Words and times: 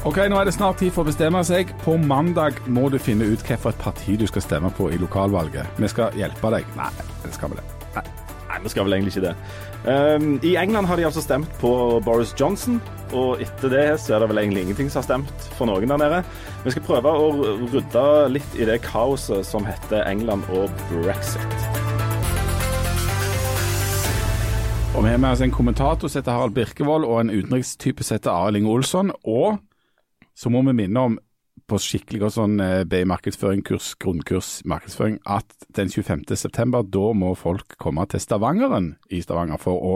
Ok, 0.00 0.16
Nå 0.32 0.38
er 0.40 0.46
det 0.48 0.54
snart 0.56 0.78
tid 0.80 0.94
for 0.96 1.04
å 1.04 1.10
bestemme 1.10 1.42
seg. 1.44 1.74
På 1.84 1.98
mandag 2.00 2.56
må 2.72 2.86
du 2.88 2.96
finne 2.96 3.26
ut 3.28 3.42
hvilket 3.44 3.76
parti 3.82 4.14
du 4.16 4.24
skal 4.30 4.40
stemme 4.40 4.70
på 4.72 4.86
i 4.88 4.96
lokalvalget. 4.96 5.76
Vi 5.76 5.90
skal 5.92 6.16
hjelpe 6.16 6.52
deg. 6.54 6.64
Nei, 6.78 6.88
det 7.20 7.34
skal 7.36 7.52
vi 7.52 7.58
det. 7.58 7.64
Nei. 7.98 8.04
Nei, 8.48 8.62
vi 8.64 8.72
skal 8.72 8.88
vel 8.88 8.96
egentlig 8.96 9.12
ikke 9.12 9.26
det. 9.26 9.34
Um, 9.84 10.32
I 10.40 10.54
England 10.62 10.88
har 10.88 10.96
de 10.96 11.04
altså 11.04 11.20
stemt 11.20 11.52
på 11.60 11.74
Boris 12.06 12.32
Johnson, 12.32 12.80
og 13.12 13.44
etter 13.44 13.76
det 13.76 13.84
så 14.00 14.16
er 14.16 14.24
det 14.24 14.32
vel 14.32 14.40
egentlig 14.40 14.64
ingenting 14.64 14.88
som 14.88 15.02
har 15.02 15.08
stemt 15.10 15.52
for 15.60 15.68
noen 15.68 15.92
der 15.92 16.00
nede. 16.00 16.24
Vi 16.64 16.72
skal 16.72 16.88
prøve 16.88 17.12
å 17.20 17.30
rydde 17.60 18.08
litt 18.32 18.56
i 18.56 18.72
det 18.72 18.80
kaoset 18.88 19.44
som 19.52 19.68
heter 19.68 20.08
England 20.08 20.48
og 20.48 20.72
brexit. 20.96 21.64
Og 24.96 25.04
Vi 25.04 25.12
har 25.12 25.20
med 25.20 25.36
oss 25.36 25.44
en 25.44 25.52
kommentator 25.52 26.08
som 26.08 26.22
heter 26.22 26.32
Harald 26.32 26.56
Birkevold, 26.56 27.04
og 27.04 27.20
en 27.20 27.36
utenrikstype 27.36 28.00
som 28.00 28.16
heter 28.16 28.32
Arild 28.32 28.64
Inge 28.64 28.78
Olsson. 28.80 29.12
Og 29.28 29.60
så 30.40 30.52
må 30.52 30.62
vi 30.68 30.76
minne 30.84 31.02
om 31.10 31.18
på 31.70 31.78
skikkelig 31.78 32.22
godt 32.24 32.34
sånn 32.34 32.62
eh, 32.64 32.80
B-markedsføring-kurs, 32.88 33.92
grunnkurs 34.02 34.48
markedsføring, 34.68 35.20
at 35.28 35.52
den 35.76 35.90
25.9, 35.92 36.80
da 36.90 37.04
må 37.14 37.34
folk 37.38 37.76
komme 37.82 38.06
til 38.10 38.22
Stavangeren 38.22 38.94
i 39.12 39.20
Stavanger 39.22 39.60
for 39.60 39.78
å 39.78 39.92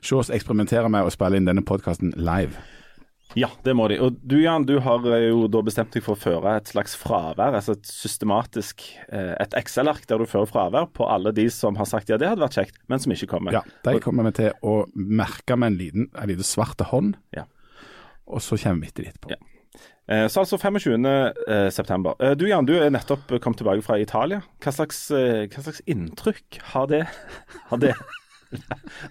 se 0.00 0.16
oss 0.18 0.32
eksperimentere 0.34 0.90
med 0.90 1.06
å 1.06 1.12
spille 1.12 1.38
inn 1.38 1.46
denne 1.46 1.64
podkasten 1.66 2.14
live. 2.16 2.58
Ja, 3.36 3.50
det 3.62 3.74
må 3.76 3.84
de. 3.92 3.98
Og 4.00 4.16
du 4.24 4.38
Jan, 4.40 4.64
du 4.66 4.78
har 4.82 5.04
eh, 5.12 5.26
jo 5.28 5.44
da 5.52 5.60
bestemt 5.66 5.92
deg 5.94 6.02
for 6.06 6.16
å 6.16 6.20
føre 6.22 6.54
et 6.58 6.70
slags 6.72 6.96
fravær, 6.98 7.58
altså 7.58 7.76
et 7.76 7.90
systematisk 7.90 8.86
eh, 9.12 9.34
et 9.42 9.54
Excel-ark 9.60 10.08
der 10.08 10.22
du 10.22 10.26
fører 10.30 10.48
fravær 10.48 10.88
på 10.96 11.06
alle 11.06 11.34
de 11.36 11.44
som 11.52 11.76
har 11.78 11.90
sagt 11.90 12.10
ja, 12.10 12.18
det 12.18 12.30
hadde 12.32 12.42
vært 12.46 12.56
kjekt, 12.58 12.80
men 12.88 13.04
som 13.04 13.12
ikke 13.14 13.28
kommer. 13.36 13.54
Ja, 13.58 13.62
de 13.84 14.00
kommer 14.02 14.30
vi 14.30 14.34
til 14.40 14.50
å 14.66 14.80
merke 14.96 15.60
med 15.60 15.74
en 15.74 15.78
liten, 15.82 16.10
en 16.16 16.32
liten 16.32 16.48
svart 16.48 16.80
hånd, 16.90 17.20
Ja. 17.36 17.44
og 18.26 18.42
så 18.42 18.56
kommer 18.58 18.86
vi 18.88 18.94
etter 18.94 19.12
etterpå. 19.12 19.36
Ja. 19.36 19.57
Eh, 20.08 20.26
Så 20.28 20.40
altså 20.40 20.58
25. 20.58 21.04
eh. 21.06 21.32
Eh, 22.20 22.36
Du 22.36 22.46
Jan, 22.48 22.66
du 22.66 22.74
er 22.78 22.90
nettopp 22.90 23.28
kommet 23.40 23.58
tilbake 23.60 23.82
fra 23.84 23.98
Italia. 24.00 24.40
Hva 24.62 24.72
slags, 24.72 25.02
hva 25.12 25.62
slags 25.62 25.82
inntrykk 25.86 26.60
har 26.72 26.86
det, 26.86 27.04
har 27.70 27.78
det 27.78 27.94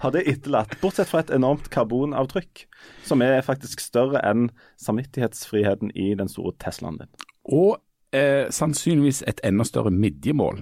har 0.02 0.12
det 0.12 0.24
etterlatt? 0.28 0.80
Bortsett 0.82 1.10
fra 1.12 1.20
et 1.22 1.30
enormt 1.30 1.70
karbonavtrykk, 1.70 2.64
som 3.06 3.22
er 3.22 3.44
faktisk 3.46 3.84
større 3.84 4.24
enn 4.26 4.48
samvittighetsfriheten 4.82 5.92
i 5.94 6.16
den 6.18 6.32
store 6.32 6.56
Teslaen 6.58 6.98
din. 6.98 7.12
Og 7.46 7.78
eh, 8.16 8.48
sannsynligvis 8.54 9.24
et 9.28 9.40
enda 9.46 9.66
større 9.68 9.92
midjemål. 9.92 10.62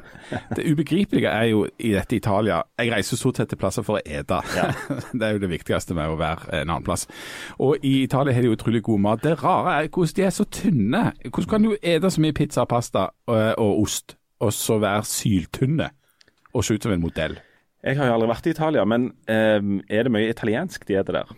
Det 0.55 0.65
ubegripelige 0.71 1.29
er 1.29 1.49
jo 1.51 1.65
i 1.79 1.91
dette 1.93 2.15
Italia 2.15 2.61
Jeg 2.79 2.91
reiser 2.91 3.17
stort 3.17 3.37
sett 3.37 3.49
til 3.49 3.59
plasser 3.61 3.85
for 3.85 3.99
å 3.99 4.03
ete. 4.05 4.41
det 5.17 5.23
er 5.27 5.35
jo 5.35 5.43
det 5.43 5.51
viktigste 5.51 5.97
med 5.97 6.11
å 6.11 6.19
være 6.19 6.61
en 6.61 6.69
annen 6.69 6.85
plass. 6.85 7.07
Og 7.59 7.83
i 7.83 8.03
Italia 8.03 8.35
har 8.35 8.45
de 8.45 8.53
utrolig 8.53 8.83
god 8.83 9.03
mat. 9.07 9.23
Det 9.23 9.37
rare 9.43 9.79
er 9.79 9.89
hvordan 9.89 10.15
de 10.17 10.27
er 10.27 10.35
så 10.35 10.45
tynne. 10.45 11.03
Hvordan 11.25 11.49
kan 11.49 11.67
du 11.67 11.75
ete 11.81 12.11
så 12.11 12.21
mye 12.21 12.35
pizza, 12.35 12.65
pasta 12.69 13.09
og, 13.27 13.41
og 13.57 13.81
ost, 13.85 14.17
og 14.39 14.53
så 14.53 14.79
være 14.81 15.03
syltynne 15.07 15.91
og 16.55 16.63
se 16.63 16.75
ut 16.75 16.83
som 16.83 16.95
en 16.95 17.03
modell? 17.03 17.39
Jeg 17.85 17.99
har 17.99 18.07
jo 18.09 18.15
aldri 18.15 18.27
vært 18.31 18.47
i 18.47 18.51
Italia, 18.55 18.83
men 18.89 19.11
eh, 19.29 19.59
er 19.93 20.07
det 20.07 20.11
mye 20.13 20.31
italiensk 20.31 20.87
de 20.87 20.95
spiser 20.95 21.19
der? 21.19 21.33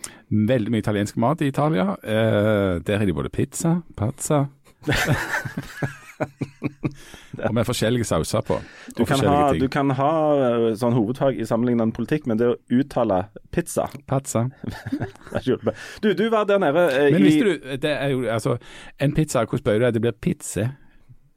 Veldig 0.48 0.72
mye 0.72 0.84
italiensk 0.84 1.18
mat 1.20 1.42
i 1.44 1.50
Italia. 1.52 1.98
Eh, 2.00 2.78
der 2.88 3.02
har 3.02 3.06
de 3.06 3.16
både 3.16 3.32
pizza, 3.34 3.82
pazza 4.00 4.46
Og 7.38 7.54
med 7.54 7.68
forskjellige 7.68 8.08
sauser 8.10 8.42
på. 8.42 8.58
Du 8.98 9.04
kan, 9.06 9.20
ha, 9.22 9.54
du 9.54 9.68
kan 9.70 9.92
ha 9.94 10.12
eh, 10.42 10.68
sånn 10.80 10.96
hovedfag 10.98 11.38
i 11.38 11.46
sammenlignende 11.46 11.94
politikk, 11.94 12.26
men 12.30 12.40
det 12.40 12.48
å 12.50 12.56
uttale 12.74 13.28
pizza 13.54 13.86
hjulpet. 15.46 15.76
Du, 16.04 16.14
du 16.18 16.28
var 16.34 16.48
der 16.50 16.62
nede 16.62 16.88
eh, 16.94 17.12
Men 17.14 17.26
visste 17.26 17.46
du, 17.46 17.68
det 17.82 17.94
er 17.94 18.14
jo 18.14 18.24
altså 18.32 18.58
En 19.02 19.14
pizza, 19.14 19.44
hvordan 19.46 19.66
bøyer 19.66 19.80
du 19.80 19.86
deg? 19.86 19.94
Det 19.98 20.04
blir 20.08 20.18
pizze. 20.28 20.70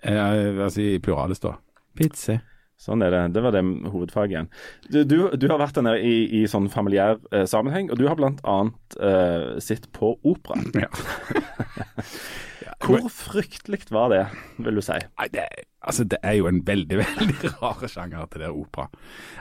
Eh, 0.00 0.62
altså 0.64 0.80
i 0.86 0.98
pluralis, 1.02 1.42
da. 1.44 1.58
Pizze. 1.96 2.40
Sånn 2.80 3.04
er 3.04 3.12
det. 3.12 3.22
Det 3.36 3.42
var 3.44 3.52
det 3.52 3.60
hovedfaget 3.92 4.32
igjen. 4.32 4.46
Du, 4.88 5.02
du, 5.04 5.16
du 5.36 5.46
har 5.52 5.60
vært 5.60 5.76
der 5.76 5.84
nede 5.84 6.00
i, 6.00 6.40
i 6.40 6.46
sånn 6.48 6.70
familiær 6.72 7.18
eh, 7.28 7.44
sammenheng, 7.48 7.90
og 7.92 8.00
du 8.00 8.06
har 8.08 8.16
bl.a. 8.16 8.56
Eh, 8.96 9.48
sett 9.60 9.90
på 9.96 10.14
opera. 10.24 10.56
Ja. 10.86 10.88
Hvor 12.80 13.10
fryktelig 13.12 13.82
var 13.92 14.08
det, 14.12 14.22
vil 14.58 14.80
du 14.80 14.84
si? 14.84 14.96
Nei, 15.18 15.28
det, 15.34 15.46
altså, 15.90 16.06
det 16.10 16.20
er 16.22 16.38
jo 16.38 16.48
en 16.50 16.62
veldig, 16.66 16.98
veldig 17.04 17.52
rar 17.60 17.84
sjanger 17.90 18.30
til 18.32 18.44
det 18.44 18.50
opera. 18.50 18.88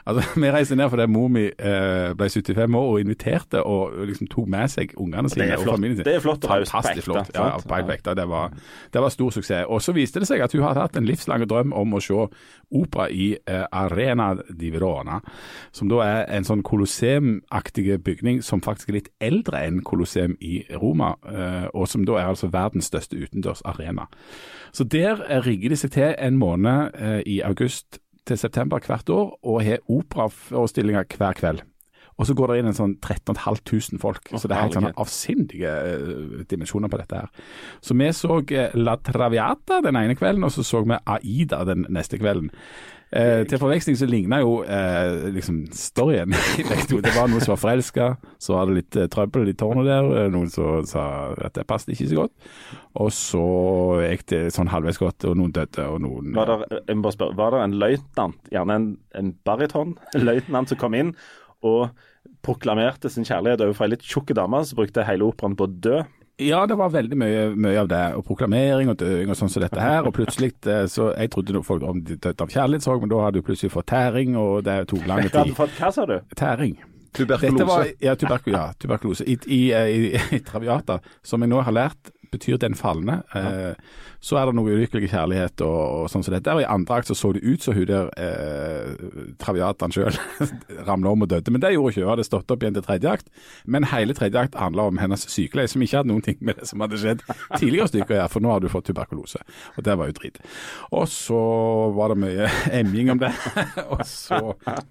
Altså, 0.05 0.25
Vi 0.39 0.51
reiste 0.53 0.77
ned 0.79 0.89
fordi 0.91 1.07
mor 1.11 1.29
mi 1.33 1.45
eh, 1.47 2.11
ble 2.17 2.29
75 2.29 2.77
år 2.79 2.89
og 2.93 2.99
inviterte 3.03 3.63
og 3.63 3.99
liksom 4.09 4.29
tok 4.31 4.49
med 4.49 4.73
seg 4.73 4.93
ungene 4.97 5.31
sine. 5.31 5.57
Og 5.59 5.67
familien 5.73 5.99
sin. 5.99 6.07
Det 6.07 6.17
er 6.19 6.23
flott 6.23 6.45
og 6.45 6.55
Fantastisk 6.59 7.09
flott. 7.09 7.33
Ja, 7.35 7.51
på 7.59 7.81
ekte. 7.93 8.15
Det 8.17 8.27
var, 8.29 8.53
det 8.93 9.01
var 9.01 9.13
stor 9.13 9.33
suksess. 9.35 9.67
Og 9.69 9.81
så 9.81 9.93
viste 9.95 10.21
det 10.21 10.29
seg 10.29 10.43
at 10.43 10.53
hun 10.55 10.65
hadde 10.65 10.83
hatt 10.83 10.97
en 10.99 11.07
livslang 11.07 11.45
drøm 11.49 11.73
om 11.75 11.97
å 11.97 12.03
se 12.03 12.25
opera 12.69 13.07
i 13.09 13.31
eh, 13.45 13.65
Arena 13.71 14.31
di 14.49 14.69
Verona, 14.73 15.19
som 15.71 15.89
da 15.89 16.01
er 16.05 16.21
en 16.37 16.45
sånn 16.45 16.63
kolosseumaktig 16.65 17.97
bygning 18.05 18.43
som 18.45 18.61
faktisk 18.65 18.91
er 18.91 18.99
litt 18.99 19.11
eldre 19.23 19.63
enn 19.65 19.81
kolosseum 19.85 20.35
i 20.39 20.61
Roma, 20.77 21.15
eh, 21.29 21.67
og 21.73 21.89
som 21.89 22.05
da 22.07 22.19
er 22.19 22.31
altså 22.31 22.51
verdens 22.53 22.89
største 22.91 23.17
utendørs 23.17 23.63
arena. 23.67 24.07
Så 24.71 24.85
der 24.85 25.23
eh, 25.27 25.41
rigger 25.45 25.73
de 25.73 25.79
seg 25.81 25.93
til 25.95 26.13
en 26.17 26.38
måned 26.39 26.95
eh, 26.99 27.19
i 27.27 27.39
august 27.45 27.99
til 28.27 28.37
september 28.37 28.83
hvert 28.85 29.09
år, 29.09 29.33
og 29.43 29.63
har 29.65 29.83
operaforestillinger 29.89 31.07
hver 31.17 31.37
kveld. 31.39 31.65
Og 32.19 32.27
så 32.27 32.35
går 32.35 32.51
det 32.51 32.59
inn 32.59 32.69
en 32.73 32.75
sånn 32.75 32.97
13 32.99 33.37
500 33.39 33.99
folk, 34.01 34.27
så 34.35 34.49
det 34.49 34.55
er 34.55 34.65
helt 34.65 34.75
sånn 34.75 34.89
avsindige 34.99 35.71
uh, 35.71 36.41
dimensjoner 36.51 36.91
på 36.91 36.99
dette 36.99 37.21
her. 37.21 37.45
Så 37.79 37.95
vi 37.95 38.09
så 38.15 38.41
eh, 38.51 38.75
La 38.75 38.97
Traviata 38.99 39.79
den 39.85 39.95
ene 39.95 40.17
kvelden, 40.19 40.43
og 40.43 40.51
så 40.51 40.65
så 40.67 40.83
vi 40.83 40.99
Aida 40.99 41.63
den 41.69 41.87
neste 41.87 42.19
kvelden. 42.19 42.51
Eh, 43.09 43.41
til 43.49 43.57
forveksling 43.57 43.95
så 43.97 44.05
ligna 44.05 44.37
jo 44.43 44.59
eh, 44.61 45.29
liksom 45.33 45.63
storyen. 45.73 46.35
Det 46.89 47.13
var 47.15 47.29
noen 47.31 47.41
som 47.41 47.55
var 47.55 47.61
forelska, 47.63 48.09
så 48.37 48.53
var 48.53 48.69
det 48.69 48.75
litt 48.77 48.97
eh, 49.01 49.07
trøbbel 49.09 49.49
i 49.49 49.55
tårnet 49.57 49.87
der. 49.89 50.09
eh, 50.13 50.27
Noen 50.33 50.51
som 50.53 50.85
sa 50.85 51.05
at 51.33 51.55
det 51.57 51.65
passet 51.69 51.95
ikke 51.95 52.09
så 52.11 52.19
godt. 52.19 52.35
Og 53.01 53.09
så 53.15 53.41
gikk 54.05 54.27
det 54.29 54.43
sånn 54.53 54.69
halvveis 54.69 55.01
godt, 55.01 55.25
og 55.25 55.39
noen 55.39 55.55
døde, 55.55 55.87
og 55.89 56.03
noen 56.05 56.37
Var 56.37 56.53
det, 56.53 56.83
jeg 56.85 57.01
bare 57.01 57.17
spørre, 57.17 57.37
var 57.39 57.55
det 57.57 57.63
en 57.65 57.75
løytnant, 57.81 58.53
gjerne 58.53 58.77
en, 58.77 58.87
en 59.17 59.33
baryton-løytnant 59.49 60.69
som 60.73 60.81
kom 60.81 60.97
inn 60.99 61.15
og 61.65 61.89
proklamerte 62.45 63.09
sin 63.11 63.25
kjærlighet 63.27 63.65
overfor 63.65 63.87
ei 63.87 63.95
litt 63.95 64.05
tjukk 64.05 64.31
dame 64.37 64.61
som 64.67 64.77
brukte 64.79 65.03
hele 65.07 65.25
operaen 65.27 65.57
på 65.59 65.65
å 65.65 65.73
dø? 65.89 65.97
Ja, 66.39 66.61
det 66.67 66.77
var 66.79 66.91
veldig 66.93 67.17
mye, 67.19 67.41
mye 67.59 67.79
av 67.81 67.89
det. 67.91 68.03
Og 68.15 68.23
proklamering 68.27 68.91
og 68.93 68.99
døing 69.01 69.31
og 69.31 69.35
sånn 69.39 69.51
som 69.51 69.63
dette 69.63 69.81
her. 69.83 70.07
Og 70.07 70.13
plutselig 70.15 70.53
eh, 70.71 70.85
så 70.91 71.09
Jeg 71.17 71.33
trodde 71.33 71.63
folk 71.67 71.83
om 71.83 71.99
de 72.05 72.15
døde 72.15 72.45
av 72.45 72.53
kjærlighetssorg, 72.53 73.03
men 73.03 73.11
da 73.11 73.19
hadde 73.25 73.41
du 73.41 73.47
plutselig 73.49 73.73
fått 73.73 73.89
tæring, 73.91 74.37
og 74.39 74.63
det 74.67 74.77
tok 74.91 75.03
lang 75.09 75.23
Du 75.27 75.35
hadde 75.35 75.49
tid. 75.51 75.57
fått, 75.57 75.75
hva 75.79 75.91
sa 75.95 76.05
du? 76.07 76.15
Tæring. 76.39 76.77
Tuberkulose. 77.17 77.65
Var, 77.65 77.91
ja, 78.05 78.13
tuberku, 78.15 78.51
ja, 78.53 78.67
tuberkulose. 78.79 79.25
I, 79.25 79.35
i, 79.49 79.59
i, 79.73 80.13
i 80.37 80.39
Traviata, 80.45 80.99
som 81.25 81.41
jeg 81.43 81.51
nå 81.51 81.61
har 81.65 81.75
lært, 81.75 82.13
betyr 82.31 82.59
den 82.61 82.75
falne. 82.77 83.21
Eh, 83.35 83.73
så 84.19 84.35
er 84.35 84.49
det 84.49 84.55
noe 84.57 84.73
ulykkelig 84.75 85.09
kjærlighet 85.13 85.61
og, 85.63 85.77
og 85.79 86.09
sånn 86.11 86.25
som 86.25 86.33
dette. 86.35 86.51
Og 86.51 86.63
I 86.63 86.67
andre 86.67 86.99
akt 86.99 87.09
så 87.09 87.15
så 87.15 87.31
det 87.35 87.43
ut 87.45 87.63
som 87.63 87.75
hun 87.77 87.87
der 87.87 88.09
eh, 88.19 89.05
Traviataen 89.39 89.93
sjøl 89.95 90.17
ramla 90.89 91.13
om 91.13 91.23
og 91.23 91.31
døde. 91.31 91.53
Men 91.55 91.63
det 91.63 91.71
gjorde 91.75 91.93
ikke. 91.93 92.03
Hun 92.03 92.13
hadde 92.13 92.27
stått 92.27 92.51
opp 92.51 92.65
igjen 92.65 92.75
til 92.75 92.85
tredje 92.85 93.13
akt. 93.15 93.31
Men 93.63 93.87
hele 93.93 94.15
tredje 94.17 94.43
akt 94.43 94.57
handla 94.59 94.89
om 94.91 94.99
hennes 94.99 95.23
sykeleie, 95.31 95.71
som 95.71 95.83
ikke 95.85 96.01
hadde 96.01 96.11
noen 96.11 96.25
ting 96.25 96.39
med 96.43 96.59
det 96.59 96.67
som 96.67 96.83
hadde 96.83 96.99
skjedd 96.99 97.23
tidligere 97.55 97.87
stykker 97.93 98.15
å 98.15 98.19
gjøre, 98.19 98.33
for 98.33 98.43
nå 98.43 98.51
har 98.51 98.63
du 98.63 98.69
fått 98.71 98.89
tuberkulose. 98.89 99.41
Og 99.77 99.87
det 99.87 99.95
var 100.01 100.11
jo 100.11 100.17
drit. 100.19 100.41
Og 100.91 101.07
så 101.11 101.39
var 101.95 102.13
det 102.13 102.19
mye 102.25 102.51
emjing 102.81 103.13
om 103.15 103.23
det. 103.23 103.31
og 103.93 104.03
så 104.07 104.41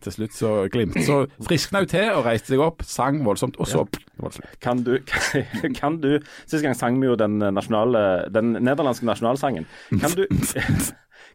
til 0.04 0.16
slutt 0.16 0.38
så 0.38 0.54
glimt. 0.72 0.96
Så 1.04 1.20
friskna 1.44 1.84
hun 1.84 1.92
til 1.92 2.08
og 2.14 2.24
reiste 2.28 2.54
seg 2.54 2.64
opp, 2.64 2.84
sang 2.88 3.20
voldsomt, 3.26 3.60
og 3.60 3.68
så 3.68 3.84
ja. 3.84 4.04
voldsomt. 4.24 4.56
Kan 4.64 4.82
du, 4.88 4.96
kan 5.80 6.00
du 6.00 6.10
Sist 6.48 6.62
gang 6.64 6.76
sang 6.76 6.96
vi 7.00 7.08
jo 7.10 7.16
den 7.18 7.27
nasjonale 7.38 8.00
Den 8.32 8.56
nederlandske 8.56 9.06
nasjonalsangen. 9.08 9.68
Kan 10.00 10.16
du 10.16 10.24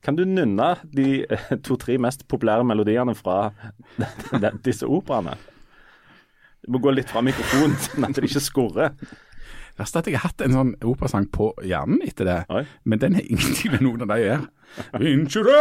Kan 0.04 0.18
du 0.18 0.26
nynne 0.28 0.74
de 0.92 1.24
eh, 1.24 1.52
to-tre 1.64 1.96
mest 2.02 2.26
populære 2.28 2.66
melodiene 2.68 3.14
fra 3.16 3.54
disse 4.68 4.84
operaene? 4.84 5.38
Du 6.64 6.74
må 6.76 6.82
gå 6.84 6.92
litt 6.92 7.12
fra 7.12 7.22
mikrofonen, 7.24 7.76
sånn 7.86 8.08
at 8.08 8.18
det 8.18 8.28
ikke 8.28 8.42
skurrer. 8.44 8.92
Verst 9.78 9.96
er 9.96 10.00
at 10.04 10.08
jeg 10.12 10.20
har 10.20 10.30
hatt 10.30 10.42
en 10.46 10.54
sånn 10.54 10.74
operasang 10.86 11.26
på 11.34 11.52
hjernen 11.66 12.02
etter 12.06 12.26
det, 12.30 12.40
Oi. 12.54 12.64
men 12.86 13.00
den 13.02 13.16
har 13.18 13.24
ingenting 13.32 13.72
med 13.74 13.82
noen 13.82 14.04
av 14.06 14.12
de 14.14 14.20
å 14.22 14.28
gjøre. 14.28 14.50
Vincere. 15.00 15.56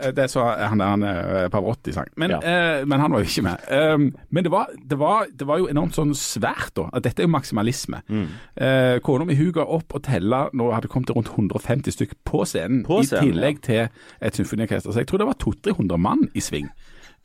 Eh, 0.00 0.10
Det 0.14 0.28
så 0.30 0.42
han 0.44 0.78
der 0.78 0.86
han 0.92 1.02
eh, 1.02 1.48
Pavarotti-sang. 1.48 2.08
Men, 2.16 2.30
Ja. 2.30 2.38
eh, 2.42 2.84
men 2.86 3.00
han 3.00 3.10
var 3.12 3.18
jo 3.22 3.24
ikke 3.28 3.42
med. 3.42 3.56
Um, 3.70 4.16
men 4.30 4.44
det 4.44 4.50
var, 4.52 4.66
det, 4.90 4.98
var, 4.98 5.26
det 5.38 5.46
var 5.46 5.58
jo 5.58 5.68
enormt 5.70 5.94
sånn 5.94 6.14
svært, 6.14 6.72
da. 6.74 6.88
At 6.92 7.04
dette 7.06 7.22
er 7.22 7.26
jo 7.28 7.32
maksimalisme. 7.34 8.02
Mm. 8.08 8.26
Eh, 8.56 8.98
Kona 9.00 9.24
mi 9.24 9.34
huga 9.38 9.62
opp 9.66 9.94
og 9.94 10.02
telle 10.06 10.44
når 10.52 10.66
det 10.70 10.74
hadde 10.74 10.88
kommet 10.94 11.10
rundt 11.14 11.30
150 11.34 11.92
stykker 11.94 12.16
på 12.24 12.44
scenen, 12.46 12.82
På 12.86 13.02
scenen, 13.02 13.24
i 13.28 13.30
tillegg 13.32 13.62
til 13.62 13.88
et 14.20 14.34
symfoniorkester. 14.38 14.90
Så 14.92 14.98
jeg 15.04 15.06
tror 15.10 15.18
det 15.22 15.26
var 15.30 15.38
200-300 15.42 15.96
mann 15.98 16.28
i 16.34 16.40
sving. 16.40 16.70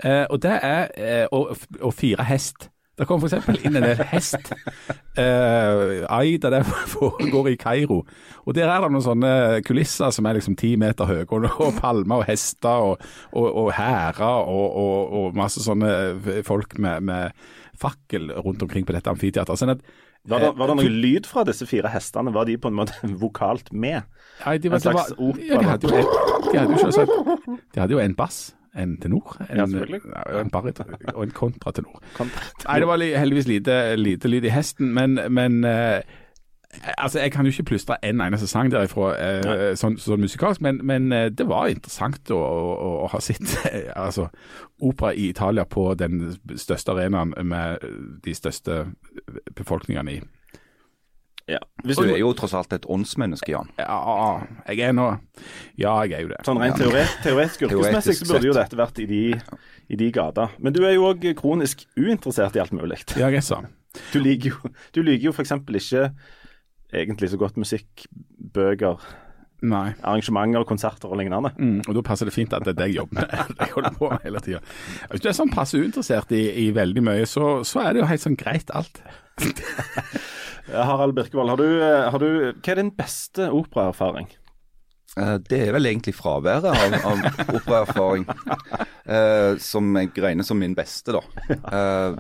Eh, 0.04 0.26
og 0.30 0.42
det 0.42 0.60
er 0.64 0.88
eh, 0.98 1.26
og, 1.32 1.58
og 1.82 1.94
fire 1.94 2.24
hest. 2.30 2.70
Det 3.00 3.06
kom 3.08 3.22
f.eks. 3.24 3.48
inn 3.64 3.78
en 3.80 3.86
del 3.90 4.02
hest 4.12 4.52
Uh, 5.20 6.06
Aida 6.16 6.48
det 6.54 6.62
foregår 6.94 7.50
i 7.54 7.56
Kairo. 7.60 7.98
Og 8.48 8.54
der 8.56 8.70
er 8.72 8.86
det 8.86 8.90
noen 8.94 9.04
sånne 9.04 9.32
kulisser 9.68 10.14
som 10.16 10.28
er 10.30 10.38
liksom 10.38 10.56
ti 10.60 10.70
meter 10.80 11.10
høye, 11.10 11.26
og, 11.28 11.48
og 11.60 11.74
palmer 11.82 12.22
og 12.22 12.28
hester 12.30 12.86
og, 12.94 13.02
og, 13.34 13.48
og 13.66 13.72
hærer 13.76 14.22
og, 14.48 14.78
og, 14.80 15.16
og 15.20 15.36
masse 15.40 15.60
sånne 15.66 15.90
folk 16.48 16.78
med, 16.80 17.04
med 17.10 17.36
fakkel 17.80 18.32
rundt 18.38 18.64
omkring 18.64 18.88
på 18.88 18.96
dette 18.96 19.12
amfiteatret. 19.12 19.60
Sånn 19.60 19.74
at 19.76 19.84
Var 20.30 20.46
det, 20.46 20.54
var 20.60 20.72
det 20.72 20.78
noe 20.80 20.94
lyd 21.04 21.28
fra 21.28 21.44
disse 21.48 21.68
fire 21.68 21.92
hestene? 21.92 22.32
Var 22.36 22.48
de 22.48 22.56
på 22.62 22.72
en 22.72 22.80
måte 22.80 22.96
vokalt 23.26 23.74
med? 23.74 24.08
Nei, 24.46 24.56
de, 24.64 24.72
var- 24.72 24.80
En 24.80 24.86
slags 24.88 25.12
var- 25.20 25.44
Ja, 25.50 25.60
de 25.60 25.68
hadde 25.74 25.92
jo, 25.92 26.00
en- 26.00 26.48
de 26.54 26.62
hadde 26.64 26.78
jo 26.78 27.60
De 27.76 27.84
hadde 27.84 27.96
jo 27.98 28.02
en 28.06 28.16
bass, 28.16 28.40
en 28.78 28.98
tenor, 29.02 29.38
en, 29.50 29.58
Ja, 29.58 29.66
selvfølgelig. 29.66 30.02
en 30.42 30.50
baryton 30.50 30.96
og 31.16 31.24
en 31.24 31.32
kontratenor. 31.32 32.02
Kontra- 32.18 32.44
Nei, 32.68 32.80
det 32.80 32.88
var 32.88 32.98
heldigvis 33.20 33.48
lite, 33.48 33.96
lite 33.96 34.28
lyd 34.28 34.44
i 34.46 34.50
hesten, 34.54 34.94
men, 34.94 35.20
men 35.34 35.64
eh, 35.66 36.02
Altså, 36.98 37.20
Jeg 37.20 37.32
kan 37.32 37.46
jo 37.46 37.50
ikke 37.50 37.64
plystre 37.64 37.96
en 38.06 38.22
eneste 38.22 38.46
sang 38.48 38.68
derifra 38.72 39.08
eh, 39.18 39.72
sånn, 39.76 39.96
sånn 39.98 40.22
musikalsk, 40.22 40.62
men, 40.62 40.78
men 40.86 41.08
eh, 41.12 41.32
det 41.34 41.48
var 41.50 41.66
interessant 41.68 42.30
å, 42.30 42.38
å, 42.38 42.90
å 43.04 43.08
ha 43.10 43.20
sett 43.26 43.42
altså, 43.96 44.28
opera 44.86 45.10
i 45.18 45.32
Italia 45.32 45.66
på 45.66 45.88
den 45.98 46.36
største 46.62 46.94
arenaen 46.94 47.34
med 47.50 47.82
de 48.24 48.36
største 48.38 48.84
befolkningene 49.58 50.12
i. 50.14 50.22
Ja. 51.50 51.60
Hvis 51.82 51.98
Du 51.98 52.04
du, 52.06 52.12
er 52.14 52.20
jo 52.22 52.30
tross 52.38 52.54
alt 52.54 52.74
et 52.76 52.86
åndsmenneske, 52.86 53.50
Jan. 53.56 53.70
Ja, 53.82 53.96
jeg 54.68 54.84
er 54.86 54.94
nå 54.94 55.08
Ja, 55.80 55.96
jeg 56.06 56.14
er 56.20 56.22
jo 56.28 56.32
det. 56.34 56.42
sånn 56.46 56.60
rent 56.62 56.78
teoret, 56.78 57.16
teoretisk 57.26 57.66
yrkesmessig 57.66 58.18
så 58.20 58.28
burde 58.30 58.52
jo 58.52 58.58
dette 58.58 58.78
vært 58.78 59.00
i 59.02 59.08
de, 59.10 59.22
i 59.90 59.98
de 60.00 60.12
gater. 60.14 60.54
Men 60.62 60.76
du 60.76 60.84
er 60.86 60.94
jo 60.98 61.08
òg 61.10 61.26
kronisk 61.40 61.88
uinteressert 61.98 62.60
i 62.60 62.62
alt 62.62 62.76
mulig. 62.76 63.02
Ja, 63.18 63.32
jeg 63.34 63.42
sa. 63.48 63.64
Du 64.14 64.20
liker 64.22 64.54
jo, 64.54 64.74
du 64.94 65.02
liker 65.02 65.32
jo 65.32 65.34
f.eks. 65.34 65.56
ikke 65.82 66.04
egentlig 66.94 67.32
så 67.32 67.40
godt 67.42 67.58
musikk, 67.58 68.06
bøker, 68.54 69.02
Nei. 69.62 69.90
arrangementer, 70.08 70.64
konserter 70.70 71.10
og 71.12 71.18
lignende. 71.20 71.52
Mm, 71.60 71.82
og 71.88 71.98
da 71.98 72.04
passer 72.06 72.30
det 72.30 72.34
fint 72.34 72.54
at 72.56 72.64
det 72.64 72.76
er 72.76 72.78
det 72.80 72.88
jeg 72.92 73.02
jobber 73.02 73.20
med. 73.20 73.34
Jeg 73.60 73.74
holder 73.74 73.98
på 73.98 74.10
med 74.14 74.24
hele 74.24 74.40
tida. 74.46 74.62
Hvis 75.12 75.22
du 75.26 75.28
er 75.30 75.36
sånn 75.36 75.52
passe 75.52 75.82
uinteressert 75.82 76.32
i, 76.38 76.46
i 76.64 76.70
veldig 76.78 77.04
mye, 77.10 77.26
så, 77.28 77.60
så 77.68 77.82
er 77.84 77.94
det 77.98 78.04
jo 78.06 78.08
helt 78.14 78.24
sånn 78.24 78.38
greit 78.40 78.72
alt. 78.72 79.02
Harald 80.68 81.16
Birkevold, 81.18 81.50
har 81.50 81.58
du, 81.58 81.68
eh, 81.82 82.10
har 82.12 82.20
du, 82.20 82.30
hva 82.54 82.72
er 82.76 82.80
din 82.84 82.92
beste 82.96 83.50
operaerfaring? 83.52 84.28
Eh, 85.18 85.38
Det 85.50 85.58
er 85.68 85.72
vel 85.74 85.88
egentlig 85.90 86.14
fraværet 86.14 86.68
av, 86.70 86.94
av 87.10 87.56
operaerfaring 87.58 88.28
eh, 89.10 89.56
som 89.58 89.88
jeg 89.98 90.12
regner 90.22 90.46
som 90.46 90.60
min 90.62 90.76
beste, 90.78 91.16
da. 91.16 91.22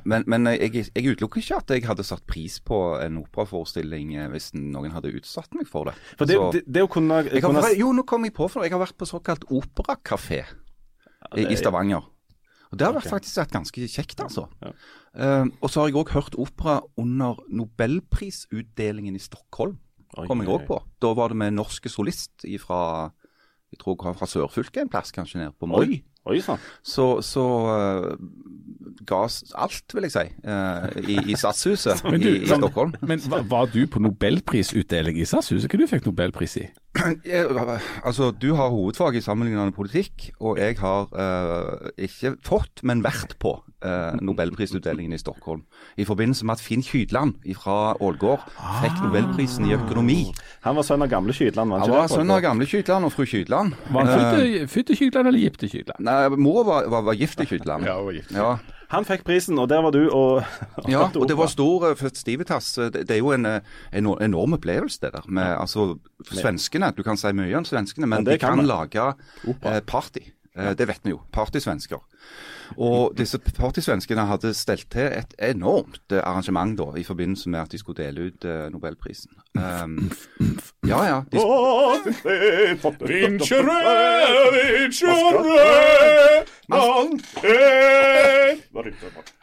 Men 0.09 0.23
men 0.27 0.49
jeg, 0.55 0.87
jeg 0.95 1.05
utelukker 1.13 1.41
ikke 1.43 1.59
at 1.61 1.69
jeg 1.75 1.85
hadde 1.85 2.03
satt 2.07 2.25
pris 2.29 2.57
på 2.65 2.79
en 3.03 3.19
operaforestilling 3.21 4.15
hvis 4.33 4.51
noen 4.57 4.91
hadde 4.95 5.13
utsatt 5.19 5.53
meg 5.57 5.67
for 5.69 5.91
det. 5.91 5.95
For 6.17 6.25
det, 6.25 6.39
Så- 6.39 6.51
det, 6.57 6.63
det 6.67 6.83
å 6.85 6.89
kunne, 6.91 7.21
kunne... 7.29 7.61
har, 7.61 7.75
jo, 7.77 7.91
nå 7.93 8.03
kom 8.09 8.25
jeg 8.25 8.33
på 8.37 8.49
for 8.49 8.61
det. 8.61 8.71
Jeg 8.71 8.77
har 8.79 8.85
vært 8.87 8.97
på 8.97 9.09
såkalt 9.09 9.45
operakafé 9.53 10.43
i, 11.37 11.45
i 11.45 11.55
Stavanger. 11.59 12.01
Og 12.69 12.77
Det 12.77 12.85
har 12.85 12.93
vært 12.93 13.09
faktisk 13.09 13.39
vært 13.41 13.53
ganske 13.55 13.87
kjekt, 13.89 14.19
altså. 14.21 14.45
Ja. 14.61 14.73
Uh, 15.09 15.45
og 15.57 15.71
så 15.71 15.81
har 15.81 15.89
jeg 15.89 15.97
òg 15.97 16.11
hørt 16.13 16.35
opera 16.37 16.79
under 17.01 17.39
nobelprisutdelingen 17.49 19.17
i 19.17 19.21
Stockholm. 19.23 19.79
Oi, 20.17 20.27
kom 20.29 20.43
jeg 20.43 20.49
også 20.49 20.61
òg 20.61 20.67
på. 20.69 20.77
Da 21.01 21.13
var 21.17 21.33
det 21.33 21.39
med 21.41 21.57
norske 21.57 21.89
solist 21.89 22.45
fra 22.61 22.81
jeg 23.69 23.81
tror 23.81 23.97
jeg 24.01 24.17
fra 24.17 24.29
sørfylket 24.29 24.81
en 24.81 24.89
plass, 24.89 25.11
kanskje 25.13 25.43
ned 25.43 25.57
på 25.61 25.69
Moi. 25.69 25.99
Oi. 26.25 26.41
Så, 26.83 27.21
så 27.25 27.45
eh, 27.73 28.15
ga 29.07 29.23
oss 29.25 29.39
alt, 29.57 29.93
vil 29.95 30.05
jeg 30.07 30.13
si, 30.13 30.25
eh, 30.43 30.99
i, 31.07 31.17
i 31.31 31.37
Stadshuset 31.39 32.03
Men 32.11 32.21
i, 32.21 32.35
i 32.43 32.49
Stockholm. 32.49 32.93
Men 33.01 33.23
var, 33.25 33.69
du 33.73 33.85
på 33.87 34.01
nobelprisutdeling 34.03 35.19
i 35.19 35.25
SAS-huset? 35.25 35.69
Hva 35.71 35.79
du 35.79 35.87
fikk 35.89 36.09
nobelpris 36.09 36.59
i? 36.61 36.67
Altså, 38.07 38.31
Du 38.31 38.53
har 38.55 38.69
hovedfag 38.73 39.15
i 39.15 39.21
sammenlignende 39.21 39.71
politikk, 39.71 40.31
og 40.39 40.59
jeg 40.59 40.77
har 40.79 41.09
uh, 41.13 41.89
ikke 41.97 42.35
fått, 42.45 42.81
men 42.83 43.03
vært 43.05 43.37
på 43.39 43.53
uh, 43.85 44.17
nobelprisutdelingen 44.25 45.13
i 45.13 45.19
Stockholm. 45.21 45.61
I 45.97 46.05
forbindelse 46.09 46.47
med 46.49 46.57
at 46.57 46.63
Finn 46.63 46.83
Kydland 46.83 47.37
fra 47.61 47.93
Ålgård 48.01 48.43
fikk 48.81 49.03
nobelprisen 49.05 49.69
i 49.69 49.75
økonomi. 49.77 50.19
Han 50.65 50.79
var 50.79 50.87
sønn 50.87 51.05
av 51.05 51.11
gamle 51.13 51.35
Kydland, 51.35 51.71
var 51.71 51.83
han 51.83 51.89
Han 51.93 52.01
var 52.01 52.11
sønn 52.11 52.33
av 52.35 52.41
gamle 52.43 52.67
Kydland 52.69 53.07
og 53.07 53.15
fru 53.15 53.25
Kydland. 53.29 53.77
Var 53.93 54.09
han 54.09 54.67
født- 54.67 54.93
i 54.95 54.99
Kydland 55.03 55.31
eller 55.31 55.45
gift 55.45 55.63
i 55.63 55.71
Kydland? 55.71 56.03
Nei, 56.09 56.41
Mor 56.41 56.63
var, 56.67 56.89
var, 56.91 57.07
var 57.07 57.17
gift 57.17 57.41
i 57.41 57.47
Kydland. 57.49 57.85
Ja, 57.89 57.99
var 58.01 58.15
gift. 58.17 58.31
Ja. 58.35 58.57
Han 58.89 59.05
fikk 59.05 59.21
prisen, 59.27 59.59
og 59.61 59.67
der 59.69 59.83
var 59.85 59.93
du 59.93 60.01
og, 60.07 60.39
og 60.81 60.89
Ja, 60.89 61.03
og 61.21 61.27
det 61.29 61.37
var 61.37 61.51
stor 61.51 61.91
uh, 61.91 61.95
festivitas. 61.97 62.71
Det, 62.89 63.05
det 63.05 63.19
er 63.19 63.21
jo 63.21 63.29
en, 63.35 63.45
eh, 63.45 63.61
en 63.93 64.09
enorm 64.17 64.57
opplevelse, 64.57 64.97
det 65.03 65.13
der. 65.13 65.29
Med, 65.29 65.45
altså, 65.59 65.91
svenskene, 66.31 66.89
du 66.97 67.03
kan 67.05 67.19
si 67.19 67.29
mye 67.37 67.53
om 67.59 67.67
svenskene, 67.69 68.09
men 68.09 68.23
men 68.23 68.31
de 68.31 68.39
kan 68.41 68.57
kan, 68.57 68.65
lage 68.65 69.11
eh, 69.45 69.81
party. 69.85 70.25
Eh, 70.57 70.71
det 70.77 70.89
vet 70.89 71.05
vi 71.05 71.13
jo. 71.13 71.21
Partysvensker. 71.31 72.01
Og 72.77 73.13
disse 73.17 73.39
partysvenskene 73.39 74.25
hadde 74.29 74.53
stelt 74.53 74.89
til 74.91 75.07
et 75.19 75.33
enormt 75.51 76.11
eh, 76.11 76.21
arrangement 76.23 76.77
da, 76.79 76.91
i 76.99 77.03
forbindelse 77.03 77.49
med 77.49 77.59
at 77.59 77.71
de 77.71 77.77
skulle 77.81 78.03
dele 78.03 78.29
ut 78.29 78.45
eh, 78.45 78.69
nobelprisen. 78.73 79.31
Um, 79.57 80.11
ja, 80.87 81.03
ja. 81.03 81.21
De, 81.31 81.37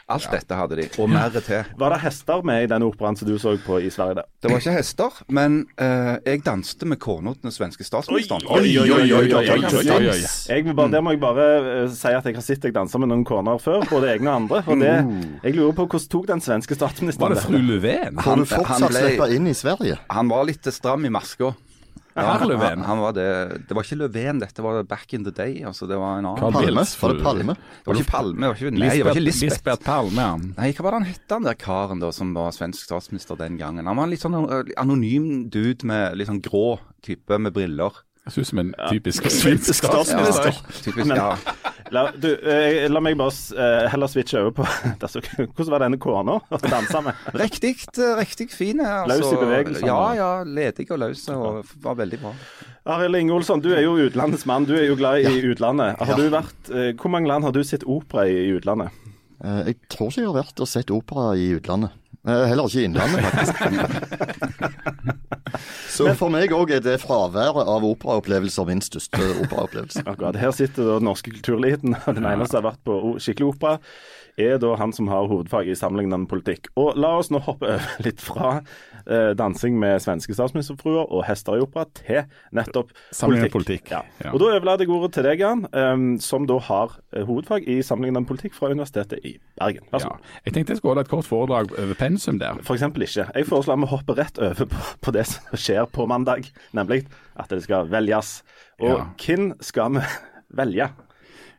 Alt 0.06 0.28
dette 0.30 0.54
hadde 0.54 0.76
de, 0.78 0.84
og 1.02 1.08
mer 1.10 1.32
til. 1.34 1.64
Var 1.80 1.90
det 1.90 1.96
hester 2.04 2.44
med 2.46 2.62
i 2.62 2.68
den 2.70 2.84
operaen 2.86 3.16
som 3.18 3.26
du 3.26 3.34
så 3.42 3.56
på 3.58 3.80
i 3.82 3.88
Sverige? 3.90 4.20
Der? 4.20 4.28
Det 4.42 4.52
var 4.52 4.60
ikke 4.62 4.74
hester, 4.76 5.16
men 5.34 5.56
eh, 5.82 6.12
jeg 6.22 6.44
danste 6.46 6.86
med 6.86 7.00
kona 7.02 7.32
til 7.34 7.48
den 7.48 7.54
svenske 7.54 7.82
statsministeren. 7.82 8.46
Oi, 8.46 8.70
oi, 8.78 8.86
oi, 8.86 9.08
oi, 9.10 9.24
oi, 9.34 9.48
oi, 9.50 10.06
oi. 10.12 10.20
Jeg 10.46 10.68
må 10.68 10.76
bare, 10.78 10.92
der 10.94 11.02
må 11.02 11.16
jeg 11.16 11.22
bare 11.24 11.48
eh, 11.72 11.90
si 11.90 12.14
at 12.14 12.30
jeg 12.30 12.38
har 12.38 12.46
sett 12.46 12.62
deg 12.62 12.76
danse 12.76 13.02
med 13.02 13.10
noen 13.10 13.26
koner 13.26 13.58
før, 13.58 13.82
både 13.90 14.14
egne 14.14 14.30
og 14.30 14.36
andre. 14.44 14.62
Og 14.70 14.78
det, 14.84 14.94
uh. 15.02 15.26
jeg 15.42 15.58
lurer 15.58 15.74
på 15.74 15.88
hvordan 15.90 16.08
tok 16.14 16.30
den 16.30 16.44
svenske 16.44 16.76
Var 16.76 16.84
statsministeren 16.84 17.34
det 17.34 17.42
fru 17.42 17.58
Løven? 17.58 18.22
Kan 18.22 18.46
du 18.46 18.50
fortsatt 18.54 18.94
slippe 18.94 19.30
inn 19.34 19.50
i 19.50 19.58
Sverige? 19.58 19.98
Han 20.14 20.30
var 20.30 20.46
litt 20.46 20.70
stram 20.70 21.10
i 21.10 21.10
maska. 21.18 21.50
Löfven? 22.16 22.78
han, 22.80 22.84
han 22.88 22.98
var 23.02 23.12
det. 23.16 23.26
Det 23.68 23.76
var 23.76 23.86
ikke 23.86 23.98
Löfven, 24.00 24.40
dette 24.40 24.64
var 24.64 24.82
back 24.88 25.12
in 25.14 25.24
the 25.26 25.32
day. 25.34 25.62
altså 25.64 25.86
Det 25.86 25.98
var 26.00 26.18
en 26.18 26.26
annen. 26.26 26.40
Palme? 26.40 26.84
Var 27.02 27.14
det 27.14 27.24
Palme? 27.24 27.56
Det 27.56 27.90
var 27.90 28.00
ikke 28.00 28.10
Palme. 28.10 28.40
Det 28.40 28.48
var 28.48 28.60
ikke, 28.60 28.72
nei, 28.76 28.88
det 28.88 29.04
var 29.04 29.18
ikke 29.18 29.26
Lisbeth. 29.26 29.52
Lisbeth 29.52 29.84
Palme. 29.84 30.28
Nei, 30.56 30.70
hva 30.72 30.86
var 30.86 30.96
det 30.96 31.00
han 31.02 31.10
het, 31.12 31.24
han 31.36 31.48
der 31.48 31.60
karen 31.60 32.02
da, 32.02 32.10
som 32.16 32.32
var 32.36 32.54
svensk 32.56 32.88
statsminister 32.88 33.38
den 33.40 33.60
gangen? 33.60 33.86
Han 33.86 34.00
var 34.00 34.08
en 34.08 34.14
litt 34.14 34.24
sånn 34.24 34.38
uh, 34.38 34.62
anonym 34.80 35.46
dude 35.52 35.86
med 35.88 36.16
litt 36.16 36.30
sånn 36.30 36.42
grå 36.44 36.78
type 37.06 37.38
med 37.38 37.54
briller. 37.56 38.02
Jeg 38.26 38.34
synes 38.34 38.48
som 38.50 38.58
en 38.58 38.72
typisk 38.90 39.28
svensk 39.30 39.76
statsminister. 39.78 40.50
Ja, 40.50 40.80
typisk, 40.82 41.12
ja. 41.14 41.28
La, 41.94 42.00
du, 42.18 42.26
eh, 42.42 42.88
la 42.90 42.98
meg 43.04 43.14
bare 43.20 43.30
eh, 43.54 43.84
heller 43.92 44.10
switche 44.10 44.40
over 44.40 44.50
på 44.56 44.64
altså, 45.06 45.20
Hvordan 45.38 45.70
var 45.70 45.84
denne 45.84 45.98
kona 46.02 46.34
å 46.42 46.58
danse 46.64 47.02
med? 47.06 47.20
Riktig, 47.38 47.76
riktig 48.18 48.48
fin. 48.50 48.82
Altså, 48.82 49.20
Løs 49.20 49.28
i 49.30 49.38
bevegelsene. 49.44 49.86
Ja, 49.92 50.00
ja. 50.18 50.30
Ledig 50.42 50.88
og 50.90 50.98
løs, 51.04 51.22
og 51.30 51.62
var 51.84 52.00
veldig 52.02 52.18
bra. 52.24 52.34
Arild 52.96 53.20
Inge 53.20 53.36
Olsson, 53.38 53.62
du 53.62 53.70
er 53.76 53.84
jo 53.86 53.94
utenlandets 53.98 54.46
mann. 54.50 54.66
Du 54.66 54.74
er 54.78 54.88
jo 54.88 54.98
glad 54.98 55.22
i 55.30 55.38
utlandet. 55.52 56.02
Har 56.02 56.18
du 56.18 56.26
vært, 56.34 56.72
eh, 56.74 56.90
hvor 56.98 57.14
mange 57.14 57.30
land 57.30 57.46
har 57.46 57.54
du 57.54 57.62
sett 57.66 57.86
opera 57.86 58.26
i 58.26 58.34
i 58.48 58.50
utlandet? 58.58 58.90
Eh, 59.44 59.62
Jeg 59.70 59.78
tror 59.92 60.10
ikke 60.10 60.22
jeg 60.24 60.32
har 60.32 60.40
vært 60.42 60.60
og 60.66 60.68
sett 60.70 60.90
opera 60.90 61.30
i 61.38 61.52
utlandet. 61.60 61.94
Heller 62.26 62.66
ikke 62.66 62.80
i 62.80 62.86
Innlandet, 62.88 63.22
faktisk. 63.30 63.54
Så 65.96 66.10
for 66.18 66.28
meg 66.32 66.52
òg 66.52 66.74
er 66.76 66.82
det 66.84 66.98
fraværet 67.00 67.68
av 67.70 67.84
operaopplevelser 67.86 68.66
min 68.68 68.82
største 68.84 69.20
operaopplevelse. 69.46 70.02
Akkurat. 70.04 70.36
Her 70.36 70.52
sitter 70.52 70.84
da 70.84 70.98
den 70.98 71.08
norske 71.08 71.32
kultureliten. 71.32 71.96
og 72.02 72.18
Den 72.18 72.26
eneste 72.28 72.56
som 72.56 72.60
har 72.60 72.72
vært 72.72 72.82
på 72.84 73.14
skikkelig 73.22 73.48
opera, 73.54 73.78
er 74.36 74.58
da 74.60 74.74
han 74.76 74.92
som 74.92 75.08
har 75.08 75.30
hovedfag 75.30 75.70
i 75.72 75.78
sammenlignende 75.78 76.28
politikk. 76.28 76.68
Og 76.76 76.98
la 77.00 77.14
oss 77.16 77.30
nå 77.32 77.40
hoppe 77.46 77.70
over 77.70 78.04
litt 78.04 78.20
fra 78.20 78.58
eh, 79.06 79.32
dansing 79.38 79.78
med 79.80 80.00
svenske 80.02 80.34
statsministerfruer 80.36 81.06
og 81.06 81.24
hester 81.28 81.56
i 81.56 81.62
opera 81.64 81.86
til 81.94 82.24
nettopp 82.56 82.92
politikk. 83.12 83.52
politikk, 83.52 83.90
Ja. 83.90 84.00
ja. 84.24 84.32
Og 84.32 84.40
da 84.40 84.50
overlater 84.52 84.84
jeg 84.86 84.90
ordet 84.96 85.12
til 85.16 85.26
deg, 85.28 85.40
Jan, 85.40 85.66
em, 85.72 86.06
som 86.22 86.46
da 86.46 86.58
har 86.58 86.98
eh, 87.12 87.24
hovedfag 87.24 87.68
i 87.68 87.80
sammenlignende 87.82 88.28
politikk 88.28 88.54
fra 88.54 88.70
Universitetet 88.72 89.22
i 89.24 89.36
Bergen. 89.58 89.86
Vær 89.92 90.04
så 90.04 90.12
ja. 90.12 90.18
Jeg 90.46 90.54
tenkte 90.54 90.74
jeg 90.74 90.82
skulle 90.82 90.94
holde 90.96 91.06
et 91.06 91.12
kort 91.12 91.24
foredrag 91.30 91.72
over 91.78 91.94
pensum 91.94 92.38
der. 92.42 92.60
For 92.66 92.74
eksempel 92.74 93.06
ikke. 93.06 93.28
Jeg 93.34 93.46
foreslår 93.46 93.78
at 93.78 93.84
vi 93.86 93.90
hopper 93.94 94.18
rett 94.18 94.38
over 94.38 94.66
på, 94.66 94.84
på 95.00 95.16
det 95.16 95.26
som 95.30 95.56
skjer 95.56 95.86
på 95.92 96.06
mandag, 96.10 96.50
nemlig 96.76 97.06
at 97.36 97.50
det 97.50 97.62
skal 97.64 97.88
velges. 97.90 98.42
Og 98.80 99.02
hvem 99.20 99.52
skal 99.64 99.96
vi 99.98 100.06
velge? 100.56 100.90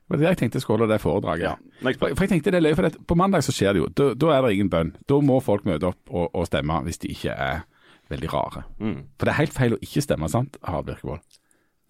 Det 0.08 0.16
var 0.16 0.22
det 0.22 0.30
jeg 0.30 0.40
tenkte 0.40 0.60
skulle 0.64 0.80
holde 0.80 0.94
det 0.94 1.04
foredraget. 1.04 1.44
Ja. 1.44 1.56
For, 1.84 2.14
for 2.16 2.24
jeg 2.24 2.32
tenkte 2.32 2.54
det 2.54 2.62
er 2.62 2.64
løye, 2.64 2.78
for 2.80 2.88
at 2.88 2.96
På 3.08 3.18
mandag 3.20 3.44
så 3.44 3.52
skjer 3.52 3.76
det 3.76 3.82
jo. 3.82 3.88
Da, 3.92 4.14
da 4.16 4.30
er 4.38 4.46
det 4.46 4.54
ingen 4.56 4.70
bønn. 4.72 4.94
Da 5.10 5.18
må 5.20 5.42
folk 5.44 5.68
møte 5.68 5.90
opp 5.90 6.14
og, 6.14 6.30
og 6.32 6.48
stemme 6.48 6.80
hvis 6.86 7.02
de 7.04 7.12
ikke 7.12 7.36
er 7.36 7.66
veldig 8.12 8.30
rare. 8.32 8.64
Mm. 8.80 9.02
For 9.18 9.28
det 9.28 9.34
er 9.34 9.42
helt 9.42 9.58
feil 9.58 9.76
å 9.76 9.82
ikke 9.84 10.06
stemme, 10.06 10.30
sant, 10.32 10.56
Harald 10.64 10.88
Birkevold? 10.88 11.20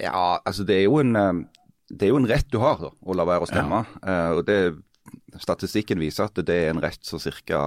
Ja, 0.01 0.39
altså 0.41 0.65
det 0.65 0.79
er 0.79 0.87
jo 0.87 0.97
en, 1.01 1.13
eh, 1.17 1.43
det 1.93 2.07
er 2.07 2.13
jo 2.15 2.21
en 2.21 2.29
rett 2.29 2.49
du 2.53 2.57
har, 2.61 2.81
da, 2.81 2.89
å 2.89 3.17
la 3.17 3.25
være 3.29 3.45
å 3.45 3.49
stemme. 3.49 3.83
Eh, 4.01 4.31
og 4.33 4.41
det 4.49 4.57
statistikken 5.39 5.99
viser 6.01 6.25
at 6.29 6.39
det 6.47 6.55
er 6.65 6.71
en 6.71 6.79
rett 6.81 6.99
som 7.05 7.19
ca. 7.19 7.59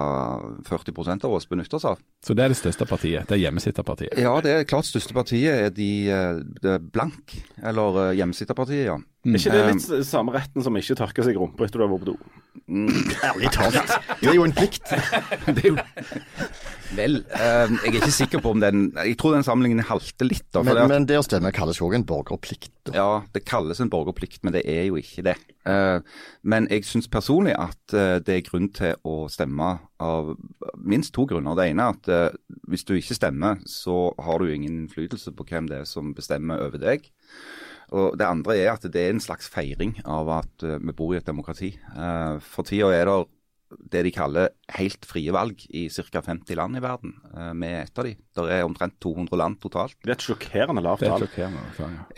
40% 0.67 1.25
av 1.29 1.35
oss 1.37 1.47
benytter 1.49 1.79
oss 1.79 1.87
av. 1.93 2.01
Så 2.25 2.35
det 2.37 2.45
er 2.45 2.53
det 2.55 2.59
største 2.59 2.87
partiet? 2.89 3.29
Det 3.29 3.37
er 3.39 3.43
hjemmesitterpartiet? 3.45 4.19
Ja, 4.19 4.33
det 4.45 4.51
er 4.57 4.65
klart 4.69 4.89
største 4.89 5.15
partiet 5.17 5.55
er 5.69 5.71
de, 5.75 5.91
eh, 6.11 6.41
de 6.65 6.79
Blank, 6.93 7.37
eller 7.63 8.01
eh, 8.11 8.17
hjemmesitterpartiet, 8.19 8.85
ja. 8.91 8.99
Er 9.29 9.37
ikke 9.37 9.53
det 9.53 9.65
litt 9.75 9.85
s- 9.85 10.09
samme 10.09 10.33
retten 10.33 10.65
som 10.65 10.77
ikke 10.81 10.97
tørker 10.97 11.27
seg 11.27 11.37
i 11.37 11.41
rumpa 11.41 11.67
etter 11.67 11.83
du 11.83 11.85
har 11.85 11.93
vært 11.93 12.07
på 12.07 12.13
do? 12.15 12.17
Ærlig 13.29 13.51
talt. 13.53 13.97
Det 14.23 14.31
er 14.33 14.39
jo 14.39 14.47
en 14.49 14.55
plikt. 14.57 14.89
Det 15.55 15.61
er 15.61 15.69
jo 15.69 15.77
Vel, 16.97 17.21
eh, 17.31 17.71
jeg 17.85 17.93
er 17.93 17.97
ikke 18.01 18.11
sikker 18.13 18.41
på 18.43 18.51
om 18.51 18.61
den 18.63 18.89
Jeg 18.97 19.17
tror 19.21 19.37
den 19.37 19.45
sammenligningen 19.47 19.85
halter 19.87 20.27
litt. 20.27 20.47
da. 20.53 20.63
Men, 20.63 20.75
det 20.75 20.83
at- 20.83 20.89
men 20.91 21.07
det 21.07 21.19
å 21.21 21.23
stemme 21.23 21.53
kalles 21.55 21.79
jo 21.79 21.87
også 21.87 21.95
en 22.01 22.05
borgerplikt. 22.05 22.71
da. 22.85 22.93
Ja, 22.95 23.23
det 23.33 23.45
kalles 23.45 23.79
en 23.81 23.91
borgerplikt, 23.91 24.41
men 24.43 24.53
det 24.53 24.65
er 24.67 24.87
jo 24.89 24.97
ikke 24.97 25.23
det. 25.23 25.37
Eh, 25.67 26.01
men 26.43 26.67
jeg 26.69 26.83
syns 26.83 27.07
personlig 27.09 27.55
at 27.57 27.95
eh, 27.95 28.19
det 28.19 28.29
er 28.29 28.51
grunn 28.51 28.69
til 28.73 28.95
å 29.05 29.29
stemme 29.31 29.79
av 30.01 30.37
minst 30.77 31.13
to 31.15 31.27
grunner. 31.27 31.55
Det 31.55 31.71
ene 31.71 31.81
er 31.83 31.95
at 31.95 32.09
eh, 32.09 32.37
hvis 32.69 32.85
du 32.85 32.95
ikke 32.99 33.15
stemmer, 33.15 33.61
så 33.67 34.13
har 34.19 34.39
du 34.39 34.47
ingen 34.53 34.89
innflytelse 34.89 35.31
på 35.37 35.47
hvem 35.47 35.69
det 35.69 35.81
er 35.83 35.85
som 35.85 36.13
bestemmer 36.15 36.59
over 36.61 36.79
deg. 36.79 37.11
Og 37.93 38.17
Det 38.19 38.27
andre 38.27 38.57
er 38.57 38.73
at 38.73 38.83
det 38.83 38.97
er 38.97 39.11
en 39.11 39.21
slags 39.21 39.49
feiring 39.49 40.01
av 40.07 40.29
at 40.29 40.63
vi 40.63 40.93
bor 40.93 41.13
i 41.13 41.17
et 41.19 41.27
demokrati. 41.27 41.77
For 42.41 42.63
tida 42.63 42.87
er 42.95 43.05
det 43.05 43.27
det 43.71 44.03
de 44.07 44.11
kaller 44.15 44.51
helt 44.77 45.07
frie 45.07 45.33
valg 45.35 45.63
i 45.71 45.87
ca. 45.91 46.23
50 46.23 46.59
land 46.59 46.79
i 46.79 46.83
verden. 46.83 47.15
Eh, 47.35 47.53
vi 47.55 47.71
er 47.71 47.85
et 47.85 47.99
av 47.99 48.07
de. 48.07 48.15
Det 48.37 48.47
er 48.57 48.67
omtrent 48.67 48.97
200 49.03 49.39
land 49.39 49.59
totalt. 49.63 49.97
Det 50.03 50.13
er 50.13 50.19
et 50.19 50.27
sjokkerende 50.27 50.83
lavt 50.85 51.05
er 51.07 51.15
tall. 51.15 51.27
ja. 51.39 51.51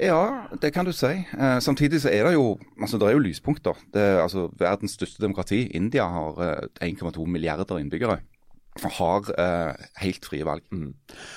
Ja, 0.00 0.22
det 0.62 0.72
kan 0.74 0.88
du 0.88 0.92
si. 0.96 1.12
Eh, 1.12 1.58
samtidig 1.60 2.02
så 2.04 2.12
er 2.12 2.28
det 2.28 2.34
jo 2.34 2.58
altså 2.80 3.00
det 3.00 3.08
er 3.08 3.16
jo 3.16 3.24
lyspunkter. 3.24 3.78
Det, 3.92 4.02
er, 4.02 4.20
altså, 4.24 4.48
verdens 4.58 4.96
største 4.96 5.22
demokrati, 5.22 5.66
India, 5.76 6.08
har 6.08 6.40
eh, 6.82 6.92
1,2 6.92 7.26
milliarder 7.26 7.78
innbyggere. 7.78 8.20
Har 8.80 9.26
uh, 9.36 9.74
helt 10.00 10.24
frie 10.24 10.46
valg. 10.48 10.62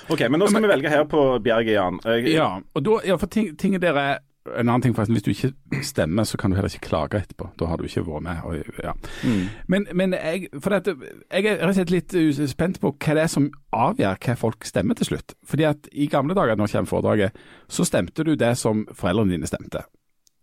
Ok, 0.08 0.22
Men 0.30 0.40
nå 0.40 0.46
skal 0.48 0.62
vi 0.64 0.70
velge 0.70 0.88
her 0.88 1.02
på 1.04 1.20
Bjerget, 1.44 1.74
Jan. 1.74 1.98
Jeg, 2.04 2.30
Ja, 2.32 2.46
og 2.72 2.84
da, 2.86 2.94
ja, 3.04 3.18
for 3.20 3.28
ting, 3.28 3.50
tinget 3.60 3.84
der 3.84 3.98
er 4.00 4.14
en 4.54 4.68
annen 4.68 4.82
ting 4.84 4.94
forresten, 4.96 5.16
Hvis 5.16 5.26
du 5.26 5.30
ikke 5.32 5.82
stemmer, 5.84 6.24
så 6.24 6.38
kan 6.38 6.50
du 6.50 6.56
heller 6.56 6.72
ikke 6.72 6.88
klage 6.88 7.20
etterpå. 7.22 7.50
Da 7.58 7.68
har 7.70 7.76
du 7.76 7.84
ikke 7.84 8.04
vært 8.06 8.22
med. 8.22 8.42
Og, 8.44 8.56
ja. 8.84 8.92
Men, 9.66 9.86
men 9.94 10.14
jeg, 10.14 10.48
for 10.60 10.76
dette, 10.76 10.96
jeg 11.32 11.44
er 11.44 11.60
rett 11.60 11.72
og 11.72 11.78
slett 11.80 11.94
litt 11.94 12.16
uh, 12.16 12.46
spent 12.46 12.80
på 12.82 12.92
hva 12.92 13.18
det 13.18 13.26
er 13.26 13.32
som 13.32 13.50
avgjør 13.76 14.20
hva 14.26 14.38
folk 14.38 14.66
stemmer 14.68 14.98
til 14.98 15.10
slutt. 15.12 15.36
Fordi 15.46 15.68
at 15.68 15.90
I 15.92 16.08
gamle 16.12 16.36
dager 16.36 16.58
når 16.58 16.72
kommer 16.72 16.92
foredraget, 16.92 17.44
så 17.68 17.86
stemte 17.88 18.24
du 18.26 18.34
det 18.36 18.54
som 18.60 18.86
foreldrene 18.92 19.36
dine 19.36 19.50
stemte. 19.50 19.86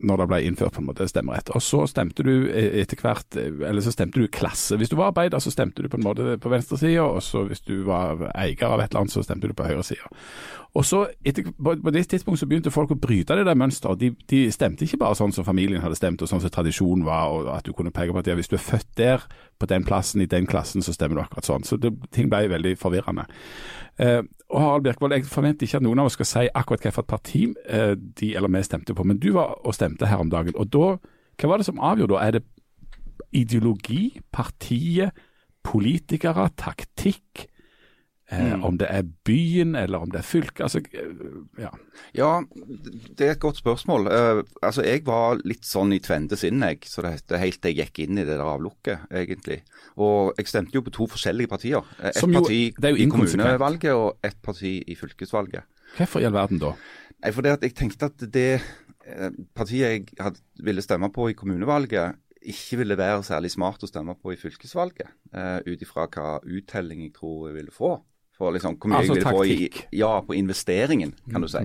Når 0.04 0.20
det 0.20 0.28
ble 0.28 0.40
innført 0.44 0.76
på 0.76 0.82
en 0.82 0.90
måte 0.90 1.08
stemmerett. 1.08 1.52
Og 1.56 1.64
så 1.64 1.86
stemte 1.88 2.26
du 2.28 2.50
eh, 2.50 2.82
etter 2.82 3.00
hvert, 3.00 3.38
eh, 3.40 3.62
eller 3.70 3.84
så 3.86 3.94
stemte 3.94 4.20
du 4.20 4.28
klasse. 4.28 4.76
Hvis 4.80 4.92
du 4.92 4.98
var 5.00 5.14
arbeider, 5.14 5.40
så 5.40 5.54
stemte 5.54 5.84
du 5.84 5.88
på 5.92 6.00
en 6.00 6.04
måte 6.04 6.36
på 6.44 6.52
venstresida, 6.52 7.06
og 7.06 7.24
så 7.24 7.46
hvis 7.48 7.64
du 7.64 7.86
var 7.88 8.28
eier 8.34 8.68
av 8.68 8.84
et 8.84 8.92
eller 8.92 9.06
annet, 9.06 9.16
så 9.16 9.24
stemte 9.24 9.48
du 9.48 9.56
på 9.56 9.68
høyresida. 9.68 10.12
Og 10.74 10.86
så 10.86 11.04
etter, 11.26 11.46
på, 11.54 11.76
det 11.94 12.08
tidspunkt 12.10 12.42
så 12.42 12.48
begynte 12.50 12.74
folk 12.74 12.92
å 12.96 12.98
bryte 12.98 13.36
det 13.38 13.46
der 13.46 13.58
mønsteret. 13.58 14.00
De, 14.02 14.10
de 14.30 14.44
stemte 14.52 14.88
ikke 14.88 14.98
bare 15.04 15.18
sånn 15.20 15.34
som 15.36 15.46
familien 15.46 15.84
hadde 15.84 16.00
stemt, 16.00 16.22
og 16.22 16.30
sånn 16.32 16.42
som 16.42 16.54
tradisjonen 16.54 17.06
var, 17.06 17.30
og 17.30 17.52
at 17.54 17.68
du 17.68 17.76
kunne 17.78 17.94
peke 17.94 18.16
på 18.16 18.24
at 18.24 18.30
ja, 18.32 18.38
hvis 18.40 18.50
du 18.50 18.58
er 18.58 18.66
født 18.66 18.90
der, 18.98 19.28
på 19.62 19.70
den 19.70 19.86
plassen, 19.86 20.24
i 20.24 20.30
den 20.30 20.50
klassen, 20.50 20.82
så 20.82 20.96
stemmer 20.96 21.20
du 21.20 21.24
akkurat 21.24 21.48
sånn. 21.48 21.68
Så 21.68 21.78
det, 21.78 21.94
ting 22.16 22.32
ble 22.32 22.48
veldig 22.52 22.74
forvirrende. 22.82 23.28
Eh, 24.02 24.24
og 24.54 24.62
Harald 24.62 24.86
Birkvold, 24.86 25.16
jeg 25.18 25.26
forventer 25.26 25.66
ikke 25.66 25.80
at 25.82 25.86
noen 25.86 26.02
av 26.04 26.10
oss 26.10 26.16
skal 26.20 26.30
si 26.30 26.44
akkurat 26.54 26.84
hvilket 26.86 27.10
parti 27.10 27.44
eh, 27.66 27.94
de 27.98 28.34
eller 28.38 28.52
vi 28.54 28.62
stemte 28.68 28.94
på, 28.94 29.06
men 29.08 29.18
du 29.22 29.32
var 29.38 29.56
og 29.66 29.74
stemte 29.74 30.10
her 30.10 30.22
om 30.22 30.30
dagen. 30.30 30.54
Og 30.60 30.70
da, 30.74 30.92
hva 31.42 31.50
var 31.50 31.62
det 31.62 31.68
som 31.68 31.82
avgjorde 31.82 32.14
da? 32.14 32.22
Er 32.22 32.38
det 32.38 32.44
ideologi, 33.34 34.20
partiet, 34.32 35.18
politikere, 35.66 36.52
taktikk? 36.60 37.48
Eh, 38.34 38.64
Om 38.66 38.78
det 38.82 38.88
er 38.90 39.04
byen, 39.28 39.76
eller 39.78 40.02
om 40.06 40.10
det 40.10 40.20
er 40.22 40.26
fylket? 40.26 40.62
Altså, 40.66 40.80
eh, 40.94 41.62
ja. 41.62 41.70
Ja, 42.18 42.30
det 43.18 43.28
er 43.28 43.32
et 43.36 43.40
godt 43.44 43.60
spørsmål. 43.62 44.08
Uh, 44.10 44.42
altså, 44.66 44.82
Jeg 44.86 45.04
var 45.06 45.38
litt 45.46 45.66
sånn 45.68 45.94
i 45.94 46.00
tvende 46.04 46.38
sinn, 46.40 46.62
jeg, 46.66 46.80
så 46.90 47.04
det 47.06 47.12
heter, 47.18 47.38
helt 47.44 47.60
til 47.62 47.76
jeg 47.76 47.88
gikk 47.92 48.02
inn 48.08 48.18
i 48.18 48.26
det 48.26 48.34
der 48.38 48.46
avlukket, 48.46 49.06
egentlig. 49.12 49.60
Og 49.98 50.34
jeg 50.40 50.50
stemte 50.50 50.74
jo 50.78 50.82
på 50.86 50.94
to 50.96 51.08
forskjellige 51.14 51.52
partier. 51.52 51.84
Eh, 52.00 52.10
Et 52.16 52.22
jo- 52.24 52.32
parti 52.40 52.60
i 53.04 53.08
kommunevalget 53.10 53.94
og 53.94 54.18
et 54.24 54.42
parti 54.42 54.82
i 54.88 54.96
fylkesvalget. 54.96 55.64
Hvorfor 55.98 56.22
i 56.22 56.26
all 56.26 56.34
verden 56.34 56.60
da? 56.64 56.74
Nei, 57.24 57.32
for 57.32 57.42
det 57.46 57.52
at 57.60 57.62
jeg 57.62 57.76
tenkte 57.76 58.10
at 58.10 58.18
det 58.34 58.62
eh, 59.06 59.30
partiet 59.56 59.86
jeg 59.86 60.08
hadde, 60.20 60.40
ville 60.64 60.82
stemme 60.82 61.12
på 61.14 61.30
i 61.30 61.34
kommunevalget, 61.38 62.16
ikke 62.44 62.78
ville 62.82 62.98
være 63.00 63.22
særlig 63.24 63.52
smart 63.54 63.84
å 63.86 63.88
stemme 63.88 64.16
på 64.20 64.34
i 64.34 64.36
fylkesvalget. 64.36 65.08
Uh, 65.32 65.62
Ut 65.64 65.80
ifra 65.86 66.08
hva 66.12 66.42
uttelling 66.44 67.06
jeg 67.06 67.14
tror 67.16 67.48
jeg 67.48 67.56
ville 67.56 67.72
få. 67.72 67.94
For 68.38 68.54
liksom, 68.56 68.78
hvor 68.82 68.90
mye 68.90 69.02
Altså 69.02 69.16
jeg 69.16 69.22
vil 69.22 69.36
få 69.38 69.44
i, 69.46 69.98
ja, 70.00 70.14
på 70.26 70.38
investeringen, 70.38 71.14
kan 71.32 71.44
du 71.44 71.50
si. 71.52 71.62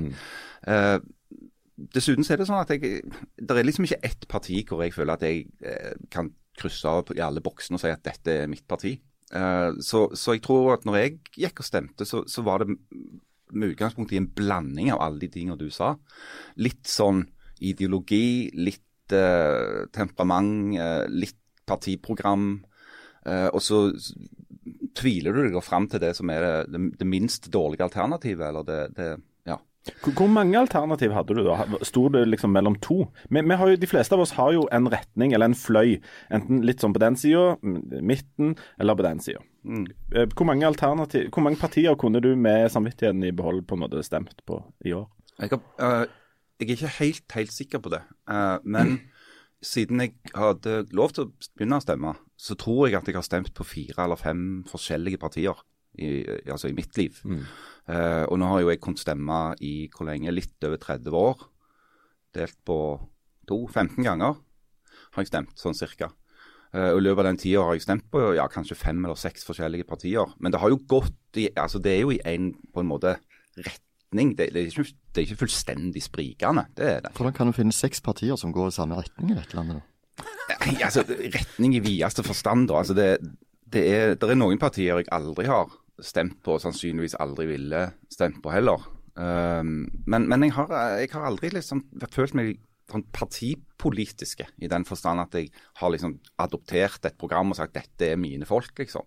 Eh, 0.68 0.98
dessuten 1.94 2.26
så 2.26 2.34
er 2.34 2.40
det 2.40 2.48
sånn 2.48 2.60
at 2.60 2.72
jeg, 2.74 3.02
det 3.38 3.54
er 3.54 3.66
liksom 3.66 3.86
ikke 3.86 4.02
ett 4.06 4.26
parti 4.30 4.60
hvor 4.66 4.82
jeg 4.82 4.94
føler 4.96 5.14
at 5.14 5.24
jeg 5.24 5.44
uh, 5.62 5.94
kan 6.10 6.32
krysse 6.58 6.90
av 6.90 7.12
i 7.14 7.22
alle 7.22 7.42
boksene 7.44 7.78
og 7.78 7.82
si 7.84 7.92
at 7.92 8.02
dette 8.02 8.34
er 8.42 8.50
mitt 8.50 8.66
parti. 8.68 8.96
Uh, 9.30 9.78
så, 9.84 10.08
så 10.18 10.34
jeg 10.34 10.42
tror 10.42 10.74
at 10.74 10.88
når 10.88 10.98
jeg 10.98 11.14
gikk 11.44 11.62
og 11.62 11.68
stemte, 11.68 12.08
så, 12.08 12.24
så 12.26 12.42
var 12.42 12.64
det 12.64 12.74
med 13.54 13.72
utgangspunkt 13.72 14.12
i 14.12 14.18
en 14.18 14.26
blanding 14.26 14.90
av 14.92 15.04
alle 15.06 15.22
de 15.22 15.30
tingene 15.32 15.60
du 15.60 15.68
sa. 15.72 15.94
Litt 16.60 16.90
sånn 16.90 17.22
ideologi, 17.64 18.50
litt 18.58 18.84
temperament, 19.08 20.74
litt 21.08 21.38
partiprogram. 21.64 22.58
Og 23.24 23.62
så 23.64 23.78
tviler 24.98 25.34
du 25.34 25.46
deg 25.46 25.64
fram 25.64 25.88
til 25.90 26.02
det 26.02 26.14
som 26.18 26.30
er 26.34 26.44
det, 26.44 26.54
det, 26.74 26.84
det 27.00 27.08
minst 27.08 27.50
dårlige 27.54 27.86
alternativet, 27.86 28.44
eller 28.50 28.66
det, 28.66 28.78
det 28.98 29.08
ja. 29.48 29.58
Hvor, 30.04 30.28
mange 30.28 30.58
alternativ 30.58 31.14
hadde 31.16 31.36
du 31.38 31.42
da? 31.46 31.62
Sto 31.86 32.08
det 32.12 32.24
liksom 32.28 32.52
mellom 32.52 32.76
to? 32.84 33.06
Vi, 33.30 33.40
vi 33.40 33.58
har 33.60 33.72
jo, 33.72 33.78
de 33.80 33.90
fleste 33.90 34.16
av 34.16 34.24
oss 34.24 34.34
har 34.36 34.52
jo 34.56 34.66
en 34.74 34.90
retning 34.92 35.32
eller 35.32 35.50
en 35.50 35.58
fløy. 35.58 35.98
Enten 36.34 36.64
litt 36.66 36.84
sånn 36.84 36.96
på 36.96 37.02
den 37.02 37.16
sida, 37.20 37.54
midten, 37.62 38.56
eller 38.80 38.98
på 38.98 39.06
den 39.06 39.22
sida. 39.24 39.42
Mm. 39.68 39.86
Hvor, 40.34 40.46
mange 40.48 40.68
alternativ- 40.68 41.28
hvor 41.34 41.44
mange 41.44 41.60
partier 41.60 41.96
kunne 42.00 42.22
du 42.24 42.34
med 42.36 42.68
samvittigheten 42.72 43.24
i 43.24 43.34
behold 43.36 43.64
på 43.68 43.78
en 43.78 43.84
måte 43.86 44.04
stemt 44.06 44.42
på 44.48 44.60
i 44.84 44.94
år? 44.96 45.08
Jeg, 45.38 45.54
har, 45.54 45.62
uh, 45.80 46.04
jeg 46.58 46.68
er 46.68 46.76
ikke 46.76 46.96
helt, 46.98 47.26
helt 47.38 47.54
sikker 47.54 47.82
på 47.84 47.92
det. 47.94 48.02
Uh, 48.30 48.58
men 48.64 48.98
siden 49.64 50.02
jeg 50.04 50.14
hadde 50.36 50.84
lov 50.94 51.14
til 51.14 51.26
å 51.26 51.30
begynne 51.58 51.80
å 51.80 51.84
stemme, 51.84 52.14
så 52.38 52.54
tror 52.58 52.86
jeg 52.86 52.98
at 52.98 53.08
jeg 53.10 53.18
har 53.18 53.26
stemt 53.26 53.50
på 53.56 53.66
fire 53.66 54.04
eller 54.04 54.20
fem 54.20 54.42
forskjellige 54.68 55.20
partier 55.20 55.58
i, 55.98 56.22
altså 56.46 56.70
i 56.70 56.76
mitt 56.76 56.94
liv. 56.98 57.18
Eh, 57.88 58.24
og 58.28 58.38
nå 58.38 58.50
har 58.52 58.62
jo 58.62 58.70
jeg 58.70 58.82
kunnet 58.84 59.02
stemme 59.02 59.38
i 59.64 59.88
hvor 59.94 60.06
lenge? 60.06 60.34
Litt 60.34 60.68
over 60.68 60.78
30 60.82 61.18
år. 61.18 61.42
Delt 62.36 62.58
på 62.68 62.78
to. 63.48 63.64
15 63.66 64.04
ganger 64.04 64.38
har 64.38 65.24
jeg 65.24 65.32
stemt, 65.32 65.54
sånn 65.58 65.76
cirka. 65.76 66.12
Uh, 66.68 66.92
og 66.92 66.98
I 67.00 67.04
løpet 67.06 67.22
av 67.22 67.26
den 67.30 67.38
tida 67.40 67.62
har 67.64 67.76
jeg 67.78 67.86
stemt 67.86 68.04
på 68.12 68.20
ja, 68.36 68.44
kanskje 68.52 68.76
fem 68.76 68.98
eller 69.00 69.16
seks 69.16 69.46
forskjellige 69.48 69.88
partier. 69.88 70.34
Men 70.36 70.52
det 70.52 70.60
har 70.60 70.68
jo 70.68 70.82
gått 70.84 71.40
i 71.40 71.46
altså 71.56 71.80
Det 71.80 71.94
er 71.94 72.02
jo 72.02 72.12
i 72.12 72.20
en 72.28 72.50
på 72.74 72.82
en 72.82 72.90
måte 72.90 73.14
retning. 74.08 74.36
Det, 74.36 74.52
det, 74.52 74.62
er, 74.62 74.66
ikke, 74.66 74.96
det 75.12 75.20
er 75.20 75.26
ikke 75.26 75.42
fullstendig 75.44 76.02
sprikende. 76.02 76.66
Det 76.76 76.86
er 76.86 77.00
det. 77.00 77.12
Hvordan 77.16 77.32
kan 77.32 77.46
du 77.46 77.52
finne 77.52 77.72
seks 77.72 78.00
partier 78.00 78.36
som 78.36 78.52
går 78.52 78.68
i 78.68 78.76
samme 78.76 78.96
retning 78.96 79.32
i 79.32 79.38
dette 79.38 79.56
landet? 79.56 79.82
da? 79.82 80.24
Ja, 80.78 80.88
altså, 80.88 81.04
retning 81.08 81.76
i 81.76 81.80
videste 81.80 82.22
forstand. 82.22 82.68
da. 82.68 82.78
Altså, 82.78 82.94
det, 82.94 83.18
det, 83.70 83.84
er, 83.94 84.14
det 84.14 84.30
er 84.30 84.38
noen 84.38 84.58
partier 84.58 84.98
jeg 84.98 85.08
aldri 85.12 85.46
har 85.46 85.70
stemt 86.00 86.40
på, 86.42 86.56
og 86.56 86.62
sannsynligvis 86.62 87.18
aldri 87.18 87.46
ville 87.46 87.90
stemt 88.10 88.40
på 88.42 88.52
heller. 88.54 88.86
Um, 89.18 89.88
men 90.06 90.28
men 90.30 90.44
jeg, 90.46 90.52
har, 90.54 90.70
jeg 91.00 91.10
har 91.10 91.24
aldri 91.26 91.50
liksom 91.50 91.82
følt 92.14 92.36
meg 92.38 92.58
sånn 92.88 93.02
partipolitiske, 93.12 94.46
i 94.64 94.68
den 94.70 94.86
forstand 94.88 95.20
at 95.20 95.34
jeg 95.36 95.50
har 95.80 95.90
liksom 95.92 96.14
adoptert 96.40 97.04
et 97.04 97.18
program 97.18 97.50
og 97.52 97.58
sagt 97.58 97.74
dette 97.76 98.14
er 98.14 98.20
mine 98.20 98.46
folk, 98.48 98.72
liksom. 98.78 99.04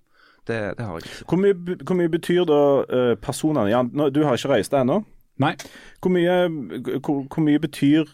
Det, 0.48 0.60
det 0.78 0.86
har 0.86 0.98
jeg 0.98 1.06
ikke. 1.06 1.26
Hvor 1.30 1.42
mye, 1.42 1.78
hvor 1.86 1.98
mye 2.00 2.12
betyr 2.12 2.46
da 2.50 2.62
uh, 2.82 3.16
personene 3.22 3.70
Jan, 3.70 3.92
Du 4.14 4.24
har 4.26 4.38
ikke 4.38 4.54
reist 4.56 4.74
deg 4.74 4.86
ennå. 4.86 5.02
Nei. 5.42 5.54
Hvor 6.02 6.14
mye, 6.14 6.38
hvor, 7.00 7.24
hvor 7.28 7.46
mye 7.46 7.62
betyr 7.62 8.10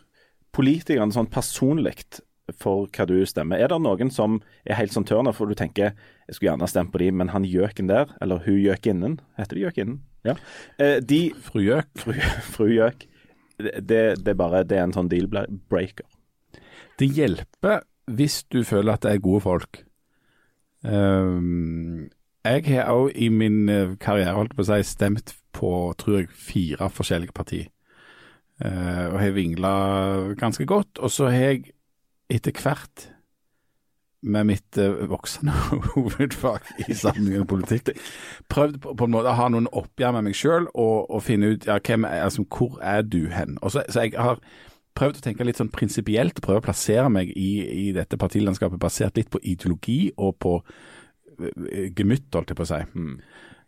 politikerne 0.56 1.16
sånn 1.16 1.30
personlig 1.32 1.96
for 2.60 2.88
hva 2.92 3.08
du 3.08 3.18
stemmer? 3.28 3.60
Er 3.60 3.72
det 3.72 3.80
noen 3.84 4.12
som 4.14 4.40
er 4.68 4.80
helt 4.80 4.96
sånn 4.96 5.08
tørna, 5.08 5.34
for 5.36 5.48
du 5.50 5.56
tenker 5.58 5.92
jeg 6.28 6.36
skulle 6.36 6.52
gjerne 6.52 6.70
stemt 6.72 6.92
på 6.94 7.02
de, 7.02 7.10
men 7.16 7.32
han 7.32 7.48
gjøken 7.48 7.92
der, 7.92 8.12
eller 8.24 8.44
hun 8.46 8.60
gjøkinnen, 8.60 9.20
heter 9.40 9.56
det 9.58 9.66
gjøkinnen? 9.66 10.00
Ja. 10.28 10.36
Eh, 10.84 10.98
de, 11.04 11.22
Fru 11.44 11.62
Gjøk. 11.64 11.92
fru, 12.00 12.14
fru 12.54 12.68
gjøk, 12.74 13.08
det, 13.58 14.02
det 14.20 14.34
er 14.34 14.40
bare 14.40 14.64
det 14.68 14.78
er 14.78 14.86
en 14.86 14.96
sånn 14.96 15.10
deal-breaker. 15.12 16.06
Det 17.00 17.08
hjelper 17.16 17.84
hvis 18.18 18.42
du 18.52 18.62
føler 18.68 18.96
at 18.96 19.04
det 19.06 19.16
er 19.16 19.24
gode 19.24 19.44
folk. 19.44 19.82
Ehm, 20.88 22.08
jeg 22.56 22.68
har 22.72 22.94
òg 22.94 23.12
i 23.16 23.30
min 23.34 23.68
eh, 23.70 23.98
karriere 24.02 24.36
holdt 24.38 24.56
på 24.56 24.66
å 24.66 24.70
si, 24.70 24.80
stemt 24.88 25.36
på 25.58 25.72
tror 25.98 26.22
jeg, 26.22 26.32
fire 26.32 26.90
forskjellige 26.94 27.36
partier. 27.36 27.68
Uh, 28.58 29.14
og 29.14 29.20
har 29.22 29.36
vingla 29.36 29.72
ganske 30.40 30.66
godt. 30.66 30.98
Og 30.98 31.12
så 31.14 31.28
har 31.30 31.52
jeg 31.52 31.74
etter 32.34 32.56
hvert 32.58 33.12
med 34.26 34.48
mitt 34.50 34.80
uh, 34.82 35.04
voksende 35.10 35.54
hovedfag 35.94 36.66
i 36.88 36.94
sammenheng 36.98 37.44
med 37.44 37.50
politikk, 37.52 37.94
prøvd 38.50 38.80
på, 38.82 38.96
på 38.98 39.06
en 39.06 39.14
måte 39.14 39.30
å 39.30 39.38
ha 39.38 39.50
noen 39.54 39.70
oppgjør 39.70 40.18
med 40.18 40.30
meg 40.30 40.40
sjøl 40.40 40.66
og, 40.74 41.06
og, 41.06 41.22
finne 41.24 41.54
ut 41.54 41.70
ja, 41.70 41.78
hvem, 41.78 42.08
altså, 42.10 42.48
hvor 42.50 42.80
er 42.82 43.06
du 43.06 43.28
hen. 43.34 43.60
Og 43.62 43.76
så, 43.76 43.86
så 43.94 44.08
jeg 44.08 44.18
har 44.18 44.42
prøvd 44.98 45.22
å 45.22 45.26
tenke 45.28 45.46
litt 45.46 45.62
sånn 45.62 45.74
prinsipielt, 45.74 46.42
prøve 46.42 46.64
å 46.64 46.66
plassere 46.66 47.10
meg 47.14 47.30
i, 47.38 47.52
i 47.62 47.88
dette 47.94 48.18
partilandskapet 48.18 48.82
basert 48.82 49.20
litt 49.20 49.30
på 49.30 49.42
ideologi 49.46 50.08
og 50.18 50.34
på 50.42 50.58
eh, 50.58 50.97
gemytt, 51.98 52.30
holdt 52.34 52.54
jeg 52.54 52.60
på 52.60 52.66
å 52.66 52.72
si. 52.72 52.82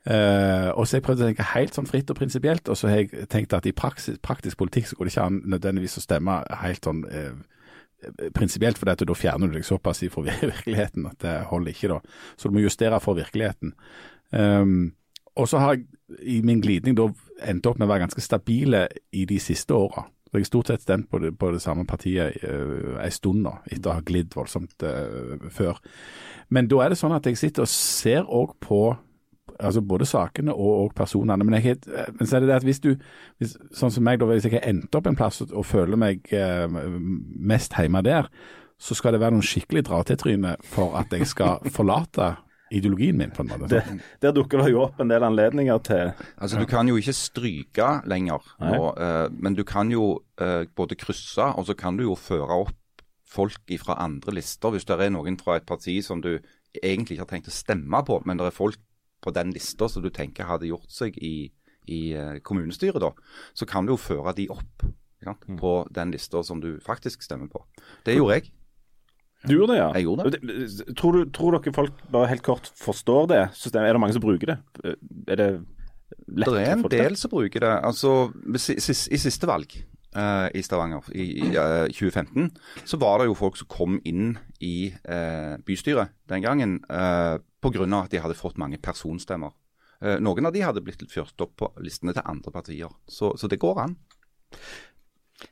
Eh, 0.07 0.69
og 0.73 0.88
så 0.88 0.95
har 0.95 1.01
jeg 1.01 1.05
prøvd 1.05 1.21
å 1.21 1.27
tenke 1.27 1.47
helt 1.51 1.75
sånn 1.75 1.89
fritt 1.89 2.11
og 2.11 2.17
prinsipielt, 2.17 2.69
og 2.71 2.77
så 2.79 2.89
har 2.89 3.01
jeg 3.01 3.27
tenkt 3.31 3.55
at 3.57 3.67
i 3.67 3.75
praksis, 3.75 4.19
praktisk 4.23 4.61
politikk 4.61 4.88
så 4.89 4.97
går 4.97 5.09
det 5.09 5.13
ikke 5.13 5.25
an 5.27 5.41
nødvendigvis 5.55 5.99
å 5.99 6.03
stemme 6.05 6.38
helt 6.61 6.88
sånn 6.88 7.03
uh, 7.03 7.33
prinsipielt, 8.35 8.79
for 8.79 8.89
da 8.89 9.17
fjerner 9.17 9.51
du 9.51 9.57
deg 9.57 9.67
såpass 9.67 10.01
fra 10.13 10.23
virkeligheten 10.53 11.09
at 11.11 11.19
det 11.25 11.35
holder 11.51 11.75
ikke, 11.75 11.91
da. 11.97 12.21
Så 12.39 12.49
du 12.49 12.55
må 12.55 12.63
justere 12.63 13.01
for 13.03 13.19
virkeligheten. 13.19 13.75
Um, 14.31 14.93
og 15.39 15.49
så 15.51 15.59
har 15.61 15.75
jeg 15.75 15.88
i 16.25 16.39
min 16.45 16.61
glidning 16.61 16.95
da 16.97 17.09
endt 17.47 17.67
opp 17.69 17.77
med 17.77 17.88
å 17.88 17.91
være 17.91 18.07
ganske 18.07 18.23
stabile 18.23 18.88
i 19.15 19.25
de 19.29 19.38
siste 19.41 19.75
åra. 19.75 20.07
Jeg 20.29 20.43
har 20.43 20.48
stort 20.48 20.69
sett 20.69 20.86
stemt 20.86 21.09
på 21.09 21.19
det, 21.24 21.33
på 21.41 21.51
det 21.53 21.62
samme 21.63 21.88
partiet 21.89 22.38
uh, 22.45 22.98
en 23.01 23.13
stund 23.13 23.41
nå, 23.45 23.55
etter 23.69 23.89
å 23.89 23.98
ha 23.98 24.05
glidd 24.05 24.36
voldsomt 24.38 24.86
uh, 24.86 25.50
før. 25.53 25.79
Men 26.53 26.69
da 26.69 26.83
er 26.83 26.93
det 26.93 27.00
sånn 27.01 27.15
at 27.15 27.25
jeg 27.25 27.39
sitter 27.39 27.65
og 27.65 27.71
ser 27.71 28.27
òg 28.27 28.53
på 28.62 28.83
altså 29.59 29.81
både 29.83 30.05
sakene 30.07 30.53
og, 30.53 30.71
og 30.83 30.93
personene. 30.95 31.45
Men, 31.45 31.57
jeg, 31.59 31.81
men, 32.15 32.27
så 32.27 32.38
er 32.38 32.43
det 32.43 32.51
det 32.51 32.59
at 32.59 32.67
hvis 32.67 32.81
du, 32.83 32.93
hvis, 33.41 33.57
sånn 33.75 33.91
som 33.91 34.05
meg 34.05 34.21
da, 34.21 34.29
hvis 34.29 34.48
jeg 34.48 34.57
har 34.59 34.69
endt 34.69 34.95
opp 34.95 35.09
en 35.09 35.17
plass 35.19 35.41
og, 35.43 35.53
og 35.57 35.67
føler 35.67 36.00
meg 36.00 36.29
uh, 36.31 36.69
mest 36.69 37.75
hjemme 37.77 38.03
der, 38.05 38.29
så 38.79 38.95
skal 38.95 39.15
det 39.15 39.24
være 39.24 39.36
noen 39.36 39.45
skikkelig 39.45 39.83
dra-til-tryne 39.89 40.55
for 40.63 40.95
at 41.00 41.12
jeg 41.12 41.27
skal 41.27 41.59
forlate 41.75 42.36
ideologien 42.71 43.17
min, 43.17 43.31
på 43.35 43.43
en 43.43 43.51
måte. 43.51 43.69
Det, 43.71 43.99
der 44.21 44.33
dukker 44.35 44.63
det 44.63 44.73
jo 44.73 44.83
opp 44.85 44.99
en 45.01 45.11
del 45.11 45.23
anledninger 45.25 45.81
til 45.85 46.11
Altså, 46.38 46.59
Du 46.59 46.65
kan 46.69 46.88
jo 46.88 46.97
ikke 46.99 47.15
stryke 47.15 47.89
lenger, 48.09 48.45
nå, 48.61 48.81
uh, 48.93 49.27
men 49.33 49.57
du 49.57 49.63
kan 49.67 49.91
jo 49.91 50.19
uh, 50.41 50.63
både 50.75 50.97
krysse, 50.99 51.43
og 51.43 51.65
så 51.69 51.75
kan 51.77 51.97
du 51.97 52.05
jo 52.07 52.15
føre 52.19 52.61
opp 52.65 53.03
folk 53.29 53.73
fra 53.81 53.99
andre 54.01 54.33
lister. 54.39 54.73
Hvis 54.73 54.88
det 54.89 54.97
er 54.99 55.13
noen 55.13 55.38
fra 55.38 55.59
et 55.59 55.67
parti 55.69 55.99
som 56.05 56.21
du 56.21 56.38
egentlig 56.83 57.17
ikke 57.17 57.25
har 57.25 57.33
tenkt 57.33 57.51
å 57.51 57.55
stemme 57.55 58.03
på, 58.05 58.21
men 58.25 58.39
det 58.39 58.49
er 58.49 58.55
folk 58.55 58.79
på 59.21 59.33
den 59.35 59.51
lista 59.53 59.89
som 59.91 60.03
du 60.05 60.09
tenker 60.13 60.47
hadde 60.47 60.69
gjort 60.69 60.89
seg 60.93 61.17
i, 61.17 61.49
i 61.89 62.01
uh, 62.15 62.38
kommunestyret, 62.45 63.01
da, 63.01 63.13
så 63.53 63.67
kan 63.69 63.85
du 63.85 63.93
jo 63.95 64.01
føre 64.01 64.33
de 64.38 64.47
opp 64.53 64.88
ja, 65.25 65.35
mm. 65.35 65.57
på 65.59 65.73
den 65.91 66.13
lista 66.15 66.43
som 66.43 66.61
du 66.63 66.77
faktisk 66.83 67.23
stemmer 67.25 67.51
på. 67.51 67.65
Det 68.05 68.15
gjorde 68.15 68.39
jeg. 68.39 68.53
Du 69.48 69.53
gjorde 69.55 69.75
det, 69.75 69.79
ja? 69.79 69.89
Jeg 69.96 70.03
gjorde 70.03 70.31
det. 70.34 70.96
Tror, 71.00 71.15
du, 71.15 71.29
tror 71.31 71.55
dere 71.55 71.74
folk 71.75 72.00
bare 72.12 72.31
helt 72.34 72.43
kort 72.43 72.72
forstår 72.75 73.29
det 73.31 73.43
systemet? 73.55 73.88
Er 73.88 73.96
det 73.96 74.01
mange 74.03 74.17
som 74.17 74.24
bruker 74.24 74.51
det? 74.51 74.58
Er 75.31 75.39
det 75.39 75.50
lett 76.27 76.50
Det 76.50 76.65
er 76.65 76.74
en 76.74 76.84
del 76.91 77.15
som 77.19 77.31
bruker 77.31 77.63
det. 77.63 77.72
Altså, 77.88 78.31
I 78.51 79.22
siste 79.22 79.48
valg 79.50 79.77
uh, 80.17 80.48
i 80.51 80.63
Stavanger 80.65 81.08
i, 81.13 81.29
uh, 81.55 81.88
2015, 81.88 82.50
så 82.84 83.00
var 83.01 83.22
det 83.22 83.29
jo 83.29 83.38
folk 83.38 83.60
som 83.60 83.69
kom 83.72 84.00
inn 84.03 84.36
i 84.60 84.91
uh, 85.08 85.55
bystyret 85.65 86.12
den 86.31 86.43
gangen 86.43 86.79
uh, 86.91 87.39
pga. 87.63 87.88
at 88.01 88.12
de 88.12 88.24
hadde 88.24 88.38
fått 88.39 88.60
mange 88.60 88.79
personstemmer. 88.81 89.55
noen 90.00 90.46
av 90.48 90.53
de 90.55 90.62
hadde 90.63 90.79
blitt 90.79 91.01
ført 91.12 91.41
opp 91.43 91.58
på 91.60 91.67
listene 91.84 92.13
til 92.15 92.24
andre 92.24 92.51
partier. 92.51 92.91
Så, 93.08 93.34
så 93.36 93.48
det 93.51 93.60
går 93.60 93.81
an. 93.84 93.98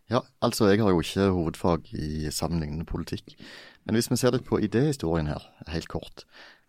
Ja, 0.07 0.21
altså 0.41 0.69
jeg 0.71 0.79
har 0.79 0.91
jo 0.91 1.01
ikke 1.03 1.29
hovedfag 1.35 1.89
i 1.91 2.31
sammenlignende 2.31 2.85
politikk. 2.87 3.35
Men 3.87 3.95
hvis 3.95 4.09
vi 4.11 4.19
ser 4.19 4.35
litt 4.35 4.43
på 4.47 4.59
idéhistorien 4.59 5.29
her, 5.31 5.43
helt 5.71 5.87
kort, 5.87 6.25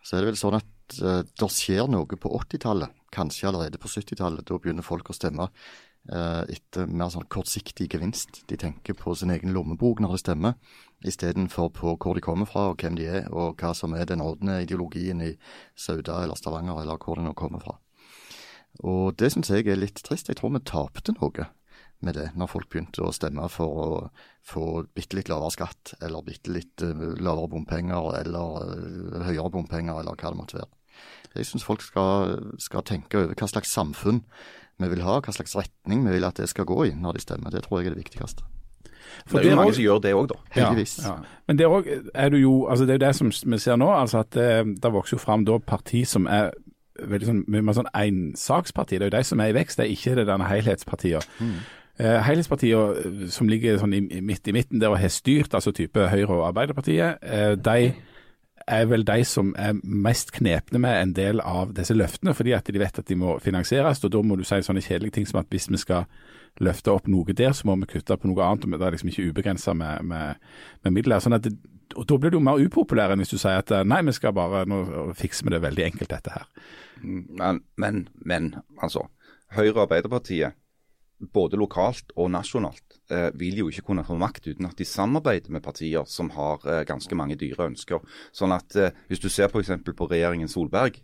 så 0.07 0.15
er 0.15 0.23
det 0.23 0.31
vel 0.31 0.39
sånn 0.39 0.55
at 0.55 0.99
uh, 1.03 1.19
det 1.27 1.49
skjer 1.51 1.89
noe 1.91 2.07
på 2.07 2.31
80-tallet, 2.37 2.95
kanskje 3.11 3.49
allerede 3.49 3.81
på 3.81 3.91
70-tallet. 3.91 4.45
Da 4.47 4.55
begynner 4.55 4.87
folk 4.87 5.11
å 5.11 5.15
stemme 5.17 5.49
uh, 5.49 6.43
etter 6.47 6.87
mer 6.87 7.11
sånn 7.11 7.27
kortsiktig 7.27 7.89
gevinst. 7.91 8.45
De 8.47 8.55
tenker 8.61 8.95
på 8.95 9.17
sin 9.19 9.35
egen 9.35 9.51
lommebok 9.51 9.99
når 9.99 10.15
de 10.15 10.21
stemmer, 10.23 10.55
istedenfor 11.03 11.73
på 11.75 11.97
hvor 11.99 12.15
de 12.15 12.23
kommer 12.23 12.47
fra 12.47 12.69
og 12.71 12.79
hvem 12.79 12.95
de 12.95 13.11
er, 13.11 13.27
og 13.35 13.59
hva 13.59 13.73
som 13.75 13.97
er 13.99 14.07
den 14.07 14.23
ordne 14.23 14.61
ideologien 14.63 15.19
i 15.25 15.33
Sauda 15.75 16.21
eller 16.23 16.39
Stavanger, 16.39 16.79
eller 16.85 17.03
hvor 17.03 17.19
de 17.19 17.27
nå 17.27 17.35
kommer 17.35 17.59
fra. 17.65 17.75
Og 18.87 19.11
det 19.19 19.33
syns 19.33 19.51
jeg 19.51 19.67
er 19.67 19.81
litt 19.81 19.99
trist. 20.07 20.31
Jeg 20.31 20.39
tror 20.39 20.55
vi 20.55 20.63
tapte 20.63 21.19
noe 21.19 21.51
med 22.05 22.15
det, 22.15 22.29
når 22.39 22.51
folk 22.51 22.69
begynte 22.71 23.03
å 23.03 23.13
stemme 23.15 23.47
for 23.51 23.79
å 23.83 23.87
få 24.45 24.65
bitte 24.95 25.17
litt 25.19 25.31
lavere 25.31 25.51
skatt, 25.53 25.95
eller 26.01 26.25
bitte 26.25 26.53
litt 26.55 26.83
uh, 26.85 27.09
lavere 27.19 27.49
bompenger, 27.51 28.13
eller 28.21 28.69
uh, 28.69 29.25
høyere 29.27 29.51
bompenger, 29.53 29.99
eller 29.99 30.15
hva 30.15 30.31
det 30.31 30.39
måtte 30.39 30.59
være. 30.61 30.71
Jeg 31.35 31.49
syns 31.49 31.67
folk 31.67 31.83
skal, 31.85 32.39
skal, 32.59 32.83
tenke 32.87 33.19
over 33.19 33.35
hva 33.37 33.49
slags 33.51 33.71
samfunn 33.75 34.23
vi 34.79 34.87
vil 34.93 35.03
ha, 35.03 35.19
hva 35.21 35.33
slags 35.35 35.57
retning 35.59 36.05
vi 36.07 36.15
vil 36.15 36.25
at 36.27 36.39
det 36.39 36.47
skal 36.49 36.67
gå 36.67 36.87
i 36.87 36.95
når 36.95 37.19
de 37.19 37.25
stemmer. 37.25 37.53
Det 37.53 37.65
tror 37.65 37.81
jeg 37.81 37.91
er 37.91 37.97
det 37.97 38.05
viktigste. 38.05 38.47
For 39.27 39.39
det 39.39 39.49
er 39.49 39.53
jo 39.53 39.59
mange 39.59 39.75
som 39.75 39.83
gjør 39.83 40.01
det 40.03 40.13
òg, 40.15 40.29
da. 40.31 40.37
Heldigvis. 40.55 40.95
Ja, 41.03 41.17
ja. 41.17 41.37
Men 41.47 41.59
det 41.59 41.65
er, 41.65 41.75
også, 41.75 41.99
er 42.13 42.33
det 42.33 42.41
jo 42.41 42.53
altså 42.69 42.85
det 42.85 42.95
er 42.95 42.99
jo 42.99 43.05
det 43.05 43.13
som 43.17 43.31
vi 43.53 43.59
ser 43.61 43.79
nå, 43.81 43.89
altså 43.93 44.23
at 44.23 44.31
det, 44.37 44.49
eh, 44.59 44.73
det 44.83 44.91
vokser 44.93 45.17
jo 45.17 45.21
fram 45.21 45.45
da 45.47 45.57
parti 45.59 46.05
som 46.07 46.27
er 46.29 46.51
veldig 46.99 47.29
sånn, 47.29 47.41
mye 47.51 47.75
sånn 47.75 47.91
ensaksparti. 47.95 48.99
Det 48.99 49.07
er 49.07 49.11
jo 49.11 49.17
de 49.17 49.27
som 49.27 49.43
er 49.43 49.51
i 49.51 49.57
vekst, 49.57 49.79
det 49.79 49.85
er 49.85 49.93
ikke 49.93 50.15
det 50.19 50.25
denne 50.29 50.47
helhetspartiet. 50.49 51.27
Mm. 51.39 51.59
Eh, 51.99 52.21
Helhetspartiene 52.23 53.01
eh, 53.03 53.23
som 53.33 53.49
ligger 53.51 53.79
sånn 53.81 53.95
i, 53.97 54.21
midt 54.23 54.47
i 54.47 54.53
midten 54.55 54.79
der 54.79 54.93
og 54.93 55.01
har 55.01 55.11
styrt, 55.11 55.51
altså 55.55 55.73
type 55.75 56.05
Høyre 56.07 56.31
og 56.31 56.45
Arbeiderpartiet, 56.47 57.19
eh, 57.19 57.55
de 57.59 57.91
er 58.69 58.85
vel 58.87 59.03
de 59.03 59.23
som 59.27 59.49
er 59.59 59.75
mest 59.83 60.31
knepne 60.31 60.79
med 60.79 60.95
en 60.95 61.11
del 61.17 61.41
av 61.43 61.73
disse 61.75 61.95
løftene, 61.95 62.35
fordi 62.37 62.53
at 62.55 62.69
de 62.69 62.79
vet 62.79 63.01
at 63.01 63.07
de 63.09 63.17
må 63.19 63.35
finansieres. 63.43 64.03
og 64.05 64.13
Da 64.13 64.21
må 64.21 64.37
du 64.37 64.45
si 64.47 64.61
sånne 64.63 64.83
kjedelige 64.85 65.17
ting 65.17 65.27
som 65.27 65.41
at 65.41 65.49
hvis 65.49 65.67
vi 65.71 65.81
skal 65.81 66.05
løfte 66.63 66.93
opp 66.93 67.09
noe 67.09 67.33
der, 67.33 67.51
så 67.57 67.67
må 67.67 67.75
vi 67.81 67.89
kutte 67.97 68.15
på 68.15 68.29
noe 68.29 68.45
annet. 68.45 68.69
og 68.69 68.79
Det 68.79 68.87
er 68.87 68.95
liksom 68.95 69.09
ikke 69.09 69.27
ubegrensa 69.33 69.73
med, 69.73 70.05
med, 70.05 70.35
med, 70.83 70.93
midler. 70.93 71.19
sånn 71.19 71.35
at 71.35 71.43
det, 71.43 71.57
og 71.97 72.07
Da 72.07 72.17
blir 72.17 72.31
du 72.31 72.39
mer 72.39 72.61
upopulær 72.61 73.11
enn 73.11 73.19
hvis 73.19 73.33
du 73.33 73.39
sier 73.41 73.59
at 73.59 73.73
nei, 73.83 74.03
vi 74.05 74.13
skal 74.13 74.37
bare 74.37 74.63
nå 74.69 75.11
fikser 75.17 75.49
vi 75.49 75.55
det 75.55 75.63
veldig 75.65 75.85
enkelt, 75.89 76.09
dette 76.09 76.31
her. 76.31 76.47
Men, 77.01 77.63
men, 77.75 78.07
men 78.23 78.55
altså. 78.77 79.09
Høyre 79.49 79.73
og 79.73 79.87
Arbeiderpartiet 79.87 80.53
både 81.19 81.59
lokalt 81.59 82.13
og 82.15 82.31
nasjonalt, 82.31 82.99
eh, 83.11 83.29
vil 83.35 83.61
jo 83.61 83.69
ikke 83.69 83.89
kunne 83.89 84.05
få 84.07 84.17
makt 84.19 84.47
uten 84.47 84.69
at 84.69 84.77
de 84.79 84.87
samarbeider 84.87 85.51
med 85.51 85.63
partier 85.63 86.07
som 86.07 86.31
har 86.35 86.63
eh, 86.65 86.85
ganske 86.87 87.15
mange 87.15 87.37
dyre 87.39 87.67
ønsker. 87.69 87.99
Sånn 88.31 88.55
at 88.55 88.75
eh, 88.75 88.91
Hvis 89.07 89.19
du 89.19 89.29
ser 89.29 89.49
f.eks. 89.49 89.71
på 89.83 90.09
regjeringen 90.09 90.47
Solberg, 90.47 91.01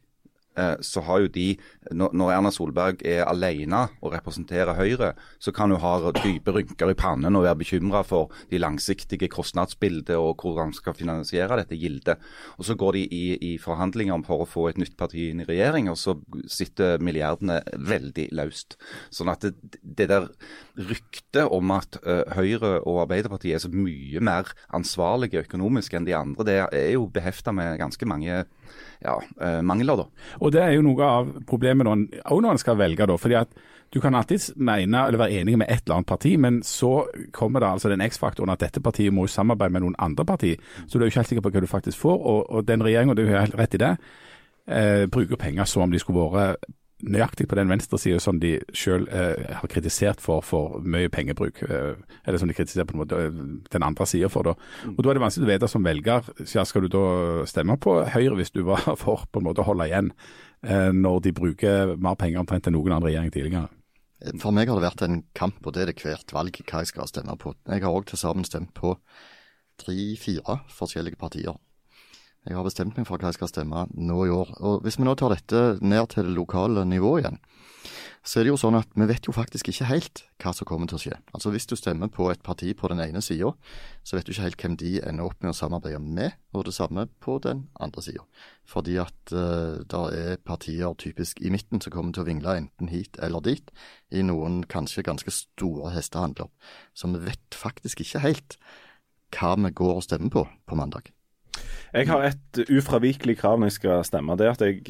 så 0.80 1.02
har 1.04 1.20
jo 1.26 1.28
de 1.28 1.58
Når 1.92 2.32
Erna 2.32 2.50
Solberg 2.54 3.02
er 3.06 3.26
alene 3.28 3.86
og 4.02 4.14
representerer 4.14 4.78
Høyre, 4.78 5.12
så 5.40 5.52
kan 5.52 5.70
hun 5.70 5.82
ha 5.84 6.12
dype 6.16 6.54
rynker 6.56 6.90
i 6.90 6.98
pannen 6.98 7.36
og 7.38 7.46
være 7.46 7.60
bekymra 7.62 8.02
for 8.08 8.32
de 8.50 8.58
langsiktige 8.62 9.30
kostnadsbildet 9.30 10.16
og 10.18 10.42
hvordan 10.42 10.74
de 10.74 10.80
skal 10.80 10.98
finansiere 10.98 11.60
dette 11.60 11.78
gildet. 11.78 12.22
Og 12.58 12.66
Så 12.66 12.76
går 12.76 12.98
de 12.98 13.04
i, 13.06 13.26
i, 13.38 13.58
forhandlinger 13.62 14.24
for 14.26 14.44
å 14.44 14.50
få 14.50 14.68
et 14.70 14.80
nytt 14.82 14.98
parti 14.98 15.30
inn 15.30 15.44
i 15.44 15.48
regjering, 15.48 15.90
og 15.92 15.98
så 16.00 16.16
sitter 16.48 17.02
milliardene 17.04 17.62
veldig 17.78 18.30
løst. 18.36 18.78
Sånn 19.14 19.32
at 19.32 19.46
det, 19.46 19.80
det 19.82 20.10
der 20.10 20.30
ryktet 20.76 21.52
om 21.52 21.72
at 21.76 22.00
uh, 22.06 22.24
Høyre 22.36 22.80
og 22.84 23.04
Arbeiderpartiet 23.06 23.58
er 23.58 23.64
så 23.64 23.72
mye 23.72 24.22
mer 24.24 24.52
ansvarlige 24.76 25.46
økonomisk 25.46 25.96
enn 25.96 26.08
de 26.08 26.16
andre, 26.18 26.48
det 26.48 26.58
er 26.66 26.92
jo 26.96 27.08
behefta 27.12 27.54
med 27.56 27.80
ganske 27.82 28.10
mange 28.10 28.44
ja, 29.04 29.16
uh, 29.42 29.62
mangler. 29.66 29.96
da. 30.02 30.06
Og 30.40 30.52
Det 30.52 30.62
er 30.62 30.76
jo 30.76 30.84
noe 30.86 31.04
av 31.06 31.32
problemet 31.48 31.88
òg 31.88 32.42
når 32.42 32.52
en 32.52 32.62
skal 32.62 32.78
velge. 32.78 33.06
da, 33.06 33.18
fordi 33.18 33.40
at 33.40 33.50
Du 33.94 34.02
kan 34.02 34.16
alltid 34.16 34.58
mene 34.58 35.06
eller 35.08 35.18
være 35.18 35.40
enig 35.40 35.58
med 35.58 35.70
et 35.70 35.86
eller 35.86 35.96
annet 35.96 36.08
parti, 36.08 36.36
men 36.38 36.62
så 36.64 37.06
kommer 37.32 37.60
det 37.60 37.70
altså 37.70 37.90
den 37.90 38.02
X-faktoren 38.02 38.50
at 38.52 38.60
dette 38.60 38.82
partiet 38.82 39.14
må 39.14 39.28
samarbeide 39.28 39.72
med 39.72 39.82
noen 39.82 39.96
andre 40.00 40.26
parti. 40.26 40.56
Så 40.88 40.98
du 40.98 41.04
er 41.04 41.06
jo 41.06 41.14
ikke 41.14 41.20
helt 41.20 41.30
sikker 41.30 41.42
på 41.46 41.52
hva 41.54 41.62
du 41.62 41.68
faktisk 41.68 41.98
får. 41.98 42.18
Og, 42.18 42.50
og 42.50 42.68
den 42.68 42.84
regjeringa, 42.84 43.14
du 43.14 43.26
har 43.28 43.46
helt 43.46 43.56
rett 43.56 43.78
i 43.78 43.78
det, 43.78 43.98
eh, 44.68 45.06
bruker 45.06 45.36
penger 45.36 45.66
som 45.66 45.84
om 45.84 45.92
de 45.92 46.00
skulle 46.00 46.28
vært 46.34 46.66
nøyaktig 47.06 47.48
på 47.50 47.58
den 47.60 47.70
venstresida 47.70 48.20
som 48.24 48.40
de 48.42 48.56
selv 48.76 49.10
eh, 49.14 49.54
har 49.60 49.70
kritisert 49.72 50.22
for 50.24 50.44
for 50.46 50.80
mye 50.82 51.12
pengebruk. 51.14 51.62
Eh, 51.64 51.94
eller 52.26 52.42
som 52.42 52.50
de 52.50 52.58
kritiserer 52.58 52.88
på 52.90 52.98
en 52.98 53.04
måte 53.04 53.20
eh, 53.28 53.40
den 53.72 53.86
andre 53.86 54.08
sida 54.10 54.30
for. 54.32 54.48
Da. 54.48 54.56
Og 54.92 55.04
Da 55.04 55.12
er 55.12 55.20
det 55.20 55.26
vanskelig 55.26 55.48
å 55.48 55.52
vite 55.54 55.72
som 55.72 55.86
velger. 55.86 56.30
Ja, 56.56 56.66
skal 56.66 56.86
du 56.86 56.92
da 56.94 57.06
stemme 57.50 57.78
på 57.82 57.98
Høyre 58.16 58.40
hvis 58.40 58.54
du 58.56 58.64
var 58.68 58.84
for 59.04 59.28
på 59.32 59.42
en 59.42 59.48
måte 59.48 59.64
å 59.64 59.70
holde 59.70 59.90
igjen, 59.90 60.12
eh, 60.66 60.92
når 60.94 61.22
de 61.28 61.36
bruker 61.36 61.96
mer 61.96 62.18
penger 62.20 62.44
omtrent 62.44 62.68
enn 62.68 62.78
noen 62.78 62.98
andre 62.98 63.12
regjering 63.12 63.34
tidligere? 63.36 63.70
For 64.42 64.56
meg 64.56 64.72
har 64.72 64.80
det 64.80 64.88
vært 64.88 65.06
en 65.06 65.22
kamp, 65.38 65.60
og 65.68 65.76
det 65.76 65.84
er 65.84 65.92
det 65.92 66.00
hvert 66.02 66.32
valg 66.34 66.58
hva 66.64 66.82
jeg 66.82 66.94
skal 66.94 67.10
stemme 67.12 67.36
på. 67.38 67.54
Jeg 67.68 67.84
har 67.84 67.94
òg 67.94 68.08
til 68.10 68.18
sammen 68.18 68.48
stemt 68.48 68.72
på 68.74 68.96
tre-fire 69.82 70.62
forskjellige 70.72 71.20
partier. 71.20 71.58
Jeg 72.46 72.58
har 72.60 72.66
bestemt 72.68 72.98
meg 72.98 73.08
for 73.10 73.18
hva 73.18 73.32
jeg 73.32 73.40
skal 73.40 73.50
stemme 73.50 73.88
nå 73.98 74.20
i 74.28 74.34
år. 74.34 74.52
Og 74.62 74.86
Hvis 74.86 75.00
vi 75.00 75.08
nå 75.08 75.16
tar 75.18 75.34
dette 75.34 75.80
ned 75.82 76.12
til 76.14 76.28
det 76.28 76.36
lokale 76.38 76.86
nivået 76.86 77.24
igjen, 77.24 77.40
så 78.26 78.40
er 78.40 78.46
det 78.46 78.52
jo 78.56 78.58
sånn 78.58 78.78
at 78.78 78.90
vi 78.98 79.06
vet 79.06 79.28
jo 79.28 79.34
faktisk 79.36 79.70
ikke 79.70 79.86
helt 79.86 80.22
hva 80.42 80.50
som 80.54 80.66
kommer 80.66 80.90
til 80.90 80.98
å 80.98 81.02
skje. 81.04 81.18
Altså 81.38 81.52
Hvis 81.54 81.68
du 81.70 81.76
stemmer 81.78 82.10
på 82.10 82.26
et 82.32 82.42
parti 82.46 82.72
på 82.78 82.90
den 82.90 83.02
ene 83.04 83.22
sida, 83.22 83.52
så 84.02 84.18
vet 84.18 84.26
du 84.26 84.34
ikke 84.34 84.46
helt 84.48 84.62
hvem 84.62 84.78
de 84.82 84.94
ender 85.06 85.30
opp 85.30 85.42
med 85.46 85.54
å 85.54 85.58
samarbeide 85.58 86.02
med, 86.02 86.38
og 86.54 86.66
det 86.66 86.74
samme 86.74 87.06
på 87.22 87.38
den 87.46 87.68
andre 87.78 88.02
sida. 88.02 88.26
Fordi 88.66 88.98
at 89.02 89.34
uh, 89.34 89.82
det 89.86 90.04
er 90.18 90.42
partier 90.42 90.98
typisk 91.02 91.42
i 91.42 91.54
midten 91.54 91.82
som 91.82 91.94
kommer 91.94 92.18
til 92.18 92.26
å 92.26 92.30
vingle 92.30 92.58
enten 92.62 92.90
hit 92.90 93.22
eller 93.22 93.46
dit, 93.46 93.70
i 94.10 94.26
noen 94.26 94.64
kanskje 94.70 95.06
ganske 95.06 95.34
store 95.34 95.94
hestehandler. 95.94 96.50
Så 96.98 97.10
vi 97.14 97.26
vet 97.30 97.58
faktisk 97.58 98.02
ikke 98.02 98.26
helt 98.26 98.58
hva 99.36 99.54
vi 99.60 99.70
går 99.70 100.00
og 100.00 100.08
stemmer 100.08 100.34
på 100.34 100.48
på 100.66 100.82
mandag. 100.82 101.15
Jeg 101.96 102.10
har 102.12 102.26
et 102.28 102.60
ufravikelig 102.76 103.38
krav 103.40 103.60
når 103.60 103.70
jeg 103.70 103.78
skal 103.78 104.02
stemme. 104.04 104.36
Det 104.36 104.48
er 104.48 104.56
at 104.56 104.64
jeg, 104.66 104.82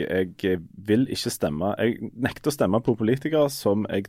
jeg 0.42 0.60
vil 0.88 1.06
ikke 1.14 1.34
stemme 1.34 1.76
Jeg 1.78 2.10
nekter 2.14 2.50
å 2.50 2.56
stemme 2.56 2.82
på 2.82 2.96
politikere 2.98 3.50
som 3.54 3.86
jeg 3.92 4.08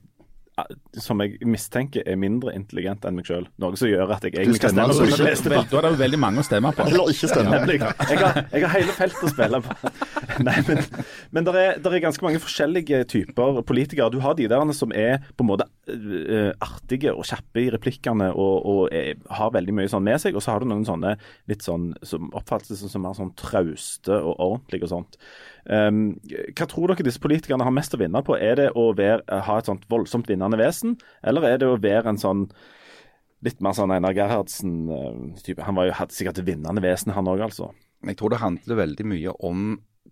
som 0.97 1.21
jeg 1.21 1.37
mistenker 1.45 2.01
er 2.09 2.17
mindre 2.17 2.55
intelligent 2.57 3.05
enn 3.05 3.19
meg 3.19 3.29
sjøl. 3.29 3.45
Noe 3.61 3.77
som 3.77 3.91
gjør 3.91 4.15
at 4.15 4.25
jeg 4.25 4.33
egentlig 4.33 4.63
kan 4.63 4.73
stemme 4.73 4.95
på 4.97 5.09
de 5.11 5.19
fleste. 5.21 5.51
Da 5.53 5.61
er 5.61 5.85
det 5.85 5.91
jo 5.93 5.99
veldig 6.01 6.21
mange 6.23 6.41
å 6.41 6.47
stemme 6.47 6.71
på. 6.73 6.87
Eller 6.89 7.11
ikke 7.13 7.29
stemme. 7.29 7.59
Jeg 7.69 8.21
har, 8.23 8.39
jeg 8.55 8.63
har 8.65 8.73
hele 8.73 8.95
feltet 8.97 9.27
å 9.29 9.33
spille 9.35 9.61
på. 9.67 9.77
Nei, 10.47 10.57
men, 10.69 10.81
men 11.37 11.49
det 11.49 11.55
er, 11.61 11.77
er, 11.81 11.99
ganske 12.07 12.25
mange 12.25 12.41
forskjellige 12.41 13.03
typer 13.13 13.61
politikere. 13.69 14.09
Du 14.15 14.23
har 14.25 14.39
de 14.39 14.49
der 14.49 14.73
som 14.77 14.95
er 14.97 15.27
på 15.37 15.45
en 15.45 15.51
måte 15.51 15.67
uh, 15.93 16.53
artige 16.65 17.13
og 17.13 17.29
kjappe 17.29 17.67
i 17.67 17.69
replikkene 17.75 18.31
og, 18.33 18.57
og 18.73 18.97
er, 18.97 19.21
har 19.37 19.53
veldig 19.53 19.77
mye 19.77 19.93
sånn 19.93 20.09
med 20.09 20.23
seg. 20.25 20.39
Og 20.39 20.45
så 20.45 20.55
har 20.55 20.65
du 20.65 20.71
noen 20.73 20.89
sånne 20.89 21.19
litt 21.53 21.69
sånn 21.69 21.91
som 22.01 22.33
oppfattes 22.33 22.81
som 22.81 23.05
mer 23.05 23.19
sånn 23.19 23.35
trauste 23.37 24.17
og 24.17 24.41
ordentlige 24.41 24.89
og 24.89 24.95
sånt. 24.95 25.21
Um, 25.67 26.15
hva 26.55 26.67
tror 26.71 26.93
dere 26.93 27.09
disse 27.09 27.23
politikerne 27.23 27.67
har 27.67 27.75
mest 27.75 27.95
å 27.97 27.99
vinne 27.99 28.23
på? 28.27 28.37
Er 28.39 28.59
det 28.61 28.69
å 28.79 28.89
være, 28.97 29.25
ha 29.27 29.59
et 29.59 29.69
sånt 29.69 29.87
voldsomt 29.91 30.29
vinnende 30.31 30.59
vesen, 30.61 30.95
eller 31.27 31.49
er 31.49 31.61
det 31.63 31.71
å 31.71 31.81
være 31.83 32.13
en 32.13 32.21
sånn 32.23 32.47
litt 33.45 33.59
mer 33.63 33.75
sånn 33.77 33.95
Einar 33.95 34.15
Gerhardsen-type? 34.17 35.65
Han 35.67 35.79
var 35.79 35.89
jo, 35.89 35.97
hadde 35.99 36.17
sikkert 36.17 36.41
et 36.41 36.49
vinnende 36.49 36.85
vesen, 36.85 37.15
han 37.17 37.31
òg, 37.31 37.43
altså. 37.49 37.73
Jeg 38.07 38.19
tror 38.21 38.33
det 38.33 38.43
handler 38.43 38.83
veldig 38.83 39.09
mye 39.11 39.35
om 39.47 39.67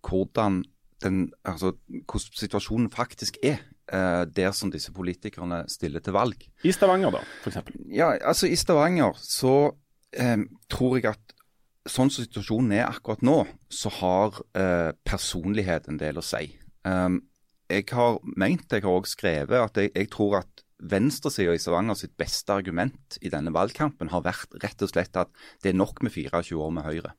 hvordan, 0.05 0.65
den, 1.05 1.23
altså, 1.47 1.77
hvordan 2.03 2.43
situasjonen 2.43 2.91
faktisk 2.95 3.39
er. 3.45 3.63
Uh, 3.85 4.25
der 4.25 4.49
som 4.57 4.71
disse 4.73 4.89
politikerne 4.97 5.59
stiller 5.69 6.01
til 6.01 6.15
valg. 6.17 6.47
I 6.65 6.73
Stavanger, 6.73 7.13
da, 7.13 7.19
f.eks.? 7.45 7.75
Ja, 7.93 8.15
altså 8.17 8.49
I 8.49 8.57
Stavanger 8.57 9.13
så 9.21 9.75
eh, 10.17 10.41
tror 10.73 10.97
jeg 10.97 11.11
at 11.11 11.34
sånn 11.85 12.11
som 12.13 12.25
situasjonen 12.25 12.73
er 12.79 12.89
akkurat 12.89 13.23
nå, 13.25 13.43
så 13.73 13.93
har 14.01 14.41
eh, 14.57 14.91
personlighet 15.07 15.89
en 15.91 16.01
del 16.01 16.21
å 16.21 16.25
si. 16.25 16.47
Um, 16.89 17.21
jeg 17.71 17.89
har 17.93 18.21
ment, 18.37 18.69
jeg 18.71 18.85
har 18.85 18.93
også 18.93 19.17
skrevet, 19.17 19.59
at 19.61 19.81
jeg, 19.81 19.93
jeg 19.95 20.11
tror 20.13 20.41
at 20.43 20.65
venstresida 20.85 21.55
i 21.55 21.61
Stavanger 21.61 21.97
sitt 21.99 22.17
beste 22.21 22.53
argument 22.53 23.19
i 23.25 23.31
denne 23.33 23.53
valgkampen 23.55 24.11
har 24.13 24.25
vært 24.25 24.57
rett 24.63 24.83
og 24.85 24.91
slett 24.91 25.17
at 25.17 25.31
det 25.63 25.73
er 25.73 25.79
nok 25.79 26.03
med 26.05 26.13
24 26.13 26.59
år 26.61 26.75
med 26.75 26.85
Høyre. 26.89 27.15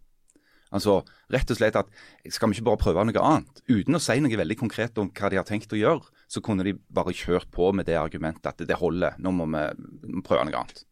Altså 0.76 1.00
rett 1.32 1.52
og 1.54 1.60
slett 1.60 1.78
at 1.80 1.90
skal 2.34 2.52
vi 2.52 2.58
ikke 2.58 2.70
bare 2.72 2.82
prøve 2.82 3.06
noe 3.08 3.26
annet? 3.26 3.62
Uten 3.70 3.98
å 3.98 4.02
si 4.02 4.18
noe 4.22 4.42
veldig 4.42 4.58
konkret 4.60 4.98
om 5.02 5.12
hva 5.14 5.32
de 5.32 5.40
har 5.40 5.48
tenkt 5.48 5.74
å 5.74 5.80
gjøre, 5.80 6.10
så 6.28 6.42
kunne 6.44 6.66
de 6.66 6.76
bare 6.76 7.14
kjørt 7.16 7.50
på 7.54 7.72
med 7.76 7.88
det 7.90 7.98
argumentet 8.00 8.50
at 8.50 8.66
det 8.66 8.80
holder, 8.80 9.18
nå 9.22 9.34
må 9.36 9.48
vi 9.52 10.22
prøve 10.26 10.48
noe 10.48 10.62
annet. 10.62 10.84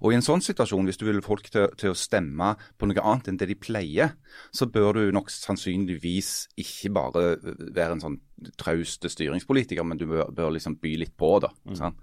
Og 0.00 0.10
I 0.10 0.18
en 0.18 0.24
sånn 0.24 0.42
situasjon, 0.42 0.88
hvis 0.88 0.98
du 0.98 1.04
vil 1.06 1.22
folk 1.24 1.46
til, 1.52 1.68
til, 1.78 1.92
å 1.92 1.98
stemme 1.98 2.54
på 2.80 2.88
noe 2.88 3.04
annet 3.04 3.30
enn 3.30 3.38
det 3.40 3.50
de 3.52 3.58
pleier, 3.60 4.14
så 4.56 4.66
bør 4.66 4.98
du 4.98 5.14
nok 5.14 5.30
sannsynligvis 5.32 6.32
ikke 6.60 6.92
bare 6.96 7.24
være 7.42 7.96
en 7.96 8.04
sånn 8.04 8.20
traust 8.60 9.04
styringspolitiker, 9.04 9.86
men 9.86 10.00
du 10.00 10.08
bør, 10.10 10.30
bør 10.34 10.54
liksom 10.56 10.78
by 10.82 10.94
litt 11.04 11.14
på. 11.20 11.36
da. 11.44 11.52
Mm. 11.68 12.00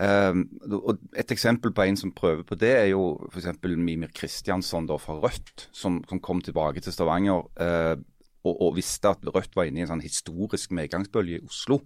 Um, 0.00 0.44
og 0.70 1.00
Et 1.18 1.32
eksempel 1.34 1.72
på 1.74 1.82
en 1.82 1.98
som 1.98 2.14
prøver 2.14 2.44
på 2.46 2.58
det, 2.58 2.72
er 2.84 2.88
jo 2.92 3.18
f.eks. 3.30 3.52
Mimir 3.76 4.12
Kristiansson 4.14 4.86
da, 4.90 4.98
fra 5.02 5.18
Rødt, 5.18 5.68
som, 5.72 6.02
som, 6.08 6.22
kom 6.22 6.42
tilbake 6.42 6.82
til 6.82 6.94
Stavanger 6.94 7.46
uh, 7.60 7.96
og, 8.44 8.54
og, 8.54 8.76
visste 8.78 9.10
at 9.10 9.24
Rødt 9.26 9.56
var 9.56 9.68
inne 9.68 9.82
i 9.82 9.84
en 9.84 9.92
sånn 9.92 10.04
historisk 10.04 10.72
medgangsbølge 10.76 11.40
i 11.40 11.46
Oslo. 11.46 11.80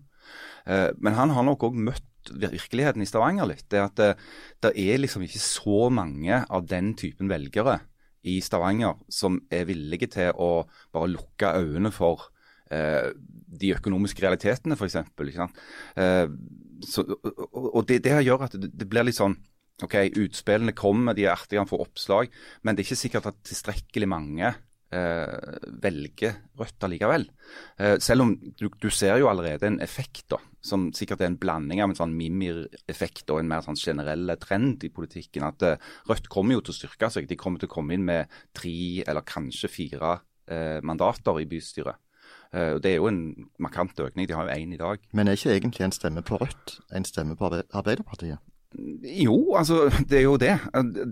Uh, 0.66 0.90
men 0.98 1.16
han 1.18 1.32
har 1.34 1.46
nok 1.46 1.68
òg 1.68 1.78
møtt 1.90 2.10
virkeligheten 2.32 3.02
i 3.04 3.08
Stavanger 3.08 3.48
litt. 3.48 3.66
Det 3.72 3.82
at 3.82 3.96
det, 4.00 4.12
det, 4.64 4.72
er 4.80 5.00
liksom 5.02 5.24
ikke 5.26 5.42
så 5.42 5.88
mange 5.92 6.44
av 6.44 6.68
den 6.70 6.94
typen 6.98 7.28
velgere 7.32 7.80
i 8.24 8.38
Stavanger 8.40 8.96
som 9.12 9.42
er 9.52 9.66
villige 9.68 10.08
til 10.16 10.32
å 10.40 10.64
bare 10.94 11.12
lukke 11.12 11.52
øynene 11.60 11.92
for 11.92 12.30
eh, 12.72 13.12
de 13.14 13.72
økonomiske 13.76 14.24
realitetene, 14.24 14.78
f.eks. 14.78 14.96
Eh, 16.00 16.28
så, 16.88 17.04
og 17.52 17.82
det, 17.88 18.00
det 18.06 18.22
gjør 18.24 18.46
at 18.48 18.56
det, 18.56 18.72
det, 18.72 18.88
blir 18.88 19.04
litt 19.06 19.20
sånn 19.20 19.36
OK, 19.84 19.98
utspillene 20.22 20.72
kommer, 20.76 21.16
de 21.16 21.26
er 21.26 21.34
artige, 21.34 21.60
han 21.60 21.68
får 21.68 21.84
oppslag, 21.84 22.32
men 22.62 22.74
det 22.74 22.84
er 22.84 22.88
ikke 22.88 23.02
sikkert 23.02 23.28
at 23.32 23.42
tilstrekkelig 23.44 24.08
mange 24.08 24.54
eh, 24.94 25.56
velger 25.82 26.36
Rødt 26.58 26.86
allikevel. 26.86 27.26
Eh, 27.78 27.96
selv 28.02 28.24
om 28.24 28.34
du, 28.38 28.68
du, 28.68 28.88
ser 28.94 29.18
jo 29.18 29.28
allerede 29.30 29.66
en 29.66 29.80
effekt, 29.82 30.26
da, 30.30 30.38
som 30.64 30.90
sikkert 30.94 31.24
er 31.24 31.32
en 31.32 31.40
blanding 31.40 31.82
av 31.82 31.90
en 31.90 31.98
sånn 31.98 32.14
Mimir-effekt 32.14 33.32
og 33.34 33.42
en 33.42 33.50
mer 33.50 33.64
sånn 33.66 33.80
generell 33.80 34.36
trend 34.42 34.86
i 34.86 34.92
politikken. 34.94 35.46
At 35.48 35.66
eh, 35.66 35.90
Rødt 36.10 36.30
kommer 36.32 36.58
jo 36.58 36.64
til 36.64 36.76
å 36.76 36.78
styrke 36.78 37.10
seg. 37.10 37.28
De 37.30 37.38
kommer 37.40 37.62
til 37.62 37.70
å 37.70 37.74
komme 37.74 37.96
inn 37.96 38.06
med 38.06 38.32
tre 38.56 39.02
eller 39.02 39.26
kanskje 39.26 39.72
fire 39.72 40.16
eh, 40.46 40.80
mandater 40.86 41.42
i 41.42 41.50
bystyret. 41.50 42.00
Og 42.54 42.78
det 42.84 42.92
er 42.92 43.00
jo 43.00 43.08
en 43.10 43.48
markant 43.58 43.98
økning. 43.98 44.28
De 44.30 44.34
har 44.38 44.46
jo 44.46 44.54
én 44.54 44.76
i 44.76 44.78
dag. 44.78 45.00
Men 45.10 45.26
er 45.26 45.34
ikke 45.34 45.56
egentlig 45.56 45.88
en 45.88 45.94
stemme 45.96 46.22
på 46.22 46.38
Rødt 46.38 46.76
en 46.94 47.06
stemme 47.08 47.34
på 47.34 47.48
Arbeiderpartiet? 47.50 48.38
Jo, 48.74 49.54
altså 49.58 49.88
det 50.10 50.20
er 50.20 50.24
jo 50.28 50.36
det. 50.38 50.54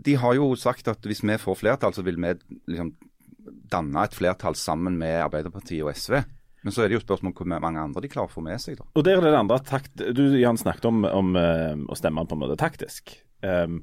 De 0.07 0.15
har 0.23 0.37
jo 0.39 0.53
sagt 0.55 0.87
at 0.91 1.03
hvis 1.07 1.23
vi 1.27 1.39
får 1.43 1.59
flertall, 1.59 1.95
så 1.95 2.07
vil 2.07 2.21
vi 2.23 2.35
liksom 2.71 2.93
danne 3.73 4.07
et 4.07 4.15
flertall 4.17 4.57
sammen 4.59 4.99
med 5.01 5.19
Arbeiderpartiet 5.25 5.83
og 5.85 5.93
SV. 5.97 6.21
Men 6.63 6.75
så 6.75 6.85
er 6.85 6.91
det 6.91 7.01
jo 7.01 7.03
spørsmål 7.03 7.35
hvor 7.35 7.49
mange 7.51 7.83
andre 7.83 8.05
de 8.05 8.13
klarer 8.13 8.31
å 8.31 8.37
få 8.37 8.45
med 8.45 8.61
seg. 8.63 8.79
da. 8.79 8.87
Og 8.95 9.05
der 9.07 9.19
er 9.19 9.27
det 9.27 9.41
andre 9.41 9.59
takt. 9.67 9.93
Du 10.15 10.23
Jan, 10.39 10.61
snakket 10.61 10.87
om, 10.93 11.03
om 11.09 11.35
uh, 11.35 11.75
å 11.91 11.99
stemme 11.99 12.23
på 12.29 12.39
en 12.39 12.43
måte 12.45 12.59
taktisk. 12.61 13.17
Um, 13.43 13.83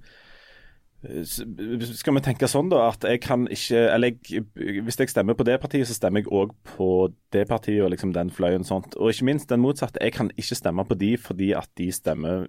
skal 0.99 2.15
vi 2.17 2.21
tenke 2.23 2.47
sånn 2.51 2.67
da, 2.71 2.89
at 2.89 3.05
jeg 3.07 3.21
kan 3.23 3.45
ikke 3.47 3.85
Eller 3.93 4.17
jeg, 4.27 4.43
hvis 4.83 4.97
jeg 4.99 5.11
stemmer 5.13 5.37
på 5.39 5.45
det 5.47 5.55
partiet, 5.63 5.87
så 5.87 5.95
stemmer 5.95 6.25
jeg 6.25 6.31
òg 6.35 6.51
på 6.75 6.89
det 7.31 7.45
partiet 7.47 7.85
og 7.85 7.93
liksom 7.93 8.11
den 8.15 8.31
fløyen. 8.35 8.67
sånt. 8.67 8.97
Og 8.99 9.13
ikke 9.13 9.29
minst 9.29 9.49
den 9.49 9.63
motsatte. 9.63 10.01
Jeg 10.03 10.15
kan 10.17 10.31
ikke 10.35 10.59
stemme 10.59 10.83
på 10.85 10.97
de 10.99 11.13
fordi 11.17 11.53
at 11.55 11.69
de 11.79 11.91
stemmer 11.95 12.47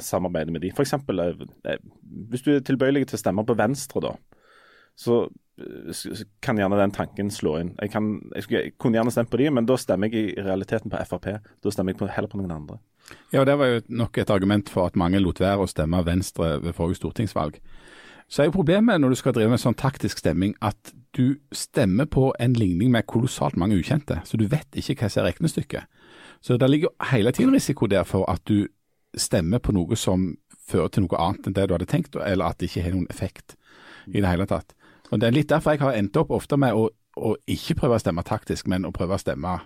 samarbeider 0.00 0.52
med 0.52 0.66
de. 0.66 0.72
Eksempel, 0.76 1.20
eh, 1.20 1.46
eh, 1.64 1.78
hvis 2.28 2.44
du 2.44 2.54
er 2.56 2.60
tilbøyelig 2.60 3.08
til 3.08 3.16
å 3.16 3.24
stemme 3.24 3.46
på 3.48 3.56
Venstre, 3.56 4.04
da, 4.04 4.12
så 4.96 5.28
kan 6.44 6.58
gjerne 6.60 6.78
den 6.78 6.94
tanken 6.94 7.30
slå 7.34 7.56
inn. 7.60 7.72
Jeg, 7.80 7.90
kan, 7.92 8.10
jeg, 8.36 8.72
kunne 8.78 8.98
gjerne 8.98 9.12
stemt 9.14 9.30
på 9.32 9.40
de, 9.40 9.48
men 9.50 9.66
da 9.68 9.76
stemmer 9.80 10.12
jeg 10.12 10.32
i 10.34 10.44
realiteten 10.44 10.92
på 10.92 11.00
Frp. 11.08 11.28
Da 11.64 11.72
stemmer 11.74 11.94
jeg 11.94 12.00
på, 12.00 12.10
heller 12.12 12.30
på 12.30 12.40
noen 12.40 12.54
andre. 12.54 12.78
Ja, 13.32 13.44
Det 13.44 13.58
var 13.58 13.66
jo 13.66 13.80
nok 13.88 14.18
et 14.18 14.30
argument 14.30 14.68
for 14.70 14.86
at 14.86 14.96
mange 14.96 15.20
lot 15.20 15.40
være 15.40 15.64
å 15.64 15.70
stemme 15.70 16.04
Venstre 16.06 16.58
ved 16.62 16.76
forrige 16.76 17.00
stortingsvalg. 17.00 17.58
Så 18.28 18.42
er 18.42 18.50
jo 18.50 18.58
problemet 18.58 19.00
når 19.00 19.14
du 19.14 19.16
skal 19.16 19.32
drive 19.32 19.48
med 19.48 19.60
sånn 19.62 19.76
taktisk 19.78 20.20
stemming, 20.20 20.52
at 20.60 20.92
du 21.16 21.38
stemmer 21.52 22.04
på 22.04 22.28
en 22.38 22.52
ligning 22.52 22.90
med 22.92 23.06
kolossalt 23.08 23.56
mange 23.56 23.78
ukjente. 23.80 24.20
Så 24.28 24.36
du 24.36 24.44
vet 24.52 24.68
ikke 24.76 24.98
hva 25.00 25.08
som 25.08 25.22
er 25.22 25.30
regnestykket. 25.30 25.88
Så 26.44 26.58
det 26.60 26.68
ligger 26.70 26.92
hele 27.10 27.32
tiden 27.32 27.56
risiko 27.56 27.88
der 27.88 28.04
for 28.04 28.28
at 28.30 28.44
du 28.46 28.68
stemmer 29.16 29.58
på 29.64 29.72
noe 29.72 29.96
som 29.96 30.34
fører 30.68 30.92
til 30.92 31.06
noe 31.06 31.20
annet 31.22 31.48
enn 31.48 31.56
det 31.56 31.64
du 31.66 31.74
hadde 31.74 31.88
tenkt, 31.88 32.16
eller 32.20 32.52
at 32.52 32.60
det 32.60 32.68
ikke 32.68 32.84
har 32.84 32.94
noen 32.94 33.08
effekt 33.10 33.56
i 34.12 34.20
det 34.20 34.28
hele 34.28 34.46
tatt. 34.48 34.76
Og 35.10 35.20
Det 35.20 35.26
er 35.28 35.34
litt 35.34 35.50
derfor 35.50 35.74
jeg 35.74 35.84
har 35.84 35.96
endt 35.96 36.16
opp 36.20 36.30
ofte 36.36 36.58
med 36.60 36.76
å, 36.76 36.88
å 37.16 37.34
ikke 37.48 37.78
prøve 37.80 37.98
å 37.98 38.02
stemme 38.02 38.24
taktisk, 38.26 38.68
men 38.68 38.84
å 38.84 38.94
prøve 38.94 39.16
å 39.16 39.22
stemme 39.22 39.58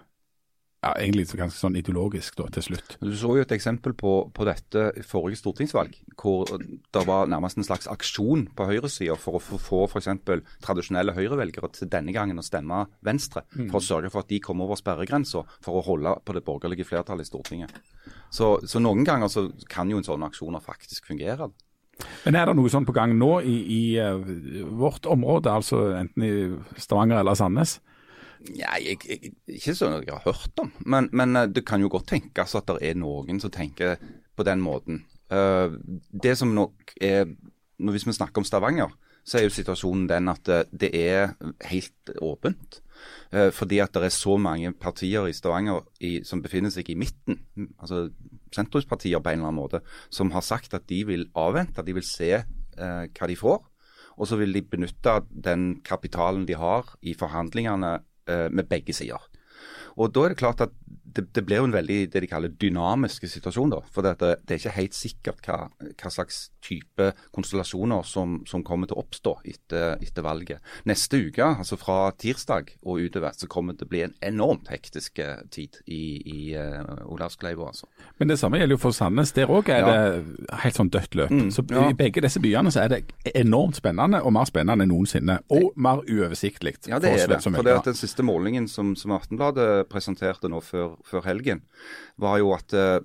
ja, 0.82 0.92
egentlig 0.98 1.28
så 1.30 1.38
ganske 1.38 1.58
sånn 1.58 1.76
ideologisk 1.78 2.36
da, 2.40 2.48
til 2.50 2.64
slutt. 2.66 2.96
Du 2.98 3.12
så 3.14 3.36
jo 3.36 3.44
et 3.44 3.54
eksempel 3.54 3.94
på, 3.98 4.14
på 4.34 4.46
dette 4.48 4.88
i 4.98 5.04
forrige 5.06 5.38
stortingsvalg, 5.38 5.94
hvor 6.18 6.50
det 6.58 7.04
var 7.06 7.30
nærmest 7.30 7.60
en 7.60 7.66
slags 7.66 7.86
aksjon 7.90 8.48
på 8.58 8.66
høyresida 8.66 9.14
for 9.20 9.38
å 9.38 9.60
få 9.62 9.84
f.eks. 9.86 10.10
tradisjonelle 10.64 11.14
høyrevelgere 11.14 11.70
til 11.76 11.90
denne 11.92 12.14
gangen 12.14 12.42
å 12.42 12.46
stemme 12.46 12.84
Venstre, 13.06 13.44
mm. 13.54 13.68
for 13.70 13.78
å 13.78 13.86
sørge 13.92 14.10
for 14.10 14.26
at 14.26 14.32
de 14.32 14.42
kom 14.42 14.64
over 14.66 14.80
sperregrensa 14.80 15.44
for 15.62 15.78
å 15.78 15.86
holde 15.86 16.16
på 16.26 16.34
det 16.34 16.44
borgerlige 16.46 16.88
flertallet 16.90 17.28
i 17.28 17.30
Stortinget. 17.30 17.78
Så, 18.32 18.56
så 18.66 18.82
noen 18.82 19.06
ganger 19.06 19.30
så 19.30 19.46
kan 19.70 19.90
jo 19.90 20.00
en 20.00 20.08
sånn 20.08 20.26
aksjoner 20.26 20.64
faktisk 20.64 21.06
fungere. 21.12 21.52
Men 22.24 22.38
er 22.38 22.48
det 22.48 22.56
noe 22.58 22.72
sånn 22.72 22.86
på 22.88 22.94
gang 22.96 23.14
nå 23.18 23.30
i, 23.46 23.56
i 23.76 23.82
uh, 24.00 24.18
vårt 24.78 25.06
område, 25.10 25.52
altså 25.52 25.92
enten 25.98 26.26
i 26.26 26.32
Stavanger 26.80 27.22
eller 27.22 27.38
Sandnes? 27.38 27.78
Nei, 28.42 28.78
jeg, 28.82 28.98
jeg, 29.06 29.32
ikke 29.58 29.74
sånn 29.78 30.00
at 30.00 30.06
jeg 30.06 30.16
har 30.16 30.24
hørt 30.26 30.62
om, 30.62 30.72
men, 30.82 31.06
men, 31.14 31.36
eh, 31.38 31.46
det 31.46 31.62
kan 31.66 31.82
jo 31.82 31.90
godt 31.92 32.08
tenkes 32.10 32.56
at 32.58 32.66
det 32.72 32.80
er 32.90 32.96
noen 32.98 33.38
som 33.38 33.52
tenker 33.54 34.00
på 34.34 34.46
den 34.48 34.62
måten. 34.64 35.04
Uh, 35.30 35.78
det 36.10 36.34
som 36.36 36.50
nok 36.52 36.92
er 37.00 37.30
Hvis 37.82 38.04
vi 38.06 38.12
snakker 38.12 38.42
om 38.42 38.44
Stavanger, 38.46 38.90
så 39.24 39.38
er 39.38 39.46
jo 39.46 39.54
situasjonen 39.54 40.08
den 40.10 40.30
at 40.32 40.50
eh, 40.50 40.68
det 40.70 40.90
er 40.98 41.34
helt 41.70 42.12
åpent. 42.22 42.80
Eh, 43.32 43.50
fordi 43.54 43.80
at 43.82 43.94
det 43.94 44.08
er 44.08 44.14
så 44.14 44.36
mange 44.38 44.72
partier 44.72 45.26
i 45.26 45.34
Stavanger 45.36 45.86
i, 46.00 46.20
som 46.26 46.42
befinner 46.42 46.70
seg 46.70 46.90
i 46.90 46.98
midten, 46.98 47.40
altså 47.78 48.08
sentrumspartier 48.56 49.22
på 49.22 49.32
en 49.32 49.40
eller 49.40 49.50
annen 49.50 49.60
måte, 49.60 49.82
som 50.12 50.32
har 50.34 50.44
sagt 50.46 50.74
at 50.76 50.86
de 50.90 51.02
vil 51.08 51.28
avvente, 51.38 51.84
de 51.84 51.96
vil 51.96 52.06
se 52.06 52.32
eh, 52.38 53.04
hva 53.08 53.28
de 53.30 53.38
får. 53.38 53.60
Og 54.20 54.28
så 54.28 54.36
vil 54.40 54.52
de 54.54 54.64
benytte 54.68 55.20
den 55.30 55.80
kapitalen 55.86 56.44
de 56.48 56.56
har 56.58 56.90
i 57.00 57.14
forhandlingene 57.18 57.94
eh, 58.28 58.48
med 58.52 58.68
begge 58.70 58.94
sider. 58.96 59.22
Og 59.96 60.12
da 60.12 60.24
er 60.24 60.32
det 60.32 60.40
klart 60.40 60.62
at 60.64 60.74
det, 61.14 61.26
det, 61.34 61.44
blir 61.46 61.60
jo 61.62 61.68
en 61.68 61.74
veldig 61.74 61.98
det 62.12 62.22
de 62.24 62.30
kaller 62.30 62.52
dynamisk 62.60 63.26
situasjon. 63.28 63.72
da, 63.74 63.80
For 63.92 64.06
det, 64.06 64.16
det 64.20 64.56
er 64.56 64.60
ikke 64.60 64.76
helt 64.76 64.96
sikkert 64.96 65.48
hva, 65.48 65.58
hva 65.70 66.12
slags 66.12 66.44
type 66.62 67.08
konstellasjoner 67.34 68.06
som, 68.06 68.40
som, 68.48 68.62
kommer 68.66 68.88
til 68.88 68.96
å 68.96 69.02
oppstå 69.02 69.34
etter, 69.48 69.96
etter, 70.02 70.22
valget. 70.22 70.62
Neste 70.88 71.18
uke, 71.26 71.42
altså 71.42 71.78
fra 71.80 72.12
tirsdag 72.14 72.70
og 72.86 73.02
utover, 73.02 73.34
så 73.36 73.48
kommer 73.50 73.74
det 73.74 73.82
til 73.82 73.90
å 73.90 73.92
bli 73.92 74.02
en 74.06 74.14
enormt 74.22 74.70
hektisk 74.70 75.18
eh, 75.22 75.42
tid 75.52 75.80
i, 75.86 76.02
i 76.22 76.40
uh, 76.54 77.10
Olavskleiva. 77.10 77.72
Altså. 77.72 77.88
Men 78.20 78.30
det 78.30 78.38
samme 78.40 78.60
gjelder 78.60 78.76
jo 78.76 78.82
for 78.84 78.96
Sandnes. 78.96 79.34
Der 79.34 79.50
òg 79.50 79.72
er 79.72 79.82
ja. 79.82 79.92
det 79.92 80.60
helt 80.62 80.78
sånn 80.78 80.92
dødt 80.94 81.18
løp. 81.18 81.34
Mm, 81.34 81.50
så 81.54 81.66
ja. 81.72 81.88
I 81.90 81.98
begge 81.98 82.22
disse 82.22 82.42
byene 82.42 82.72
så 82.72 82.84
er 82.84 82.94
det 82.94 83.34
enormt 83.34 83.80
spennende, 83.80 84.22
og 84.22 84.34
mer 84.36 84.46
spennende 84.48 84.86
enn 84.86 84.92
noensinne. 84.94 85.40
Og 85.52 85.72
mer 85.74 86.04
uoversiktlig. 86.06 86.76
Ja, 86.86 87.02
det 87.02 87.16
er 87.16 87.34
det. 87.34 87.42
For 87.42 87.66
det 87.66 87.76
at 87.80 87.90
den 87.90 87.98
siste 87.98 88.24
målingen 88.26 88.68
som, 88.70 88.94
som 88.98 89.16
Aftenbladet 89.16 89.88
presenterte 89.90 90.50
nå 90.50 90.62
før 90.64 90.94
før 91.08 91.26
helgen, 91.28 91.62
var 92.20 92.40
jo 92.42 92.52
at 92.56 92.74
eh, 92.76 92.98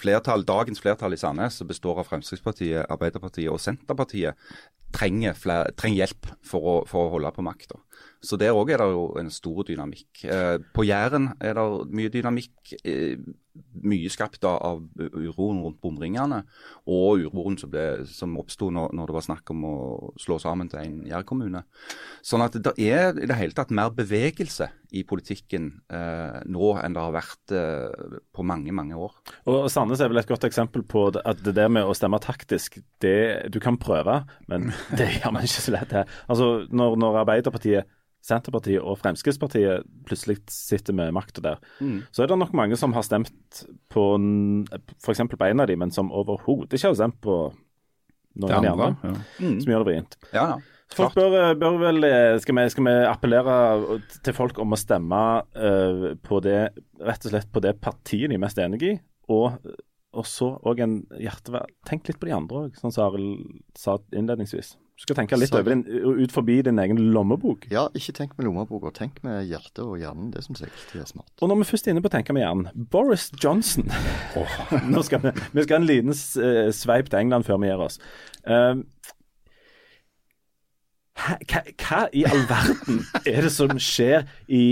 flertall, 0.00 0.44
dagens 0.46 0.82
flertall 0.82 1.16
i 1.16 1.20
Sandnes, 1.20 1.60
som 1.60 1.70
består 1.70 2.00
av 2.02 2.08
Fremskrittspartiet, 2.08 2.86
Arbeiderpartiet 2.90 3.52
og 3.52 3.62
Senterpartiet, 3.62 4.38
trenger, 4.94 5.34
flere, 5.38 5.72
trenger 5.78 6.04
hjelp 6.04 6.28
for 6.46 6.66
å, 6.70 6.74
for 6.88 7.08
å 7.08 7.14
holde 7.16 7.32
på 7.34 7.44
makta. 7.46 7.80
Så 8.24 8.38
der 8.40 8.54
òg 8.56 8.70
er 8.72 8.80
det 8.80 8.90
jo 8.92 9.06
en 9.20 9.30
stor 9.32 9.64
dynamikk. 9.66 10.24
Eh, 10.26 10.56
på 10.74 10.86
Jæren 10.86 11.32
er 11.42 11.58
det 11.58 11.66
mye 11.94 12.12
dynamikk. 12.12 12.76
Eh, 12.82 13.18
mye 13.84 14.10
skapt 14.10 14.44
av 14.48 14.82
uroen 14.98 15.60
rundt 15.62 15.80
bomringene, 15.82 16.40
og 16.90 17.22
uroen 17.26 17.56
som, 17.60 17.70
ble, 17.70 18.04
som 18.10 18.34
oppsto 18.40 18.70
når, 18.74 18.94
når, 18.96 19.10
det 19.10 19.16
var 19.16 19.26
snakk 19.28 19.52
om 19.54 19.66
å 19.68 19.74
slå 20.20 20.38
sammen 20.42 20.70
til 20.72 20.80
en 20.82 20.96
Jærkommune. 21.08 21.64
Sånn 22.24 22.44
at 22.44 22.58
det 22.58 22.74
er 22.82 23.14
i 23.14 23.28
det 23.30 23.38
hele 23.38 23.56
tatt 23.56 23.74
mer 23.74 23.92
bevegelse 23.94 24.70
i 24.94 25.04
politikken 25.06 25.70
eh, 25.92 26.40
nå 26.50 26.74
enn 26.80 26.94
det 26.94 27.02
har 27.02 27.14
vært 27.14 27.54
eh, 27.54 28.18
på 28.34 28.46
mange, 28.46 28.74
mange 28.74 28.98
år. 28.98 29.16
Og 29.50 29.66
Sandnes 29.72 30.02
er 30.02 30.10
vel 30.10 30.22
et 30.22 30.30
godt 30.30 30.46
eksempel 30.48 30.86
på 30.86 31.08
at 31.14 31.42
det 31.44 31.56
der 31.56 31.70
med 31.72 31.86
å 31.86 31.96
stemme 31.96 32.22
taktisk, 32.22 32.80
det, 33.02 33.50
du 33.54 33.60
kan 33.62 33.78
prøve, 33.80 34.22
men 34.50 34.72
det 34.98 35.10
gjør 35.18 35.34
man 35.36 35.46
ikke 35.46 35.66
så 35.66 35.76
lett 35.76 35.94
her. 36.00 36.16
Altså, 36.30 36.54
når, 36.70 36.98
når 37.02 37.22
Arbeiderpartiet 37.24 38.00
Senterpartiet 38.24 38.80
og 38.80 38.96
Fremskrittspartiet 39.02 39.84
plutselig 40.08 40.38
sitter 40.52 40.96
med 40.96 41.12
makta 41.12 41.42
der, 41.44 41.58
mm. 41.76 41.98
så 42.14 42.24
er 42.24 42.30
det 42.30 42.38
nok 42.40 42.54
mange 42.56 42.78
som 42.80 42.94
har 42.96 43.04
stemt 43.04 43.64
på 43.92 44.04
f.eks. 45.04 45.20
på 45.28 45.48
en 45.48 45.60
av 45.60 45.68
de, 45.68 45.76
men 45.80 45.92
som 45.92 46.12
overhodet 46.12 46.72
ikke 46.72 46.92
har 46.92 47.00
stemt 47.02 47.20
på 47.24 47.36
noen 48.40 48.54
av 48.54 48.64
de 48.64 48.70
andre. 48.72 48.88
Ja. 49.02 49.16
Mm. 49.44 49.58
Som 49.60 49.74
gjør 49.74 49.84
det 49.84 49.90
vrient. 49.90 50.16
Ja, 50.32 50.46
ja. 50.54 50.62
Folk 50.94 51.16
bør, 51.16 51.54
bør, 51.58 51.78
vel 51.80 52.06
eh, 52.06 52.36
skal 52.42 52.58
vi, 52.58 52.66
skal 52.70 52.86
vi, 52.86 52.92
appellere 53.08 53.54
til 54.22 54.36
folk 54.36 54.60
om 54.62 54.76
å 54.76 54.78
stemme 54.78 55.22
uh, 55.56 56.06
på 56.22 56.38
det 56.44 56.60
rett 57.02 57.26
og 57.26 57.32
slett 57.32 57.50
på 57.50 57.62
det 57.64 57.74
partiet 57.82 58.30
de 58.30 58.38
er 58.38 58.42
mest 58.42 58.60
enig 58.62 58.80
i, 58.86 58.92
og, 59.32 59.56
og 60.14 60.28
så 60.28 60.52
òg 60.62 60.84
en 60.84 60.98
hjertevel 61.18 61.66
Tenk 61.88 62.08
litt 62.08 62.20
på 62.20 62.28
de 62.28 62.36
andre 62.36 62.66
òg, 62.66 62.78
sånn 62.78 62.94
som 62.94 63.08
Arild 63.08 63.64
sa 63.80 63.96
innledningsvis. 64.14 64.74
Du 64.94 65.02
skal 65.02 65.16
tenke 65.18 65.34
litt 65.34 65.50
over 65.50 65.72
din, 65.74 65.82
ut 66.22 66.32
forbi 66.32 66.60
din 66.62 66.78
egen 66.78 67.00
lommebok. 67.10 67.66
Ja, 67.72 67.88
ikke 67.98 68.12
tenk 68.14 68.36
med 68.38 68.46
lommeboka, 68.46 68.92
tenk 68.94 69.18
med 69.26 69.42
hjertet 69.50 69.82
og 69.82 69.96
hjernen. 69.98 70.28
Det 70.30 70.44
syns 70.46 70.62
jeg 70.62 70.70
er 71.00 71.08
smart. 71.08 71.32
Og 71.42 71.50
når 71.50 71.64
vi 71.64 71.66
først 71.72 71.88
er 71.88 71.96
inne 71.96 72.04
på 72.04 72.12
å 72.12 72.14
tenke 72.14 72.36
med 72.36 72.44
hjernen, 72.44 72.86
Boris 72.94 73.26
Johnson 73.42 73.90
oh. 74.38 74.54
Skal 75.08 75.24
vi, 75.24 75.34
vi 75.50 75.66
skal 75.66 75.80
en 75.80 75.88
liten 75.90 76.14
uh, 76.14 76.70
sveip 76.70 77.10
til 77.10 77.24
England 77.24 77.48
før 77.48 77.58
vi 77.64 77.72
gir 77.72 77.82
oss. 77.88 77.98
Uh, 78.46 78.86
hva, 81.18 81.40
hva, 81.42 82.00
i 82.14 82.22
all 82.30 82.46
verden 82.46 83.02
er 83.26 83.42
det 83.48 83.52
som 83.54 83.74
skjer 83.74 84.28
i, 84.46 84.64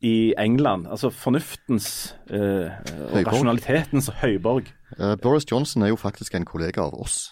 i 0.00 0.16
England? 0.40 0.88
Altså 0.88 1.12
fornuftens 1.12 2.16
uh, 2.32 2.72
og 3.12 3.20
rasjonalitetens 3.28 4.08
høyborg. 4.24 4.72
Boris 5.20 5.44
Johnson 5.44 5.84
er 5.84 5.92
jo 5.92 6.00
faktisk 6.00 6.32
en 6.38 6.48
kollega 6.48 6.88
av 6.88 6.96
oss. 6.96 7.26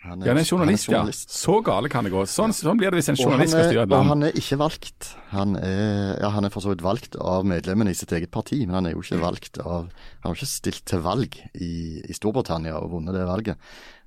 Han 0.00 0.22
er, 0.22 0.30
ja, 0.30 0.32
han 0.32 0.40
er 0.40 0.46
journalist, 0.48 0.86
han 0.88 0.94
er 0.94 0.98
journalist. 1.02 1.26
ja. 1.28 1.36
Så 1.36 1.54
gale 1.64 1.90
kan 1.92 2.06
det 2.06 2.12
gå. 2.14 2.22
Sånn, 2.30 2.54
sånn 2.56 2.78
blir 2.80 2.88
det 2.88 3.02
hvis 3.02 3.10
en 3.12 3.18
journalist 3.20 3.52
skal 3.52 3.66
styre 3.68 3.82
et 3.84 3.90
land. 3.92 3.98
Og 3.98 4.08
han 4.08 4.24
er 4.30 4.38
ikke 4.40 4.56
valgt. 4.62 5.10
Han 5.34 5.58
er, 5.60 6.14
ja, 6.22 6.30
han 6.32 6.48
er 6.48 6.54
for 6.54 6.64
så 6.64 6.72
vidt 6.72 6.84
valgt 6.86 7.18
av 7.20 7.44
medlemmene 7.48 7.92
i 7.92 7.98
sitt 7.98 8.14
eget 8.16 8.32
parti, 8.32 8.62
men 8.64 8.78
han 8.78 8.88
er 8.88 8.94
jo 8.96 9.04
ikke 9.04 9.20
valgt 9.20 9.60
av 9.60 9.90
Han 9.90 10.30
har 10.30 10.38
ikke 10.38 10.48
stilt 10.48 10.86
til 10.88 11.04
valg 11.04 11.36
i, 11.52 12.00
i 12.00 12.16
Storbritannia 12.16 12.78
og 12.80 12.94
vunnet 12.94 13.16
det 13.16 13.26
valget. 13.28 13.60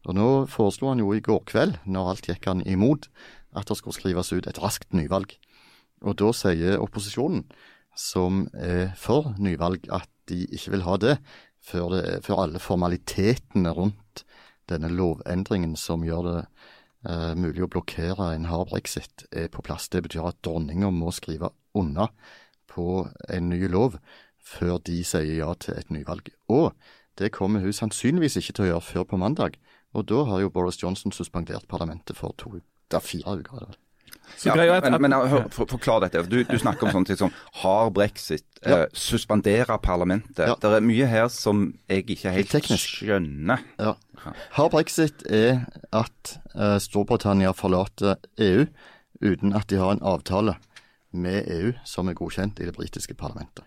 Og 0.10 0.18
nå 0.18 0.28
foreslo 0.52 0.90
han 0.90 1.00
jo 1.04 1.14
i 1.14 1.22
går 1.24 1.46
kveld, 1.54 1.78
når 1.86 2.10
alt 2.16 2.28
gikk 2.32 2.50
han 2.50 2.66
imot, 2.66 3.08
at 3.54 3.70
det 3.70 3.78
skulle 3.78 3.96
skrives 3.96 4.34
ut 4.34 4.50
et 4.50 4.62
raskt 4.62 4.98
nyvalg. 4.98 5.38
Og 6.04 6.18
da 6.20 6.34
sier 6.36 6.82
opposisjonen, 6.82 7.46
som 7.96 8.48
er 8.58 8.90
for 8.98 9.36
nyvalg, 9.38 9.86
at 9.94 10.10
de 10.28 10.42
ikke 10.50 10.74
vil 10.74 10.88
ha 10.88 10.98
det 10.98 11.18
før, 11.64 11.94
det, 11.94 12.24
før 12.26 12.48
alle 12.48 12.60
formalitetene 12.60 13.72
rundt 13.78 14.00
denne 14.72 14.92
lovendringen 14.92 15.76
som 15.80 16.06
gjør 16.06 16.28
det 16.28 16.40
eh, 17.10 17.34
mulig 17.40 17.66
å 17.66 17.70
blokkere 17.72 18.32
en 18.34 18.50
hard 18.52 18.72
brexit, 18.72 19.26
er 19.32 19.50
på 19.54 19.64
plass. 19.66 19.90
Det 19.92 20.04
betyr 20.06 20.30
at 20.30 20.42
dronninga 20.46 20.92
må 20.94 21.12
skrive 21.16 21.52
unna 21.78 22.10
på 22.72 23.08
en 23.30 23.50
ny 23.52 23.68
lov 23.70 24.00
før 24.44 24.80
de 24.84 25.00
sier 25.08 25.40
ja 25.40 25.54
til 25.56 25.78
et 25.80 25.92
nyvalg. 25.94 26.32
Og 26.52 26.74
det 27.20 27.34
kommer 27.36 27.64
hun 27.64 27.76
sannsynligvis 27.76 28.40
ikke 28.40 28.58
til 28.58 28.66
å 28.66 28.72
gjøre 28.72 28.88
før 28.90 29.08
på 29.12 29.20
mandag. 29.22 29.58
Og 29.94 30.08
da 30.10 30.24
har 30.30 30.42
jo 30.42 30.52
Boris 30.54 30.82
Johnson 30.82 31.14
suspendert 31.14 31.68
parlamentet 31.70 32.18
for 32.18 32.34
to, 32.38 32.58
det 32.90 32.98
er 32.98 33.06
fire 33.06 33.38
uker. 33.40 33.76
Ja, 34.44 34.56
men, 34.58 34.98
men 35.02 35.14
hør, 35.16 35.46
for, 35.54 35.70
Forklar 35.70 36.02
dette. 36.04 36.24
Du, 36.28 36.42
du, 36.44 36.56
snakker 36.60 36.88
om 36.88 36.96
sånne 36.98 37.10
ting 37.12 37.20
som 37.20 37.32
hard 37.62 37.94
brexit, 37.96 38.46
ja. 38.64 38.84
eh, 38.84 38.86
suspendere 38.98 39.78
parlamentet. 39.84 40.44
Ja. 40.50 40.58
Det 40.60 40.72
er 40.80 40.84
mye 40.84 41.08
her 41.08 41.30
som 41.32 41.70
jeg 41.92 42.04
ikke 42.16 42.34
helt 42.36 42.74
skjønner. 42.82 43.64
Ja. 43.80 43.96
Hard 44.58 44.74
brexit 44.76 45.24
er 45.32 45.66
at 45.96 46.36
eh, 46.56 46.78
Storbritannia 46.84 47.54
forlater 47.56 48.20
EU 48.42 48.68
uten 49.24 49.56
at 49.56 49.70
de 49.72 49.80
har 49.80 49.96
en 49.96 50.04
avtale 50.04 50.58
med 51.14 51.48
EU 51.48 51.72
som 51.88 52.10
er 52.10 52.18
godkjent 52.18 52.60
i 52.60 52.68
det 52.68 52.76
britiske 52.76 53.16
parlamentet. 53.16 53.64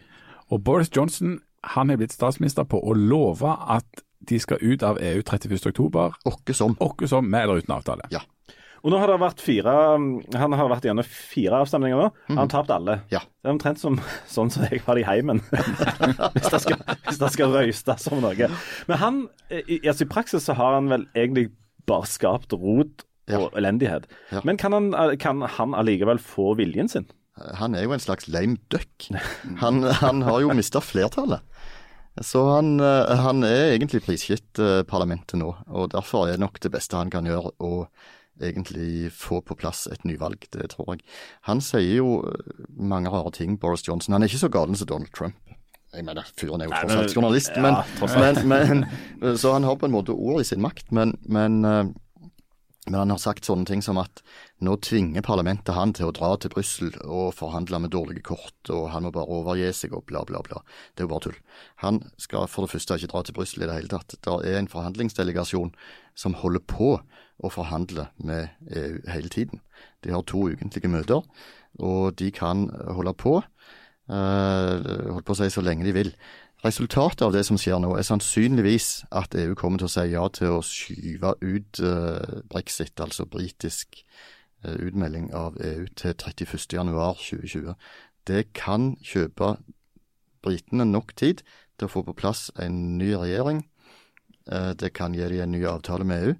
Og 0.52 0.62
Boris 0.64 0.90
Johnson 0.92 1.38
han 1.74 1.90
er 1.90 1.98
blitt 1.98 2.14
statsminister 2.14 2.66
på 2.68 2.78
å 2.78 2.94
love 2.94 3.50
at 3.50 4.04
de 4.26 4.38
skal 4.42 4.62
ut 4.62 4.82
av 4.86 4.98
EU 5.02 5.22
31.10. 5.22 6.18
Åkke 6.30 6.54
som. 6.54 6.76
Åkke 6.82 7.08
som, 7.10 7.26
med 7.30 7.46
eller 7.46 7.62
uten 7.62 7.74
avtale. 7.74 8.06
Ja. 8.14 8.22
Og 8.84 8.92
nå 8.92 8.98
har 9.00 9.10
det 9.10 9.16
vært 9.22 9.42
fire 9.42 9.72
Han 10.36 10.56
har 10.58 10.70
vært 10.70 10.86
gjennom 10.88 11.06
fire 11.08 11.62
avstemninger 11.64 12.00
nå. 12.00 12.08
Han 12.30 12.42
har 12.42 12.50
tapt 12.52 12.72
alle. 12.74 13.00
Ja. 13.12 13.22
Det 13.40 13.48
er 13.48 13.54
omtrent 13.54 13.82
som, 13.82 13.98
sånn 14.36 14.52
som 14.52 14.66
jeg 14.68 14.82
har 14.86 14.98
det 14.98 15.04
i 15.04 15.08
heimen. 15.08 15.42
hvis, 15.50 16.50
det 16.52 16.62
skal, 16.64 16.82
hvis 17.08 17.20
det 17.22 17.32
skal 17.34 17.54
røystes 17.56 18.08
om 18.12 18.22
noe. 18.24 18.50
Men 18.90 19.02
han, 19.02 19.20
i, 19.50 19.80
altså 19.82 20.06
i 20.06 20.10
praksis 20.10 20.48
så 20.48 20.56
har 20.58 20.78
han 20.78 20.90
vel 20.92 21.08
egentlig 21.16 21.50
bare 21.86 22.08
skapt 22.10 22.54
rot 22.56 23.06
og 23.26 23.46
ja. 23.48 23.52
elendighet. 23.58 24.06
Ja. 24.30 24.42
Men 24.46 24.58
kan 24.60 24.74
han, 24.76 24.92
kan 25.22 25.42
han 25.56 25.74
allikevel 25.74 26.20
få 26.22 26.54
viljen 26.58 26.90
sin? 26.90 27.08
Han 27.58 27.74
er 27.76 27.84
jo 27.84 27.92
en 27.92 28.00
slags 28.00 28.30
lame 28.32 28.56
duck. 28.72 29.10
Han, 29.60 29.82
han 30.00 30.22
har 30.24 30.40
jo 30.40 30.54
mista 30.56 30.80
flertallet. 30.80 31.42
Så 32.24 32.40
han, 32.48 32.78
han, 32.80 33.44
er 33.44 33.74
egentlig 33.74 34.00
prisgitt 34.06 34.56
eh, 34.62 34.80
parlamentet 34.88 35.36
nå, 35.36 35.50
og 35.68 35.90
derfor 35.92 36.24
er 36.24 36.36
det 36.38 36.44
nok 36.46 36.56
det 36.64 36.70
beste 36.72 36.96
han 36.96 37.12
kan 37.12 37.28
gjøre 37.28 37.52
å 37.60 37.72
egentlig 38.42 39.12
få 39.14 39.40
på 39.40 39.56
plass 39.58 39.86
et 39.92 40.04
nyvalg, 40.04 40.46
det 40.52 40.70
tror 40.74 40.94
jeg. 40.94 41.04
Han 41.48 41.62
sier 41.64 42.00
jo 42.00 42.20
eh, 42.28 42.64
mange 42.76 43.12
rare 43.12 43.32
ting, 43.32 43.58
Boris 43.60 43.86
Johnson. 43.86 44.16
Han 44.16 44.24
er 44.24 44.30
ikke 44.30 44.44
så 44.46 44.52
galen 44.52 44.78
som 44.78 44.90
Donald 44.90 45.12
Trump. 45.16 45.36
Jeg 45.94 46.04
mener, 46.04 46.26
Fyren 46.36 46.60
er 46.60 46.68
jo 46.68 46.74
tross 46.74 46.98
alt 46.98 47.14
journalist, 47.14 47.54
ja, 47.56 47.62
men, 47.62 48.40
men, 48.50 48.82
men, 49.22 49.38
så 49.38 49.54
han 49.54 49.64
har 49.64 49.78
på 49.80 49.88
en 49.88 49.94
måte 49.94 50.12
ord 50.12 50.42
i 50.42 50.48
sin 50.48 50.60
makt. 50.60 50.90
Men, 50.92 51.14
men, 51.24 51.62
eh, 51.64 51.86
men 52.86 52.98
han 53.00 53.14
har 53.14 53.22
sagt 53.22 53.48
sånne 53.48 53.66
ting 53.66 53.80
som 53.82 53.98
at 54.02 54.20
nå 54.62 54.76
tvinger 54.84 55.24
parlamentet 55.24 55.74
han 55.74 55.94
til 55.96 56.10
å 56.10 56.14
dra 56.14 56.34
til 56.42 56.52
Brussel 56.52 56.92
og 57.02 57.32
forhandle 57.38 57.80
med 57.82 57.94
dårlige 57.94 58.26
kort, 58.28 58.58
og 58.68 58.90
han 58.92 59.06
må 59.06 59.14
bare 59.14 59.40
overgi 59.40 59.72
seg 59.74 59.96
og 59.96 60.04
bla, 60.10 60.22
bla, 60.28 60.42
bla. 60.44 60.60
Det 60.94 61.02
er 61.02 61.08
jo 61.08 61.14
bare 61.14 61.28
tull. 61.30 61.40
Han 61.82 62.02
skal 62.20 62.50
for 62.50 62.66
det 62.66 62.74
første 62.74 63.00
ikke 63.00 63.12
dra 63.14 63.24
til 63.24 63.38
Brussel 63.38 63.64
i 63.64 63.70
det 63.70 63.78
hele 63.78 63.92
tatt. 63.94 64.18
Det 64.20 64.36
er 64.52 64.60
en 64.60 64.70
forhandlingsdelegasjon 64.70 65.72
som 66.18 66.36
holder 66.42 66.66
på 66.68 66.96
å 67.38 67.50
forhandle 67.52 68.08
med 68.16 68.48
EU 68.70 69.00
hele 69.12 69.28
tiden. 69.28 69.60
De 70.04 70.12
har 70.14 70.24
to 70.24 70.46
ukentlige 70.48 70.88
møter, 70.88 71.22
og 71.78 72.16
de 72.18 72.30
kan 72.32 72.70
holde 72.88 73.12
på, 73.14 73.36
uh, 74.08 74.74
holde 75.12 75.26
på 75.26 75.36
å 75.36 75.40
si 75.40 75.50
så 75.52 75.64
lenge 75.64 75.84
de 75.84 75.94
vil. 75.96 76.12
Resultatet 76.64 77.22
av 77.22 77.34
det 77.34 77.44
som 77.46 77.58
skjer 77.60 77.78
nå, 77.82 77.92
er 77.98 78.06
sannsynligvis 78.06 79.04
at 79.14 79.36
EU 79.36 79.54
kommer 79.58 79.82
til 79.82 79.90
å 79.90 79.92
si 79.92 80.06
ja 80.14 80.24
til 80.32 80.56
å 80.56 80.64
skyve 80.64 81.34
ut 81.44 81.82
uh, 81.84 82.40
brexit, 82.48 82.96
altså 83.00 83.28
britisk 83.28 84.00
eh, 84.64 84.74
utmelding 84.88 85.28
av 85.36 85.60
EU 85.60 85.84
til 86.00 86.16
31.1.2020. 86.16 87.76
Det 88.26 88.42
kan 88.56 88.94
kjøpe 89.04 89.56
britene 90.42 90.86
nok 90.88 91.12
tid 91.18 91.44
til 91.76 91.88
å 91.88 91.92
få 91.92 92.02
på 92.06 92.16
plass 92.16 92.48
en 92.62 92.96
ny 92.98 93.12
regjering. 93.14 93.62
Eh, 94.50 94.72
Det 94.74 94.92
kan 94.94 95.14
gi 95.14 95.28
dem 95.28 95.42
en 95.42 95.50
ny 95.50 95.64
avtale 95.66 96.04
med 96.04 96.24
EU. 96.24 96.34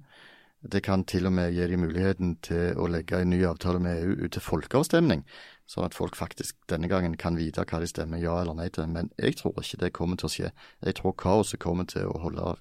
Det 0.61 0.81
kan 0.83 1.03
til 1.05 1.27
og 1.29 1.33
med 1.37 1.53
gi 1.53 1.67
dem 1.69 1.83
muligheten 1.85 2.33
til 2.43 2.79
å 2.81 2.87
legge 2.89 3.19
en 3.21 3.29
ny 3.29 3.43
avtale 3.45 3.79
med 3.79 4.01
EU 4.01 4.15
ut 4.25 4.33
til 4.33 4.41
folkeavstemning, 4.41 5.21
sånn 5.69 5.85
at 5.85 5.95
folk 5.95 6.17
faktisk 6.17 6.57
denne 6.71 6.89
gangen 6.89 7.13
kan 7.19 7.37
vite 7.37 7.61
hva 7.61 7.79
de 7.83 7.89
stemmer 7.89 8.21
ja 8.23 8.39
eller 8.41 8.57
nei 8.57 8.67
til. 8.73 8.87
Men 8.89 9.11
jeg 9.21 9.37
tror 9.37 9.53
ikke 9.61 9.81
det 9.83 9.93
kommer 9.93 10.17
til 10.17 10.29
å 10.29 10.33
skje. 10.33 10.51
Jeg 10.81 10.97
tror 10.97 11.13
kaoset 11.19 11.61
kommer 11.61 11.85
til 11.85 12.09
å 12.09 12.17
holde 12.23 12.55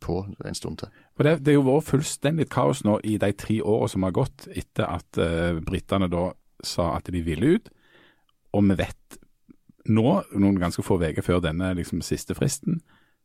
på 0.00 0.20
en 0.46 0.56
stund 0.56 0.80
til. 0.80 0.92
For 1.18 1.26
det, 1.26 1.40
det 1.42 1.56
har 1.56 1.58
jo 1.58 1.66
vært 1.66 1.90
fullstendig 1.90 2.48
kaos 2.54 2.84
nå 2.86 3.00
i 3.04 3.18
de 3.20 3.32
tre 3.36 3.58
årene 3.60 3.92
som 3.92 4.06
har 4.06 4.16
gått 4.16 4.46
etter 4.54 4.86
at 4.86 5.20
uh, 5.20 5.58
britene 5.64 6.08
da 6.12 6.30
sa 6.64 6.94
at 6.96 7.10
de 7.10 7.24
ville 7.24 7.56
ut. 7.56 7.68
Og 8.54 8.64
vi 8.70 8.78
vet 8.78 9.20
nå, 9.90 10.06
noen 10.36 10.60
ganske 10.60 10.84
få 10.86 11.00
uker 11.02 11.24
før 11.24 11.42
denne 11.44 11.72
liksom, 11.78 12.02
siste 12.04 12.36
fristen, 12.38 12.80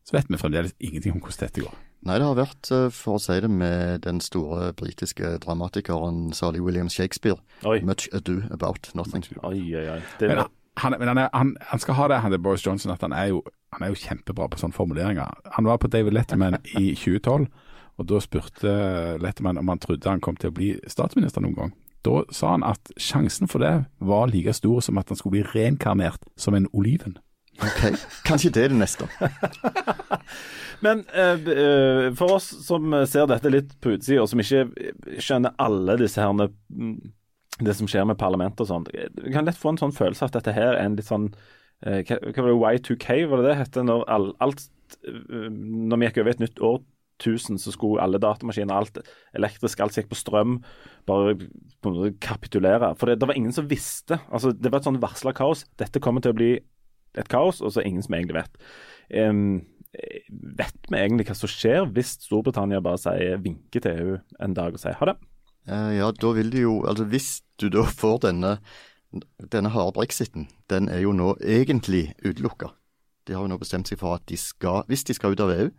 så 0.05 0.15
vet 0.17 0.29
vi 0.29 0.37
fremdeles 0.37 0.75
ingenting 0.79 1.15
om 1.15 1.21
hvordan 1.23 1.47
dette 1.47 1.63
går. 1.65 1.75
Nei, 2.05 2.19
det 2.21 2.27
har 2.27 2.37
vært, 2.37 2.69
eh, 2.71 2.89
for 2.93 3.17
å 3.17 3.21
si 3.21 3.39
det 3.41 3.49
med 3.49 4.03
den 4.05 4.19
store 4.21 4.69
britiske 4.77 5.39
dramatikeren 5.41 6.33
Sally 6.37 6.61
William 6.61 6.89
Shakespeare, 6.89 7.39
Oi. 7.65 7.79
much 7.81 8.07
ado 8.13 8.43
about 8.51 8.91
nothing. 8.93 9.23
Oi, 9.43 9.57
oi, 9.73 9.87
oi. 9.95 10.01
Det, 10.19 10.29
Men, 10.29 10.45
han, 10.77 10.95
men 10.99 11.07
han, 11.07 11.17
er, 11.17 11.29
han, 11.33 11.55
han 11.61 11.79
skal 11.81 11.97
ha 11.97 12.07
det, 12.07 12.19
han 12.21 12.41
Boris 12.43 12.65
Johnson, 12.65 12.91
at 12.91 13.01
han 13.01 13.13
er, 13.13 13.31
jo, 13.33 13.41
han 13.73 13.81
er 13.87 13.93
jo 13.93 13.97
kjempebra 14.03 14.49
på 14.51 14.61
sånne 14.61 14.77
formuleringer. 14.77 15.33
Han 15.57 15.65
var 15.65 15.81
på 15.81 15.89
David 15.89 16.13
Letterman 16.13 16.59
i 16.77 16.93
2012, 17.01 17.47
og 17.97 18.07
da 18.11 18.19
spurte 18.21 18.71
Letterman 19.23 19.57
om 19.57 19.67
han 19.71 19.81
trodde 19.81 20.09
han 20.09 20.21
kom 20.21 20.37
til 20.37 20.51
å 20.51 20.55
bli 20.55 20.73
statsminister 20.91 21.41
noen 21.41 21.57
gang. 21.57 21.73
Da 22.05 22.21
sa 22.29 22.51
han 22.51 22.63
at 22.67 22.91
sjansen 23.01 23.49
for 23.49 23.63
det 23.63 23.87
var 23.97 24.27
like 24.29 24.53
stor 24.53 24.83
som 24.85 24.99
at 25.01 25.09
han 25.09 25.17
skulle 25.17 25.39
bli 25.39 25.47
reinkarnert 25.55 26.21
som 26.37 26.53
en 26.53 26.67
oliven. 26.75 27.17
Ok, 27.63 27.95
Kanskje 28.27 28.51
det 28.55 28.63
er 28.65 28.73
det 28.73 28.79
neste. 28.79 29.07
Men 30.85 31.03
eh, 31.15 31.45
eh, 31.51 32.07
for 32.17 32.35
oss 32.35 32.49
som 32.65 32.95
ser 33.07 33.29
dette 33.31 33.51
litt 33.51 33.75
på 33.81 33.95
utsida, 33.95 34.23
og 34.23 34.31
som 34.31 34.41
ikke 34.43 35.19
skjønner 35.23 35.55
alle 35.61 35.95
disse 36.01 36.21
herne 36.21 36.49
mm, 36.51 36.95
Det 37.63 37.75
som 37.77 37.87
skjer 37.89 38.07
med 38.09 38.19
parlamentet 38.19 38.65
og 38.65 38.71
sånn, 38.71 38.87
kan 39.31 39.47
lett 39.47 39.59
få 39.59 39.73
en 39.73 39.79
sånn 39.81 39.95
følelse 39.95 40.27
at 40.27 40.35
dette 40.35 40.55
her 40.55 40.73
er 40.73 40.83
en 40.83 40.97
litt 40.99 41.07
sånn 41.07 41.29
eh, 41.85 42.03
Hva 42.03 42.43
var 42.43 42.51
det, 42.51 42.81
Y2K, 42.81 43.21
var 43.31 43.41
det 43.41 43.47
det 43.47 43.61
hette? 43.61 43.85
Når 43.87 44.03
all, 44.11 44.29
alt 44.43 44.67
eh, 45.07 45.47
Når 45.47 46.01
vi 46.01 46.11
gikk 46.11 46.21
over 46.25 46.35
et 46.35 46.43
nytt 46.43 46.61
årtusen, 46.73 47.61
så 47.61 47.71
skulle 47.71 48.03
alle 48.03 48.19
datamaskiner, 48.19 48.75
alt 48.75 48.99
elektrisk, 49.37 49.79
alt 49.79 49.95
som 49.95 50.03
gikk 50.03 50.11
på 50.11 50.19
strøm, 50.19 50.59
bare 51.07 51.37
på 51.39 51.87
en 51.87 51.95
måte 51.95 52.15
kapitulere. 52.19 52.91
For 52.99 53.07
det, 53.07 53.21
det 53.21 53.29
var 53.31 53.39
ingen 53.39 53.55
som 53.55 53.69
visste. 53.71 54.19
Altså, 54.27 54.51
det 54.51 54.67
var 54.73 54.81
et 54.81 54.89
sånn 54.89 54.99
varsla 54.99 55.31
kaos. 55.37 55.63
Dette 55.79 56.01
kommer 56.03 56.25
til 56.25 56.35
å 56.35 56.37
bli 56.41 56.49
et 57.17 57.31
kaos, 57.31 57.61
og 57.61 57.73
så 57.73 57.83
ingen 57.85 58.03
som 58.05 58.17
egentlig 58.17 58.41
vet. 58.41 58.59
Um, 59.13 59.63
vet 60.59 60.89
vi 60.89 60.99
egentlig 60.99 61.27
hva 61.29 61.37
som 61.37 61.51
skjer 61.51 61.85
hvis 61.95 62.17
Storbritannia 62.25 62.81
bare 62.83 62.99
sier 62.99 63.39
vinker 63.43 63.83
til 63.85 64.01
EU 64.01 64.17
en 64.43 64.57
dag 64.57 64.75
og 64.75 64.81
sier 64.81 64.97
ha 64.99 65.11
det? 65.11 65.15
Eh, 65.71 65.91
ja, 65.97 66.09
da 66.11 66.31
vil 66.35 66.51
de 66.53 66.65
jo 66.65 66.73
Altså, 66.85 67.05
hvis 67.09 67.29
du 67.61 67.69
da 67.73 67.85
får 67.87 68.25
denne 68.27 68.57
denne 69.39 69.69
harde 69.71 69.93
brexiten, 69.95 70.49
den 70.69 70.89
er 70.89 70.99
jo 71.05 71.13
nå 71.15 71.35
egentlig 71.39 72.09
utelukka. 72.25 72.73
De 73.27 73.33
har 73.33 73.45
jo 73.45 73.51
nå 73.51 73.57
bestemt 73.61 73.87
seg 73.87 74.01
for 74.01 74.17
at 74.17 74.25
de 74.29 74.37
skal, 74.37 74.83
hvis 74.89 75.05
de 75.07 75.15
skal 75.15 75.31
ut 75.33 75.43
av 75.43 75.53
EU, 75.53 75.69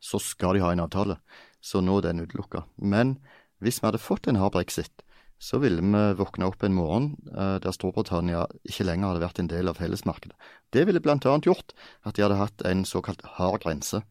så 0.00 0.18
skal 0.18 0.56
de 0.56 0.64
ha 0.64 0.72
en 0.72 0.82
avtale. 0.82 1.20
Så 1.62 1.82
nå 1.84 2.00
er 2.00 2.08
den 2.08 2.24
utelukka. 2.24 2.64
Men 2.76 3.18
hvis 3.60 3.80
vi 3.80 3.86
hadde 3.86 4.02
fått 4.02 4.26
en 4.28 4.40
hard 4.40 4.56
brexit, 4.56 5.04
så 5.40 5.58
ville 5.58 5.80
vi 5.80 6.00
våkne 6.18 6.50
opp 6.50 6.62
en 6.62 6.74
morgen 6.76 7.06
eh, 7.32 7.56
der 7.64 7.72
Storbritannia 7.72 8.42
ikke 8.68 8.84
lenger 8.84 9.08
hadde 9.08 9.22
vært 9.22 9.38
en 9.40 9.48
del 9.48 9.70
av 9.70 9.78
fellesmarkedet. 9.80 10.36
Det 10.68 10.84
ville 10.84 11.00
annet 11.00 11.48
gjort 11.48 11.72
at 12.04 12.16
de 12.16 12.26
hadde 12.26 12.36
hatt 12.36 12.64
en 12.68 12.84
såkalt 12.84 13.24
hard 13.38 13.64
grense 13.64 14.02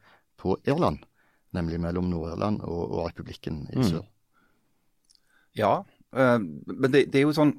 på 0.42 0.58
Irland, 0.66 1.04
nemlig 1.54 1.78
mellom 1.84 2.10
Nord-Irland 2.10 2.64
og, 2.66 2.82
og 2.88 3.12
republikken 3.12 3.68
i 3.70 3.86
sør. 3.86 4.08
Ja, 5.54 5.86
eh, 6.18 6.40
men 6.42 6.90
det, 6.90 7.06
det 7.14 7.22
er 7.22 7.28
jo 7.28 7.38
sånn 7.38 7.54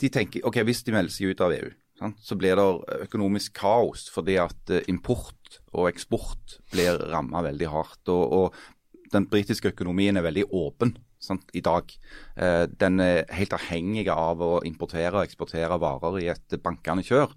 De 0.00 0.08
tenker 0.12 0.44
ok, 0.44 0.60
hvis 0.66 0.84
de 0.84 0.92
melder 0.92 1.14
seg 1.14 1.32
ut 1.32 1.42
av 1.44 1.56
EU, 1.56 1.72
sant, 1.96 2.20
så 2.20 2.36
blir 2.36 2.60
det 2.60 3.02
økonomisk 3.08 3.56
kaos 3.56 4.04
fordi 4.12 4.36
at 4.42 4.74
eh, 4.74 4.84
import 4.92 5.62
og 5.72 5.88
eksport 5.88 6.58
blir 6.74 7.00
ramma 7.08 7.40
veldig 7.46 7.72
hardt. 7.72 8.04
Og, 8.12 8.36
og 8.36 9.10
den 9.16 9.30
britiske 9.32 9.72
økonomien 9.72 10.20
er 10.20 10.28
veldig 10.28 10.50
åpen 10.52 10.96
sant, 11.22 11.48
i 11.56 11.62
dag. 11.64 11.90
Eh, 12.36 12.66
den 12.68 13.00
er 13.00 13.24
helt 13.36 13.54
avhengig 13.56 14.06
av 14.12 14.42
å 14.44 14.52
importere 14.68 15.14
og 15.16 15.24
eksportere 15.24 15.78
varer 15.80 16.20
i 16.20 16.28
et 16.32 16.56
bankende 16.62 17.04
kjør. 17.06 17.34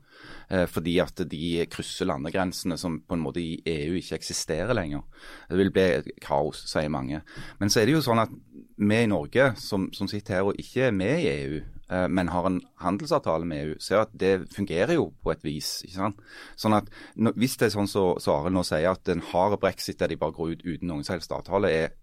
Eh, 0.49 0.65
fordi 0.69 0.97
at 1.03 1.21
de 1.29 1.65
krysser 1.71 2.09
landegrensene 2.09 2.77
som 2.79 2.99
på 3.01 3.15
en 3.15 3.23
måte 3.23 3.41
i 3.41 3.59
EU 3.69 3.97
ikke 3.99 4.17
eksisterer 4.19 4.75
lenger. 4.77 5.03
Det 5.49 5.59
vil 5.59 5.73
bli 5.73 5.87
et 5.99 6.09
kaos, 6.23 6.63
sier 6.71 6.89
mange. 6.91 7.21
Men 7.59 7.69
så 7.71 7.81
er 7.81 7.89
det 7.89 7.97
jo 7.97 8.05
sånn 8.05 8.23
at 8.23 8.33
vi 8.79 9.01
i 9.03 9.09
Norge 9.11 9.51
som, 9.59 9.89
som 9.93 10.09
sitter 10.09 10.39
her 10.39 10.49
og 10.49 10.59
ikke 10.59 10.87
er 10.87 10.95
med 10.95 11.21
i 11.21 11.29
EU, 11.31 11.61
eh, 11.91 12.07
men 12.07 12.31
har 12.33 12.49
en 12.49 12.61
handelsavtale 12.83 13.47
med 13.47 13.63
EU, 13.63 13.77
ser 13.83 14.03
at 14.03 14.15
det 14.17 14.49
fungerer 14.55 14.95
jo 14.97 15.11
på 15.23 15.33
et 15.33 15.45
vis. 15.45 15.79
ikke 15.85 15.97
sant? 15.97 16.25
Sånn 16.59 16.77
at 16.77 16.89
Hvis 17.35 17.57
det 17.59 17.69
er 17.69 17.77
sånn 17.77 17.91
som 17.91 18.17
så, 18.19 18.39
Arild 18.39 18.57
nå 18.57 18.65
sier, 18.67 18.89
at 18.91 19.09
en 19.11 19.23
hard 19.31 19.59
brexit 19.61 19.99
der 19.99 20.11
de 20.11 20.19
bare 20.19 20.35
går 20.35 20.55
ut 20.55 20.65
uten 20.65 20.89
noen 20.91 21.07
helst 21.07 21.31
avtale, 21.35 21.69
er 21.69 21.95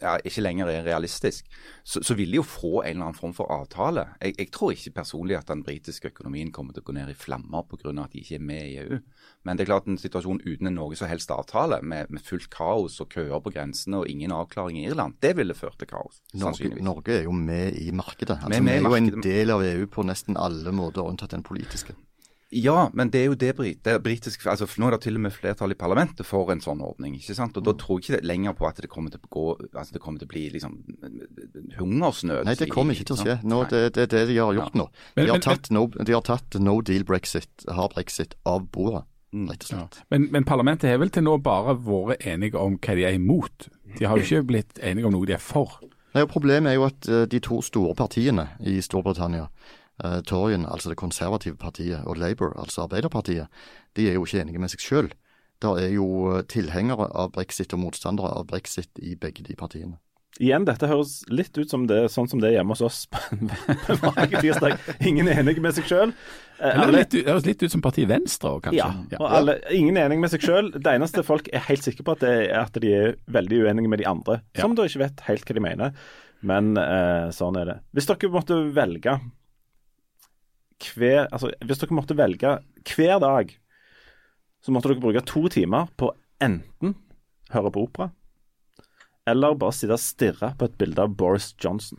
ja, 0.00 0.16
ikke 0.24 0.42
lenger 0.44 0.70
er 0.70 0.86
realistisk, 0.86 1.48
så, 1.84 2.02
så 2.04 2.16
vil 2.18 2.32
de 2.32 2.40
jo 2.40 2.44
få 2.46 2.82
en 2.82 2.96
eller 2.96 3.08
annen 3.08 3.18
form 3.18 3.34
for 3.36 3.50
avtale. 3.52 4.06
Jeg, 4.22 4.36
jeg 4.38 4.50
tror 4.54 4.72
ikke 4.74 4.94
personlig 5.00 5.38
at 5.38 5.50
den 5.50 5.64
britiske 5.66 6.10
økonomien 6.12 6.52
kommer 6.54 6.76
til 6.76 6.84
å 6.84 6.88
gå 6.88 6.96
ned 6.96 7.12
i 7.12 7.18
flammer 7.18 7.66
pga. 7.66 7.92
at 8.04 8.12
de 8.12 8.22
ikke 8.22 8.38
er 8.38 8.46
med 8.46 8.66
i 8.66 8.78
EU. 8.84 9.00
Men 9.46 9.56
det 9.56 9.66
er 9.66 9.70
klart 9.72 9.86
en 9.90 10.00
situasjon 10.00 10.42
uten 10.44 10.70
en 10.70 10.78
noe 10.78 10.96
som 10.98 11.10
helst 11.10 11.30
avtale, 11.30 11.80
med, 11.82 12.10
med 12.10 12.24
fullt 12.24 12.48
kaos 12.50 13.00
og 13.00 13.10
køer 13.14 13.40
på 13.42 13.52
grensene 13.54 14.02
og 14.02 14.10
ingen 14.10 14.34
avklaring 14.34 14.80
i 14.80 14.86
Irland, 14.88 15.18
det 15.22 15.36
ville 15.38 15.54
ført 15.54 15.78
til 15.80 15.90
kaos. 15.90 16.20
Norge. 16.34 16.72
Norge 16.82 17.20
er 17.20 17.28
jo 17.28 17.34
med 17.36 17.78
i 17.80 17.92
markedet. 17.94 18.40
Vi 18.42 18.42
er 18.42 18.56
Altså, 18.56 18.64
vi 18.64 18.74
er 18.74 18.82
jo 18.84 18.98
en 18.98 19.22
del 19.22 19.54
av 19.54 19.64
EU 19.66 19.86
på 19.90 20.06
nesten 20.06 20.38
alle 20.40 20.74
måter, 20.74 21.06
unntatt 21.06 21.34
den 21.34 21.46
politiske. 21.46 21.96
Ja, 22.56 22.86
men 22.96 23.10
det 23.12 23.20
er 23.20 23.26
jo 23.28 23.36
det, 23.36 23.50
brit 23.58 23.82
det 23.84 23.98
britiske 24.04 24.48
altså 24.48 24.68
Nå 24.80 24.88
er 24.88 24.96
det 24.96 25.02
til 25.04 25.18
og 25.18 25.24
med 25.26 25.34
flertall 25.34 25.74
i 25.74 25.78
parlamentet 25.78 26.24
for 26.24 26.48
en 26.54 26.62
sånn 26.64 26.80
ordning. 26.84 27.16
ikke 27.18 27.36
sant? 27.36 27.56
Og 27.58 27.64
Da 27.66 27.74
tror 27.76 27.98
jeg 27.98 28.06
ikke 28.06 28.20
det 28.20 28.30
lenger 28.30 28.56
på 28.56 28.68
at 28.68 28.80
det 28.80 28.90
kommer 28.92 29.12
til 29.12 29.20
å, 29.20 29.28
gå, 29.36 29.44
altså 29.74 29.96
det 29.96 30.02
kommer 30.04 30.22
til 30.22 30.28
å 30.28 30.32
bli 30.32 30.44
liksom 30.54 30.78
hungersnød. 31.78 32.44
Nei, 32.48 32.54
det 32.58 32.70
kommer 32.72 32.96
ikke 32.96 33.10
til 33.10 33.18
å 33.18 33.24
skje. 33.24 33.36
Nå, 33.44 33.60
det, 33.72 33.82
det 33.96 34.06
er 34.06 34.12
det 34.14 34.22
de 34.30 34.38
har 34.40 34.56
gjort 34.56 34.78
nå. 34.78 34.88
De 35.18 35.28
har 35.28 35.42
tatt 35.44 35.70
no, 35.74 35.86
de 35.96 36.16
har 36.16 36.24
tatt 36.26 36.56
no 36.62 36.78
deal 36.86 37.04
brexit, 37.08 37.66
hard 37.68 37.96
brexit, 37.96 38.38
av 38.48 38.68
bordet, 38.72 39.04
Ja. 39.36 39.82
Men, 40.08 40.30
men 40.32 40.46
parlamentet 40.48 40.88
har 40.88 41.00
vel 41.02 41.10
til 41.12 41.26
nå 41.26 41.34
bare 41.44 41.74
vært 41.84 42.24
enige 42.24 42.56
om 42.56 42.78
hva 42.80 42.94
de 42.96 43.04
er 43.04 43.18
imot. 43.18 43.66
De 43.98 44.06
har 44.08 44.16
jo 44.16 44.24
ikke 44.24 44.46
blitt 44.48 44.80
enige 44.80 45.08
om 45.08 45.12
noe 45.12 45.28
de 45.28 45.34
er 45.36 45.42
for. 45.42 45.76
Nei, 46.16 46.22
og 46.24 46.30
Problemet 46.32 46.70
er 46.70 46.78
jo 46.78 46.86
at 46.86 47.08
eh, 47.12 47.26
de 47.28 47.40
to 47.44 47.58
store 47.64 47.92
partiene 47.98 48.46
i 48.64 48.78
Storbritannia, 48.80 49.50
uh, 50.04 50.20
Toryen, 50.26 50.66
altså 50.66 50.92
det 50.92 50.98
konservative 51.00 51.56
partiet, 51.56 52.02
og 52.04 52.16
Labour, 52.20 52.52
altså 52.60 52.86
Arbeiderpartiet, 52.86 53.46
de 53.96 54.08
er 54.10 54.18
jo 54.18 54.24
ikke 54.26 54.40
enige 54.42 54.62
med 54.62 54.72
seg 54.72 54.84
sjøl. 54.84 55.12
Det 55.62 55.70
er 55.80 55.92
jo 55.94 56.06
eh, 56.34 56.42
tilhengere 56.52 57.06
av 57.16 57.30
brexit 57.32 57.72
og 57.72 57.80
motstandere 57.80 58.28
av 58.28 58.44
brexit 58.50 58.90
i 59.00 59.14
begge 59.16 59.40
de 59.46 59.54
partiene. 59.56 59.96
Igjen, 60.36 60.66
dette 60.68 60.88
høres 60.90 61.22
litt 61.32 61.56
ut 61.56 61.70
som 61.70 61.86
det, 61.88 62.10
sånn 62.12 62.26
som 62.28 62.42
det 62.42 62.50
er 62.50 62.58
hjemme 62.58 62.74
hos 62.74 62.82
oss 62.84 62.98
på 63.08 64.10
tirsdag. 64.34 64.74
Ingen 65.08 65.30
er 65.32 65.40
enige 65.40 65.62
med 65.64 65.72
seg 65.78 65.88
sjøl. 65.88 66.12
Eller 66.60 67.06
det 67.08 67.22
høres 67.24 67.46
litt 67.48 67.64
ut 67.64 67.72
som 67.72 67.80
partiet 67.84 68.10
Venstre 68.10 68.52
òg, 68.52 68.66
kanskje. 68.66 68.90
Ja, 69.14 69.16
og 69.22 69.32
alle, 69.38 69.56
ingen 69.72 69.96
er 69.96 70.10
enige 70.10 70.26
med 70.26 70.34
seg 70.34 70.44
sjøl. 70.44 70.68
Det 70.76 70.92
eneste 70.92 71.24
folk 71.24 71.48
er 71.56 71.64
helt 71.70 71.88
sikre 71.88 72.04
på, 72.04 72.18
at 72.18 72.26
det 72.26 72.34
er 72.50 72.60
at 72.60 72.76
de 72.84 72.92
er 72.98 73.16
veldig 73.32 73.62
uenige 73.64 73.94
med 73.94 74.04
de 74.04 74.10
andre, 74.12 74.42
som 74.60 74.76
da 74.76 74.84
ikke 74.84 75.06
vet 75.06 75.24
helt 75.30 75.48
hva 75.48 75.56
de 75.56 75.64
mener. 75.70 75.96
Men 76.46 76.76
eh, 76.84 77.32
sånn 77.32 77.56
er 77.56 77.72
det. 77.72 77.80
Hvis 77.96 78.10
dere 78.12 78.32
måtte 78.36 78.60
velge 78.76 79.16
hver, 80.82 81.26
altså, 81.32 81.50
Hvis 81.64 81.80
dere 81.80 81.96
måtte 81.96 82.16
velge 82.18 82.58
hver 82.86 83.18
dag, 83.22 83.52
så 84.62 84.72
måtte 84.74 84.90
dere 84.92 85.02
bruke 85.02 85.24
to 85.26 85.46
timer 85.52 85.88
på 85.96 86.10
enten 86.42 86.96
høre 87.54 87.72
på 87.72 87.86
opera, 87.86 88.10
eller 89.26 89.58
bare 89.58 89.74
sitte 89.74 89.96
og 89.96 90.02
stirre 90.02 90.52
på 90.58 90.68
et 90.68 90.76
bilde 90.78 91.02
av 91.02 91.14
Boris 91.18 91.52
Johnson. 91.62 91.98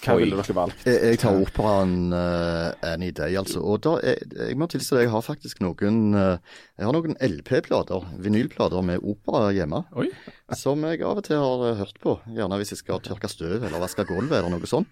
Hva 0.00 0.16
ville 0.16 0.36
dere 0.38 0.54
valgt? 0.56 0.84
Jeg, 0.88 1.00
jeg 1.12 1.20
tar 1.20 1.36
operaen 1.36 2.14
uh, 2.14 2.70
Any 2.86 3.10
Day, 3.16 3.36
altså. 3.36 3.60
Og 3.60 3.82
da 3.84 3.96
jeg, 4.04 4.30
jeg 4.32 4.56
må 4.60 4.68
tilstå 4.70 4.96
at 4.96 5.04
jeg 5.04 5.12
har 5.12 5.24
faktisk 5.26 5.60
noen 5.64 6.00
uh, 6.16 6.38
Jeg 6.78 6.88
har 6.88 6.96
noen 6.96 7.18
LP-plater, 7.20 8.06
vinylplater 8.24 8.86
med 8.86 9.04
opera 9.04 9.50
hjemme. 9.56 9.82
Oi. 10.00 10.08
Som 10.56 10.86
jeg 10.88 11.04
av 11.04 11.20
og 11.20 11.26
til 11.26 11.40
har 11.40 11.66
eh, 11.68 11.78
hørt 11.82 12.00
på. 12.02 12.16
Gjerne 12.32 12.58
hvis 12.60 12.74
jeg 12.74 12.82
skal 12.82 13.04
tørke 13.04 13.28
støv 13.30 13.60
eller 13.60 13.82
vaske 13.82 14.06
gulvet 14.08 14.40
eller 14.40 14.56
noe 14.56 14.70
sånt. 14.70 14.88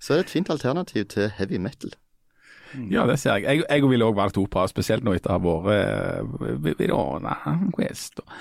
Så 0.00 0.14
er 0.14 0.20
det 0.20 0.28
et 0.28 0.36
fint 0.36 0.52
alternativ 0.52 1.08
til 1.12 1.32
heavy 1.36 1.60
metal. 1.60 1.92
Ja, 2.90 3.06
det 3.08 3.18
ser 3.20 3.40
jeg. 3.40 3.60
Jeg, 3.60 3.64
jeg 3.66 3.90
ville 3.90 4.06
òg 4.06 4.16
valgt 4.18 4.38
opera, 4.40 4.68
spesielt 4.70 5.04
nå 5.06 5.14
etter 5.16 5.34
å 5.34 5.38
ha 5.38 5.42
vært 5.42 6.60
ved 6.64 6.78
Verona 6.78 7.36
Quest 7.74 8.22
og, 8.22 8.34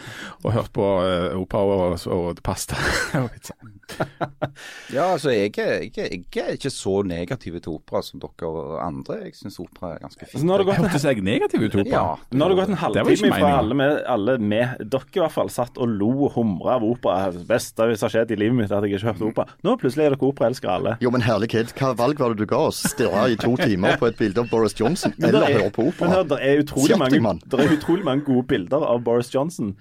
og 0.43 0.53
hørt 0.55 0.73
på 0.75 0.87
eh, 1.05 1.37
opera 1.39 1.79
og, 1.89 2.07
og 2.13 2.41
pasta. 2.45 2.79
og 3.23 3.29
pizza. 3.35 3.57
Ja, 4.93 5.07
altså 5.13 5.31
jeg 5.33 5.53
jeg, 5.57 5.89
jeg 5.95 6.43
er 6.43 6.55
ikke 6.55 6.69
så 6.73 6.99
negativ 7.07 7.57
til 7.59 7.75
opera 7.75 8.01
som 8.05 8.21
dere 8.21 8.79
andre. 8.83 9.19
Jeg 9.25 9.37
syns 9.39 9.59
opera 9.61 9.95
er 9.95 10.03
ganske 10.03 10.27
fint. 10.27 10.43
nå 10.45 10.53
har 10.53 10.61
det 10.61 10.67
gått 10.69 10.79
Hørtes 10.83 11.05
jeg 11.07 11.23
negativ 11.25 11.65
ut, 11.65 11.77
opera? 11.83 11.89
Ja. 11.93 12.03
Nå 12.31 12.45
har 12.45 12.53
det 12.53 12.59
gått 12.59 12.69
en 12.69 12.77
Det 12.77 12.81
halvtime 12.83 13.39
fra 13.39 13.51
alle 13.59 13.77
med, 13.79 13.95
alle 14.09 14.37
med 14.39 14.83
Dere 14.93 15.09
i 15.15 15.23
hvert 15.23 15.35
fall 15.35 15.51
satt 15.53 15.79
og 15.81 15.89
lo 15.99 16.11
og 16.27 16.37
humra 16.37 16.77
av 16.77 16.85
opera. 16.85 17.31
Det 17.35 17.45
beste 17.49 17.89
som 17.95 18.07
har 18.07 18.15
skjedd 18.15 18.33
i 18.35 18.39
livet 18.39 18.57
mitt, 18.59 18.71
at 18.71 18.85
jeg 18.85 18.95
ikke 18.97 19.07
har 19.07 19.17
hørt 19.17 19.27
opera. 19.31 19.57
Nå 19.65 19.75
plutselig 19.81 20.05
er 20.07 20.15
dere 20.15 20.29
operaelskere 20.29 20.77
alle. 20.79 20.95
Jo, 21.03 21.11
men 21.13 21.25
herlighet, 21.25 21.73
hva 21.79 21.91
valg 21.99 22.21
var 22.21 22.35
det 22.35 22.45
du 22.45 22.49
ga 22.49 22.61
oss? 22.69 22.83
Stirre 22.93 23.25
i 23.33 23.39
to 23.39 23.55
timer 23.59 23.97
på 24.01 24.09
et 24.09 24.18
bilde 24.19 24.43
av 24.43 24.49
Boris 24.51 24.75
Johnson, 24.77 25.13
Men 25.17 25.29
eller 25.29 25.45
det 25.45 25.55
er- 25.55 25.61
høre 25.63 25.71
på 25.75 25.87
Men 26.01 26.11
hør, 26.13 26.27
det 26.33 26.39
er 26.43 26.61
utrolig 26.63 26.97
mange, 26.99 27.39
det 27.49 27.59
er 27.65 27.73
utrolig 27.77 28.05
mange 28.05 28.25
gode 28.27 28.45
bilder 28.51 28.85
av 28.85 29.01
Boris 29.03 29.31
Johnson. 29.33 29.73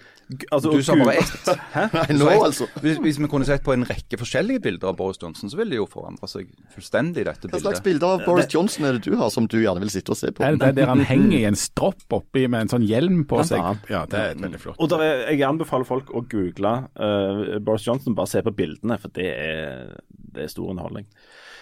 Altså, 0.53 0.73
Du 0.77 0.83
sa 0.85 0.93
bare 0.99 1.15
ett. 1.23 1.47
Nei, 1.95 2.17
nå, 2.19 2.27
altså. 2.45 2.67
Hvis, 2.85 2.99
hvis 3.01 3.17
vi 3.19 3.29
kunne 3.33 3.47
sett 3.49 3.63
på 3.65 3.73
en 3.73 3.87
rekke 3.89 4.19
forskjellige 4.21 4.61
bilder 4.67 4.91
av 4.91 4.99
Boris 4.99 5.17
Johnson, 5.23 5.49
så 5.49 5.57
ville 5.57 5.73
det 5.73 5.79
jo 5.81 5.87
forandre 5.89 6.29
seg 6.29 6.51
fullstendig, 6.75 7.25
dette 7.25 7.49
Hva 7.49 7.61
slags 7.63 7.81
bilder 7.85 8.19
av 8.19 8.27
Boris 8.27 8.51
Johnson 8.53 8.85
er 8.85 8.99
det 8.99 9.07
du 9.09 9.17
har, 9.17 9.31
som 9.33 9.49
du 9.49 9.57
gjerne 9.63 9.81
vil 9.81 9.93
sitte 9.95 10.13
og 10.13 10.21
se 10.21 10.33
på? 10.37 10.45
Er 10.45 10.59
det 10.59 10.61
det 10.67 10.83
der 10.83 10.93
han 10.93 11.01
henger 11.09 11.39
i 11.39 11.45
en 11.49 11.57
stropp 11.57 12.05
oppi 12.21 12.45
med 12.47 12.67
en 12.67 12.73
sånn 12.77 12.85
hjelm 12.85 13.25
på 13.31 13.41
seg? 13.49 13.81
Ja, 13.89 14.05
det 14.11 14.21
er 14.21 14.39
veldig 14.43 14.61
flott. 14.61 14.77
Og 14.85 14.93
der 14.93 15.07
er, 15.07 15.25
jeg 15.33 15.47
anbefaler 15.49 15.89
folk 15.89 16.13
å 16.13 16.23
google 16.29 16.75
uh, 17.01 17.57
Boris 17.65 17.89
Johnson, 17.89 18.17
bare 18.19 18.29
se 18.29 18.45
på 18.45 18.53
bildene, 18.59 19.01
for 19.01 19.15
det 19.17 19.31
er, 19.33 19.95
det 20.13 20.45
er 20.45 20.53
stor 20.53 20.69
underholdning. 20.75 21.09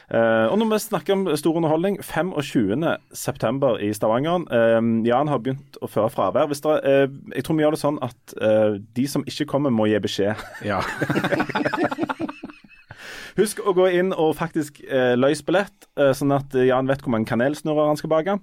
Eh, 0.06 0.46
og 0.46 0.58
når 0.60 0.68
vi 0.70 0.78
snakker 0.84 1.16
om 1.16 1.24
stor 1.36 1.56
underholdning, 1.58 1.96
25.9. 1.98 3.72
i 3.82 3.88
Stavanger. 3.96 4.44
Uh, 4.46 5.02
Jan 5.06 5.26
har 5.32 5.40
begynt 5.42 5.78
å 5.82 5.88
føre 5.90 6.10
fravær. 6.14 6.46
Hvis 6.50 6.62
dere, 6.62 6.78
er- 6.84 7.08
eh, 7.08 7.16
jeg 7.34 7.44
tror 7.44 7.56
vi 7.58 7.64
gjør 7.64 7.74
det 7.74 7.82
sånn 7.82 7.98
at 8.06 8.36
eh, 8.40 8.76
de 8.96 9.06
som 9.10 9.24
ikke 9.26 9.48
kommer, 9.50 9.70
må 9.74 9.88
gi 9.90 9.98
beskjed. 9.98 10.36
Ja. 10.64 10.78
Husk 13.36 13.58
å 13.68 13.74
gå 13.76 13.90
inn 13.98 14.14
og 14.16 14.30
faktisk 14.38 14.78
eh, 14.86 15.12
løs 15.18 15.42
billett, 15.44 15.88
eh, 16.00 16.14
sånn 16.16 16.32
at 16.32 16.54
eh, 16.56 16.68
Jan 16.70 16.86
vet 16.88 17.02
hvor 17.04 17.12
mange 17.12 17.28
kanelsnurrer 17.28 17.90
han 17.90 17.98
skal 18.00 18.12
bake. 18.14 18.38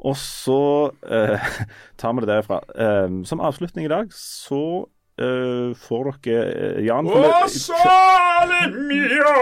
Og 0.00 0.16
så 0.16 0.60
eh, 1.04 1.50
tar 2.00 2.14
vi 2.16 2.24
det 2.24 2.30
derfra. 2.32 2.62
Eh, 2.72 3.18
som 3.28 3.42
avslutning 3.44 3.84
i 3.88 3.92
dag 3.92 4.14
så 4.16 4.62
uh, 5.20 5.76
får 5.78 6.12
dere 6.24 6.44
uh, 6.78 6.80
Jan 6.84 7.10
Å, 7.10 7.46
sale 7.52 8.64
mio! 8.88 9.36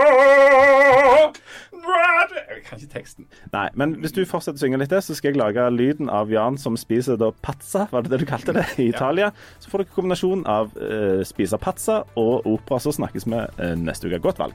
Jeg 1.89 2.65
kan 2.67 2.81
ikke 2.81 2.93
teksten. 2.93 3.27
Nei, 3.53 3.69
men 3.79 3.95
hvis 4.03 4.13
du 4.13 4.21
fortsetter 4.29 4.59
å 4.59 4.63
synge 4.65 4.81
litt, 4.83 4.93
eh, 4.93 5.05
så 5.05 5.15
skal 5.17 5.33
jeg 5.33 5.41
lage 5.41 5.65
lyden 5.73 6.11
av 6.13 6.33
Jan 6.33 6.59
som 6.61 6.77
spiser 6.77 7.17
da 7.21 7.31
pazza, 7.45 7.87
var 7.93 8.05
det 8.05 8.13
det 8.13 8.21
du 8.23 8.27
kalte 8.29 8.53
det, 8.57 8.67
i 8.83 8.89
Italia. 8.91 9.31
Så 9.63 9.71
får 9.73 9.85
dere 9.85 9.95
kombinasjon 9.95 10.45
av 10.49 10.75
uh, 10.77 11.23
spise 11.29 11.59
pazza 11.63 12.03
og 12.19 12.47
opera. 12.49 12.81
Så 12.83 12.93
snakkes 12.99 13.29
vi 13.29 13.39
uh, 13.39 13.75
neste 13.79 14.11
uke. 14.11 14.21
Godt 14.29 14.43
valg. 14.43 14.55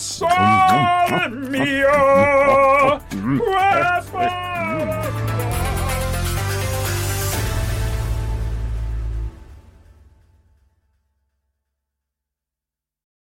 Sole 0.00 1.28
mio, 1.52 1.98